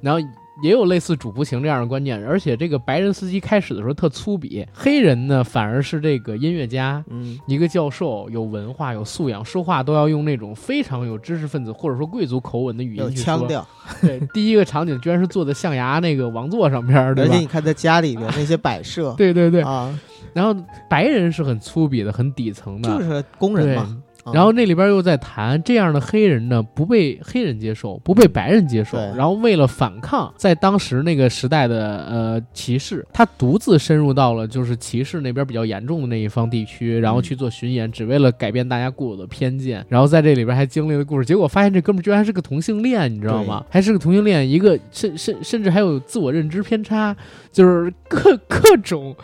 [0.00, 0.20] 然后。
[0.62, 13.24] 也有类似主仆情这样的观念，而且这个白人司机开始的时候特粗鄙，黑人呢反而是这个音乐家，嗯，一个教授，有文化、有素养，说话都要用那种非常有知识分子或者说贵族口吻的语有音去说。
[13.24, 13.66] 腔调，
[14.02, 17.40] 对，第一个场景居然是坐在象牙那个王座上边儿，对吧而且？
[17.40, 19.98] 你看他家里边那些摆设， 对对对，啊，
[20.34, 20.54] 然后
[20.90, 23.76] 白人是很粗鄙的、很底层的，就是工人。
[23.76, 23.96] 嘛。
[24.30, 28.96] 啊然后那里边又在谈这样的黑人呢，不被黑人接受，不被白人接受。
[29.14, 39.84] 然后为了反抗在当时那个时代的呃歧视，他独自深入到了就是歧视那边比较严重的那一方地区，然后去做巡演，只为了改变大家固有的偏见。
[39.88, 43.64] 然后在这里边还经历了故事，结果发现这哥们儿居然还是个同性恋，你知道吗？
[43.68, 47.16] 还是个同性恋，一个甚甚甚至还有自我认知偏差，
[47.50, 49.14] 就是各 各种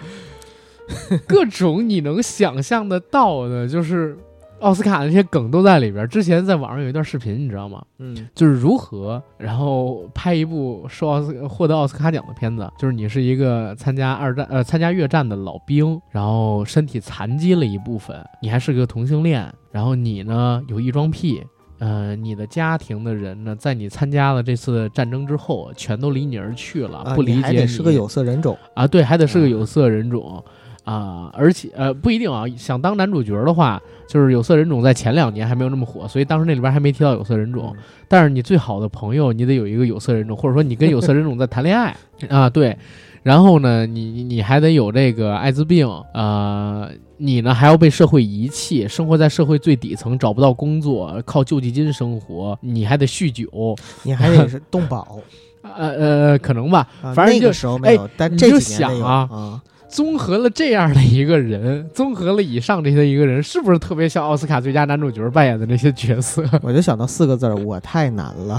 [1.26, 4.16] 各种你能想象得到的，就是
[4.60, 6.08] 奥斯卡那些梗都在里边。
[6.08, 7.84] 之前在网上有一段视频，你知道吗？
[7.98, 21.42] 嗯就是如何然后拍一部受奥斯获得奥斯卡奖的片子，就是你是一个参加二战呃参加越战的老兵，然后身体残疾了一部分，你还是个同性恋，然后你呢有异装癖。
[21.78, 27.52] 呃，你的家庭的人呢，在你参加了这次战争之后，全都离你而去了，啊不理解你还。
[27.52, 30.42] 得是个有色人种，啊，对，还得是个嗯有色人种
[30.86, 37.72] 啊、而且呃不一定啊，想当男主角的话，就是有色人种在前两年还没有那么火，所以当时那里边还没提到有色人种。
[37.76, 41.92] 嗯但是你最好的朋友，你得有一个有色人种，或者说你跟有色人种在谈恋爱
[42.30, 42.76] 啊，对。
[43.24, 55.18] 然后呢，你你你还得有这个艾滋病，呃，你呢还要被社会遗弃，生活在社会最底层，找不到工作，靠救济金生活，你还得酗酒，你还得是动保。
[55.76, 56.86] 呃呃，可能吧。
[57.02, 59.60] 啊反正就那个时候没有，但这几年得有啊，
[59.96, 68.56] 综合了这样的一个人，综合了以上这些一个人，是不是特别像奥斯卡最佳男主角扮演的那些角色 我就想到四个字儿，我太难了。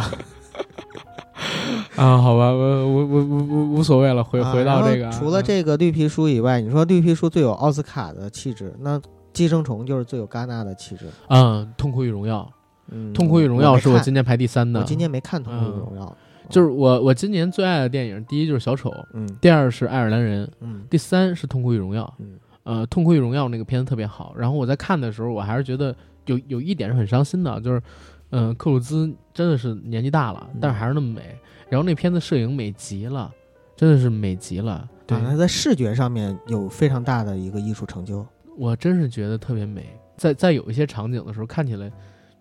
[1.95, 2.17] 啊？
[2.17, 8.99] 好吧，我我我我无无所谓了，回啊回到这个除了这个绿皮书以外，你说绿皮书最有奥斯卡的气质，那
[9.31, 11.05] 寄生虫就是最有戛纳的气质。
[11.27, 12.51] 嗯，《痛苦与荣耀
[12.89, 14.79] 嗯，》，《痛苦与荣耀》是我今年排第三的。
[14.79, 16.05] 我今年没看《痛苦与嗯荣耀》，
[16.49, 22.03] 就是我我今年最爱的电影，第一就是小丑，嗯第二是爱尔兰人，嗯第三是《痛苦与荣耀》。
[22.23, 25.95] 嗯呃，《痛苦与荣耀》那个片子特别好，然后我在看的时候，我还是觉得
[26.25, 27.81] 有有一点是很伤心的，就是，
[28.31, 31.33] 嗯、克鲁兹真的是年纪大了，但是还是那么美。
[31.69, 33.33] 然后那片子摄影美极了，
[33.73, 34.85] 真的是美极了。
[35.05, 38.25] 对，啊，他在视觉上面有非常大的一个艺术成就。
[38.57, 39.85] 我真是觉得特别美。
[40.17, 41.89] 在在有一些场景的时候，看起来，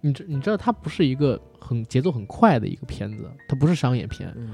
[0.01, 4.51] 你知你知道它不是一个很节奏很快的一个片子，它不是商业片，嗯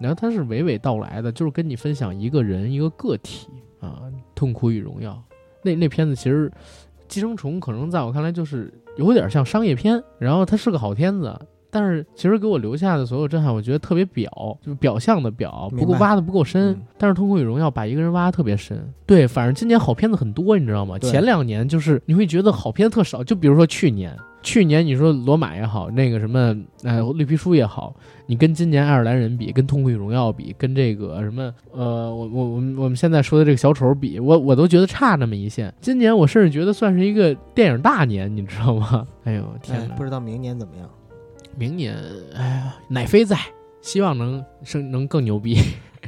[0.00, 3.46] 然后它是娓娓道来的，就是跟你分享一个人一个个体
[3.80, 4.02] 啊，
[4.34, 5.22] 痛苦与荣耀。
[5.62, 6.50] 那那片子其实，
[7.06, 11.32] 寄生虫可能在我看来就是有点像商业片，然后它是个好片子，
[11.70, 14.30] 但是其实给我留下的所有震撼，我觉得特别表，
[14.60, 16.72] 就是表象的表，不明白够挖的不够深。
[16.72, 18.92] 嗯但是痛苦与荣耀把一个人挖的特别深。
[19.06, 20.98] 对，反正今年好片子很多，你知道吗？
[20.98, 24.14] 前两年就是你会觉得好片子特少，就比如说去年。
[24.44, 27.96] 去年你说罗马也好，那个什么呃绿皮书也好，
[28.26, 35.72] 你跟今年爱尔兰人比，跟痛苦与荣耀比，跟这个什么呃我我我们我们现在说的这个小丑比，我我都觉得差那么一线。
[35.80, 39.06] 今年我甚至觉得算是一个电影大年，你知道吗？
[39.24, 39.94] 哎呦天哎哪！
[39.94, 40.86] 不知道明年怎么样。
[41.56, 41.96] 明年
[42.36, 43.36] 哎呀奶飞在，
[43.80, 45.56] 希望能生能更牛逼。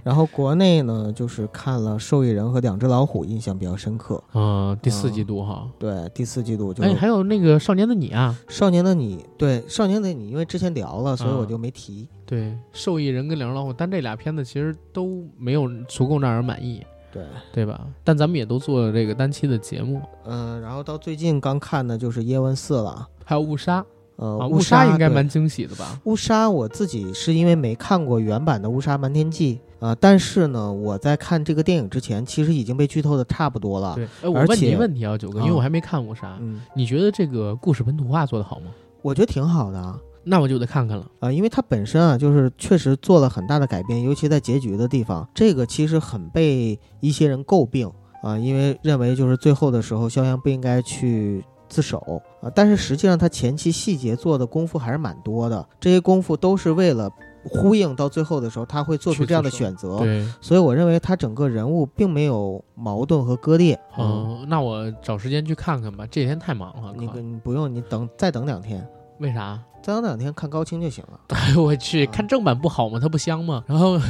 [0.05, 4.23] 然后国内呢，就是看了《受益人》和《两只老虎》，印象比较深刻。
[4.35, 5.69] 嗯，第四季度哈。
[5.79, 12.09] 对，第四季度就哎，还有那个少年的你啊，少年的你，对少年的你，因为之前聊了，所以嗯我就没提。
[12.25, 17.87] 对，受益人跟两只老虎，但这俩片子其实都没有足够让人满意，对，对吧？
[18.03, 23.07] 但咱们也都做了这个单期的节目，嗯、然后到最近刚看的就是《叶问四》了。
[23.25, 23.85] 还有误杀
[24.17, 26.01] 呃，啊，误杀应该蛮惊喜的吧？
[26.05, 33.95] 误杀，我自己是因为没看过原版的《误杀瞒天记》啊、但是呢，我在看这个电影之前，其实已经被剧透的差不多了。
[33.95, 38.67] 对，哎，我而问你一且问题啊，九哥，啊因为我还没看过啥，嗯，你觉得这个故事本土化做得好吗？
[39.03, 39.99] 我觉得挺好的啊。
[40.29, 41.07] 那我就得看看了。
[41.21, 47.89] 啊，因为它本身啊，就是确实做了很大的改变，尤其在结局的地方，这个其实很被一些人诟病
[48.25, 57.09] 啊，因为认为就是最后的时候，肖央不应该去自首啊，但是实际上他前期细节做的功夫还是蛮多的，这些功夫都是为了
[57.49, 63.79] 呼应到最后的时候，他会做出这样的选择，对，所以我认为他整个人物并没有矛盾和割裂。
[63.99, 66.07] 嗯，那我找时间去看看吧。
[66.11, 68.87] 这几天太忙了，你靠你不用，你等再等两天，
[69.19, 69.61] 为啥？
[69.83, 71.21] 再等两天看高清就行了。
[71.37, 72.99] 哎呦我去，啊看正版不好吗？
[73.01, 73.63] 它不香吗？
[73.69, 74.01] 然后，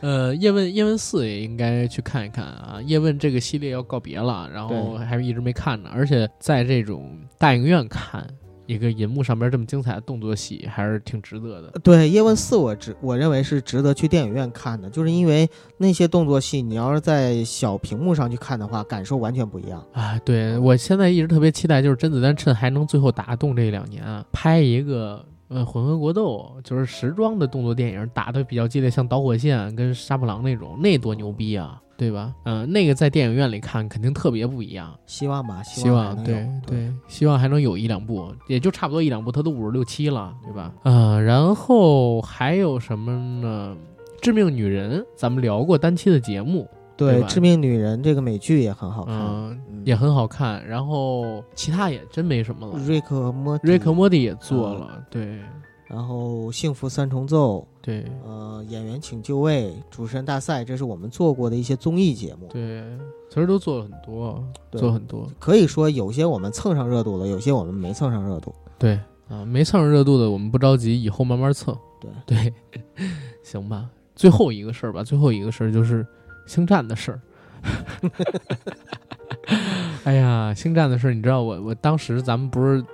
[0.00, 2.78] 呃，叶问叶问四也应该去看一看啊。
[2.84, 5.90] 叶问这个系列要告别了，然后对还一直没看呢。
[5.92, 8.26] 而且在这种大影院看
[8.66, 11.70] 一个银幕上边这么精彩的动作戏，还是挺值得的。
[11.82, 15.48] 对《叶问四》，我值我认为是值得去电影院看的，就是因为
[15.78, 19.84] 那些动作戏，你要是在小屏幕上去看的话，感受完全不一样。
[19.92, 32.34] 啊，对我现在一直特别期待，就是甄子丹趁还能最后打动这两年啊，拍一个呃混合国斗，就是时装的动作电影，打的比较激烈，像导火线跟杀破狼那种，那多牛逼啊，对吧？
[32.44, 34.94] 嗯、那个在电影院里看肯定特别不一样。
[35.06, 40.72] 希望吧，希望对对对，希望还能有一两部，也就差不多一两部，他都五十六七了，对吧？
[40.82, 43.76] 啊、然后还有什么呢？
[44.20, 50.66] 致命女人，咱们聊过单期的节目，对对，《致命女人》这个美剧也很好看，嗯，嗯也很好看。
[50.66, 52.78] 然后其他也真没什么了。
[52.78, 55.38] 瑞克和莫蒂瑞克莫蒂也做了，对
[55.86, 62.48] 然后《幸福三重奏》，对呃，演员请就位，主持人大赛，这是我们做过的一些综艺节目。
[62.48, 62.82] 对，
[63.30, 65.30] 其实都做了很多，对做很多。
[65.38, 68.52] 可以说有些我们蹭上热度了，有些我们没蹭上热度。
[68.76, 68.98] 对
[69.28, 71.72] 啊，没蹭上热度的我们不着急，以后慢慢蹭。
[72.00, 72.52] 对对，
[73.44, 73.88] 行吧。
[74.16, 76.04] 最后一个事儿吧，最后一个事儿就是
[76.44, 77.20] 星战的事儿。
[80.04, 82.84] 哎呀，星战的事儿，你知道我我当时咱们不是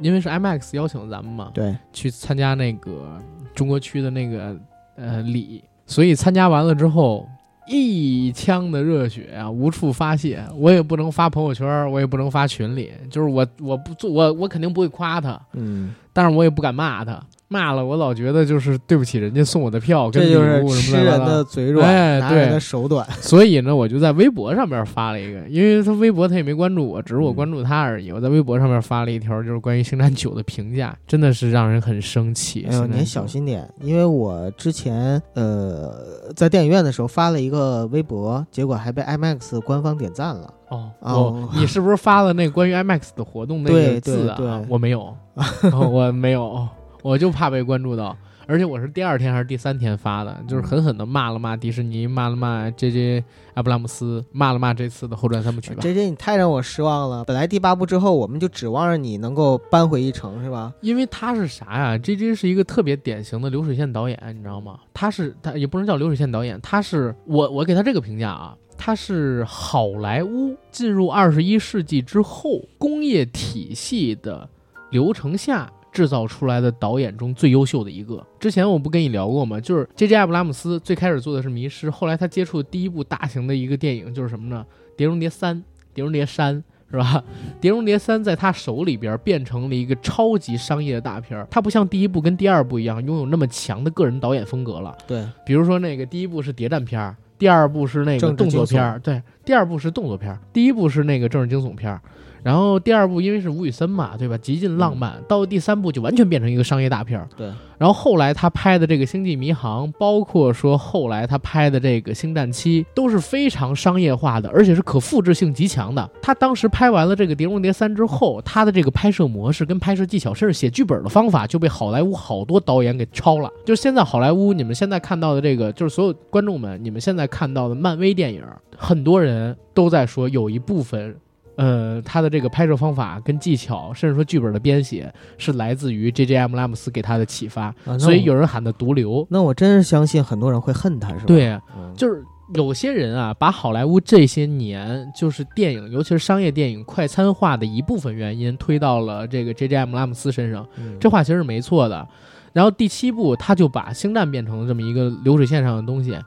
[0.00, 3.18] 因为是 IMAX 邀请咱们嘛，对，去参加那个
[3.54, 4.56] 中国区的那个
[4.96, 7.28] 呃礼，所以参加完了之后，
[7.66, 21.32] 一腔的热血啊无处发泄，我也不能发朋友圈，我也不能发群里，就是我我不做我我肯定不会夸他，嗯，但是我也不敢骂他，骂了我老觉得就是对不起人家送我的票跟礼物什吃人么的。
[21.36, 23.06] 的嘴软，哎对的手短。
[23.20, 28.10] 所以呢，我就在微博上面发了一个，因为他微博他也没关注我，只是我关注他而已。
[28.10, 32.66] 我在微博上面发了一条，就是关于《星战九》的评价，真的是让人很生气。
[32.70, 35.92] 哎呦，您小心点，因为我之前呃
[36.34, 40.52] 在电影院的时候发了一个微博，结果还被 IMAX 官方点赞了。
[40.68, 44.36] 哦，哦你是不是发了那关于 IMAX 的活动那个字啊？
[44.38, 45.14] 对对我没有，
[45.70, 46.66] 哦我没有，
[47.02, 48.16] 我就怕被关注到。
[48.44, 53.22] 而且我是第二天还是第三天发的，就是狠狠的骂了骂迪士尼，骂了骂 J.J.
[53.54, 55.80] 阿布拉姆斯，骂了骂这次的后传三部曲吧。
[55.80, 57.24] J J，你太让我失望了。
[57.24, 60.74] 本来第八部之后，我们就指望着你能够扳回一城，是吧？
[60.80, 62.34] 因为他是啥呀？J.J.
[62.34, 64.80] 是一个特别典型的流水线导演，你知道吗？
[64.92, 74.48] 他是他也不能叫流水线导演，他是我我给他这个评价啊，他是好莱坞进入二十一世纪之后工业体系的
[74.90, 78.26] 流程下制造出来的导演中最优秀的一个。
[78.40, 79.60] 之前我不跟你聊过吗？
[79.60, 80.16] 就是 J.J.
[80.16, 84.64] 阿布拉姆斯最开始做的是《迷失》，后来他接触的第一部大型的一个电影就是什么呢？
[84.96, 85.56] 《碟中谍三》
[85.94, 86.56] 《碟中谍三》。
[86.90, 87.24] 是吧？
[87.58, 94.94] 《碟中谍三》在他手里边变成了一个超级商业的大片儿，它不像第一部跟第二部一样拥有那么强的个人导演风格了。
[95.06, 101.98] 对，比如说那个第一部是谍战片儿，第二部是那个动作片儿，对，第二部是动作片儿，第一部是那个政治惊悚片儿。
[102.42, 104.36] 然后第二部因为是吴宇森嘛，对吧？
[104.38, 105.22] 极尽浪漫。
[105.28, 107.28] 到第三部就完全变成一个商业大片儿。
[107.36, 107.50] 对。
[107.78, 116.08] 然后后来他拍的这个《星际迷航》，包括说后来他拍的这个《星战七》，都是非常商业化的，而且是可复制性极强的。
[116.20, 123.50] 他当时拍完了这个《碟中谍三》之后，他的这个拍摄模式跟拍摄技巧，甚至写剧本的方法，就被好莱坞好多导演给抄了。
[123.64, 128.44] 就是现在好莱坞，你们现在看到的这个，就是所有观众们，你们现在看到的漫威电影，
[128.76, 131.16] 很多人都在说有一部分。
[131.56, 139.26] 呃，他的这个拍摄方法跟技巧，甚至说剧本的编写，是来自于 J J M 拉姆斯给他的启发，所以有人喊他毒瘤。
[139.30, 141.24] 那我真是相信很多人会恨他，是吧？
[141.26, 141.60] 对，
[141.94, 142.24] 就是
[142.54, 150.66] 有些人啊，把好莱坞这些年就是电影，尤其是商业电影快餐化的一部分原因推到了这个 J J M 拉姆斯身上，
[150.98, 152.08] 这话其实是没错的。
[152.54, 156.18] 然后第七部他就把星战变成了这么一个流水线上的东西，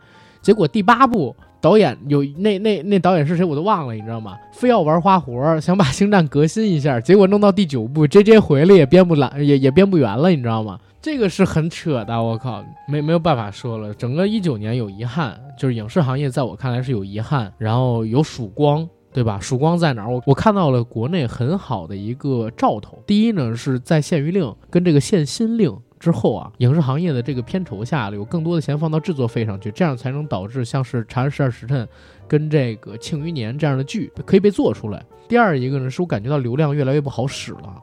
[0.42, 1.36] 结果第八部。
[1.66, 4.38] 导演有那那那导演是谁我都忘了，你知道吗？
[4.52, 10.80] 非要玩花活，想把星战革新一下，结果弄到第九部，J J 回来也编不来，也也编不圆了，你知道吗？
[11.02, 13.92] 这个是很扯的，我靠，没没有办法说了。
[13.96, 19.40] 整个一九年有遗憾，就是影视行业在我看来是有遗憾，然后有曙光，对吧？
[19.42, 20.12] 曙光在哪儿？
[20.12, 23.00] 我我看到了国内很好的一个兆头。
[23.08, 25.76] 第一呢，是在限娱令跟这个限薪令。
[26.00, 31.86] 之后啊，影视行业的这个片酬下，有更多的钱放到制作费上去，这样才能导致像是《长安十二时辰》
[32.28, 35.04] 跟这个《庆余年》这样的剧可以被做出来。
[35.28, 37.82] 第二一个呢，是我感觉到流量越来越不好使了，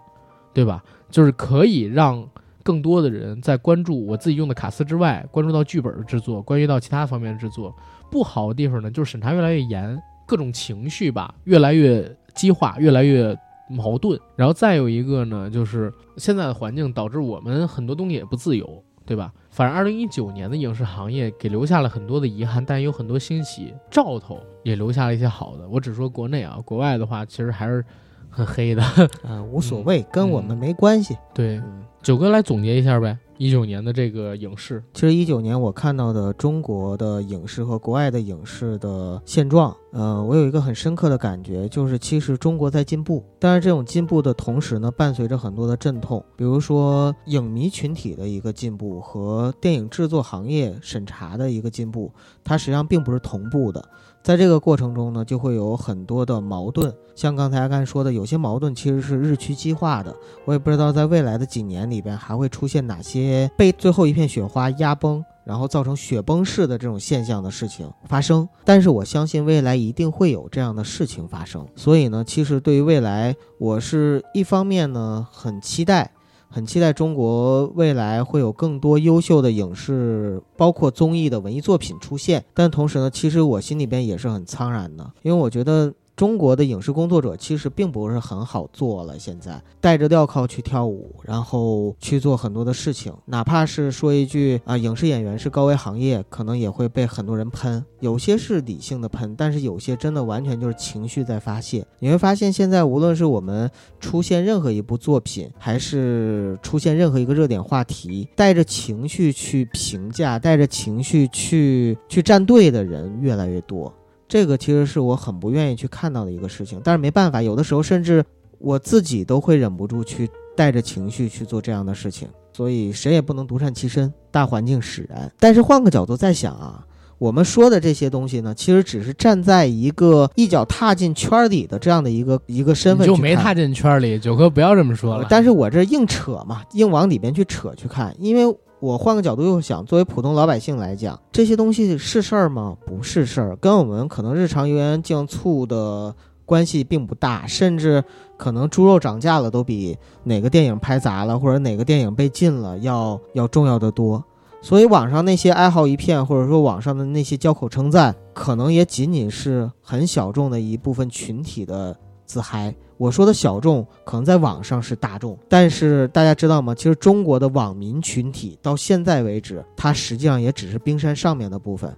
[0.52, 0.84] 对吧？
[1.10, 2.26] 就是可以让
[2.62, 7.74] 更多的人在关注我自己用的卡司之外，关注到剧本的制作，关于到其他方面的制作。
[8.10, 13.36] 不好的地方呢，就是审查越来越严，各种情绪吧越来越激化，越来越。
[13.72, 19.32] 矛盾，然后再有一个呢，就是现在的环境导致我们很多东西也不自由，对吧？
[19.50, 25.68] 反正二零一九年的影视行业给留下了很多的遗憾，但有很多欣喜兆头，也留下了一些好的。
[25.68, 27.84] 我只说国内啊，国外的话其实还是
[28.30, 28.82] 很黑的
[29.22, 31.16] 啊，无所谓，跟我们没关系。
[31.34, 31.60] 对，
[32.02, 33.18] 九哥来总结一下呗。
[33.42, 52.12] 一九年的这个影视，其实一九年我看到的中国的影视和国外的影视的现状，呃，我有一个很深刻的感觉，就是其实中国在进步，但是这种进步的同时呢，伴随着很多的阵痛，比如说影迷群体的一个进步和电影制作行业审查的一个进步，
[52.44, 53.84] 它实际上并不是同步的。
[54.22, 60.14] 在这个过程中呢，就会有很多的矛盾，像刚才阿甘说的，有些矛盾其实是日趋激化的。
[60.44, 68.48] 我也不知道在未来的几年里边还会出现哪些被最后一片雪花压崩，然后造成雪崩式的这种现象的事情发生。
[68.64, 71.66] 但是我相信未来一定会有这样的事情发生。
[71.74, 76.08] 所以呢，其实对于未来，我是一方面呢很期待。
[76.52, 82.44] 很期待中国未来会有更多优秀的影视，包括综艺的文艺作品出现。
[82.52, 85.92] 但同时呢，其实我心里边也是很苍然的，因为我觉得。
[86.14, 97.84] 中国的影视工作者其实并不是很好做了，现在带着镣铐去跳舞，然后去做很多的事情，哪怕是说一句啊，影视演员是高危行业，可能也会被很多人喷。
[98.00, 101.84] 有些是理性的喷，但是有些真的完全就是情绪在发泄。
[101.98, 113.92] 你会发现，现在无论是我们出现任何一部作品，还是出现任何一个热点话题，带着情绪去评价，带着情绪去去站队的人越来越多。
[114.32, 118.24] 这个其实是我很不愿意去看到的一个事情，但是没办法，有的时候甚至
[118.58, 120.26] 我自己都会忍不住去
[120.56, 125.30] 带着情绪去做这样的事情，所以谁也不能独善其身，大环境使然。
[125.38, 126.82] 但是换个角度再想啊，
[127.18, 134.18] 我们说的这些东西呢，其实只是站在一个一脚踏进圈里的这样的一个一个身份，就没踏进圈里。
[134.18, 138.56] 九哥不要这么说了，但是我这硬扯嘛，硬往里边去扯去看，因为。
[138.82, 142.76] 我换个角度又想，作为普通老百姓来讲，这些东西是事儿吗？
[142.84, 146.12] 不是事儿，跟我们可能日常油盐酱醋的
[146.44, 148.02] 关系并不大，甚至
[148.36, 154.24] 可能猪肉涨价了都比哪个电影拍砸了或者哪个电影被禁了要要重要的多。
[154.60, 161.96] 所以网上那些哀嚎一片，或者说网上的那些交口称赞，可能也仅仅是很小众的一部分群体的
[162.26, 162.74] 自嗨。
[163.02, 166.72] 我说的小众，可能在网上是大众，但是大家知道吗？
[166.72, 171.92] 其实中国的网民群体到现在为止，它实际上也只是冰山上面的部分，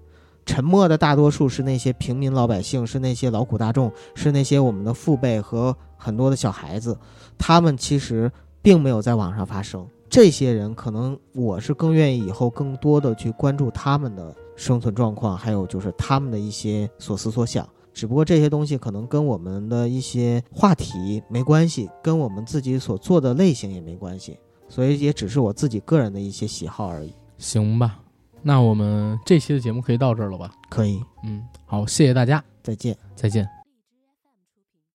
[0.46, 6.96] 沉默的大多数是那些平民老百姓，是那些劳苦大众，是那些我们的父辈和很多的小孩子，
[7.36, 8.32] 他们其实
[8.62, 9.86] 并没有在网上发声。
[10.08, 17.68] 这些人可能我是更愿意以后更多的去关注他们的生存状况，还有就是他们的一些所思所想。
[17.94, 24.36] 只不过这些东西可能跟我们的一些话题没关系，跟我们自己所做的类型也没关系，
[24.68, 27.14] 所以也只是我自己个人的一些喜好而已。
[27.38, 28.00] 行吧，
[28.42, 30.50] 那我们这期的节目可以到这儿了吧？
[30.68, 33.63] 可以，嗯，好，谢谢大家，再见，再见。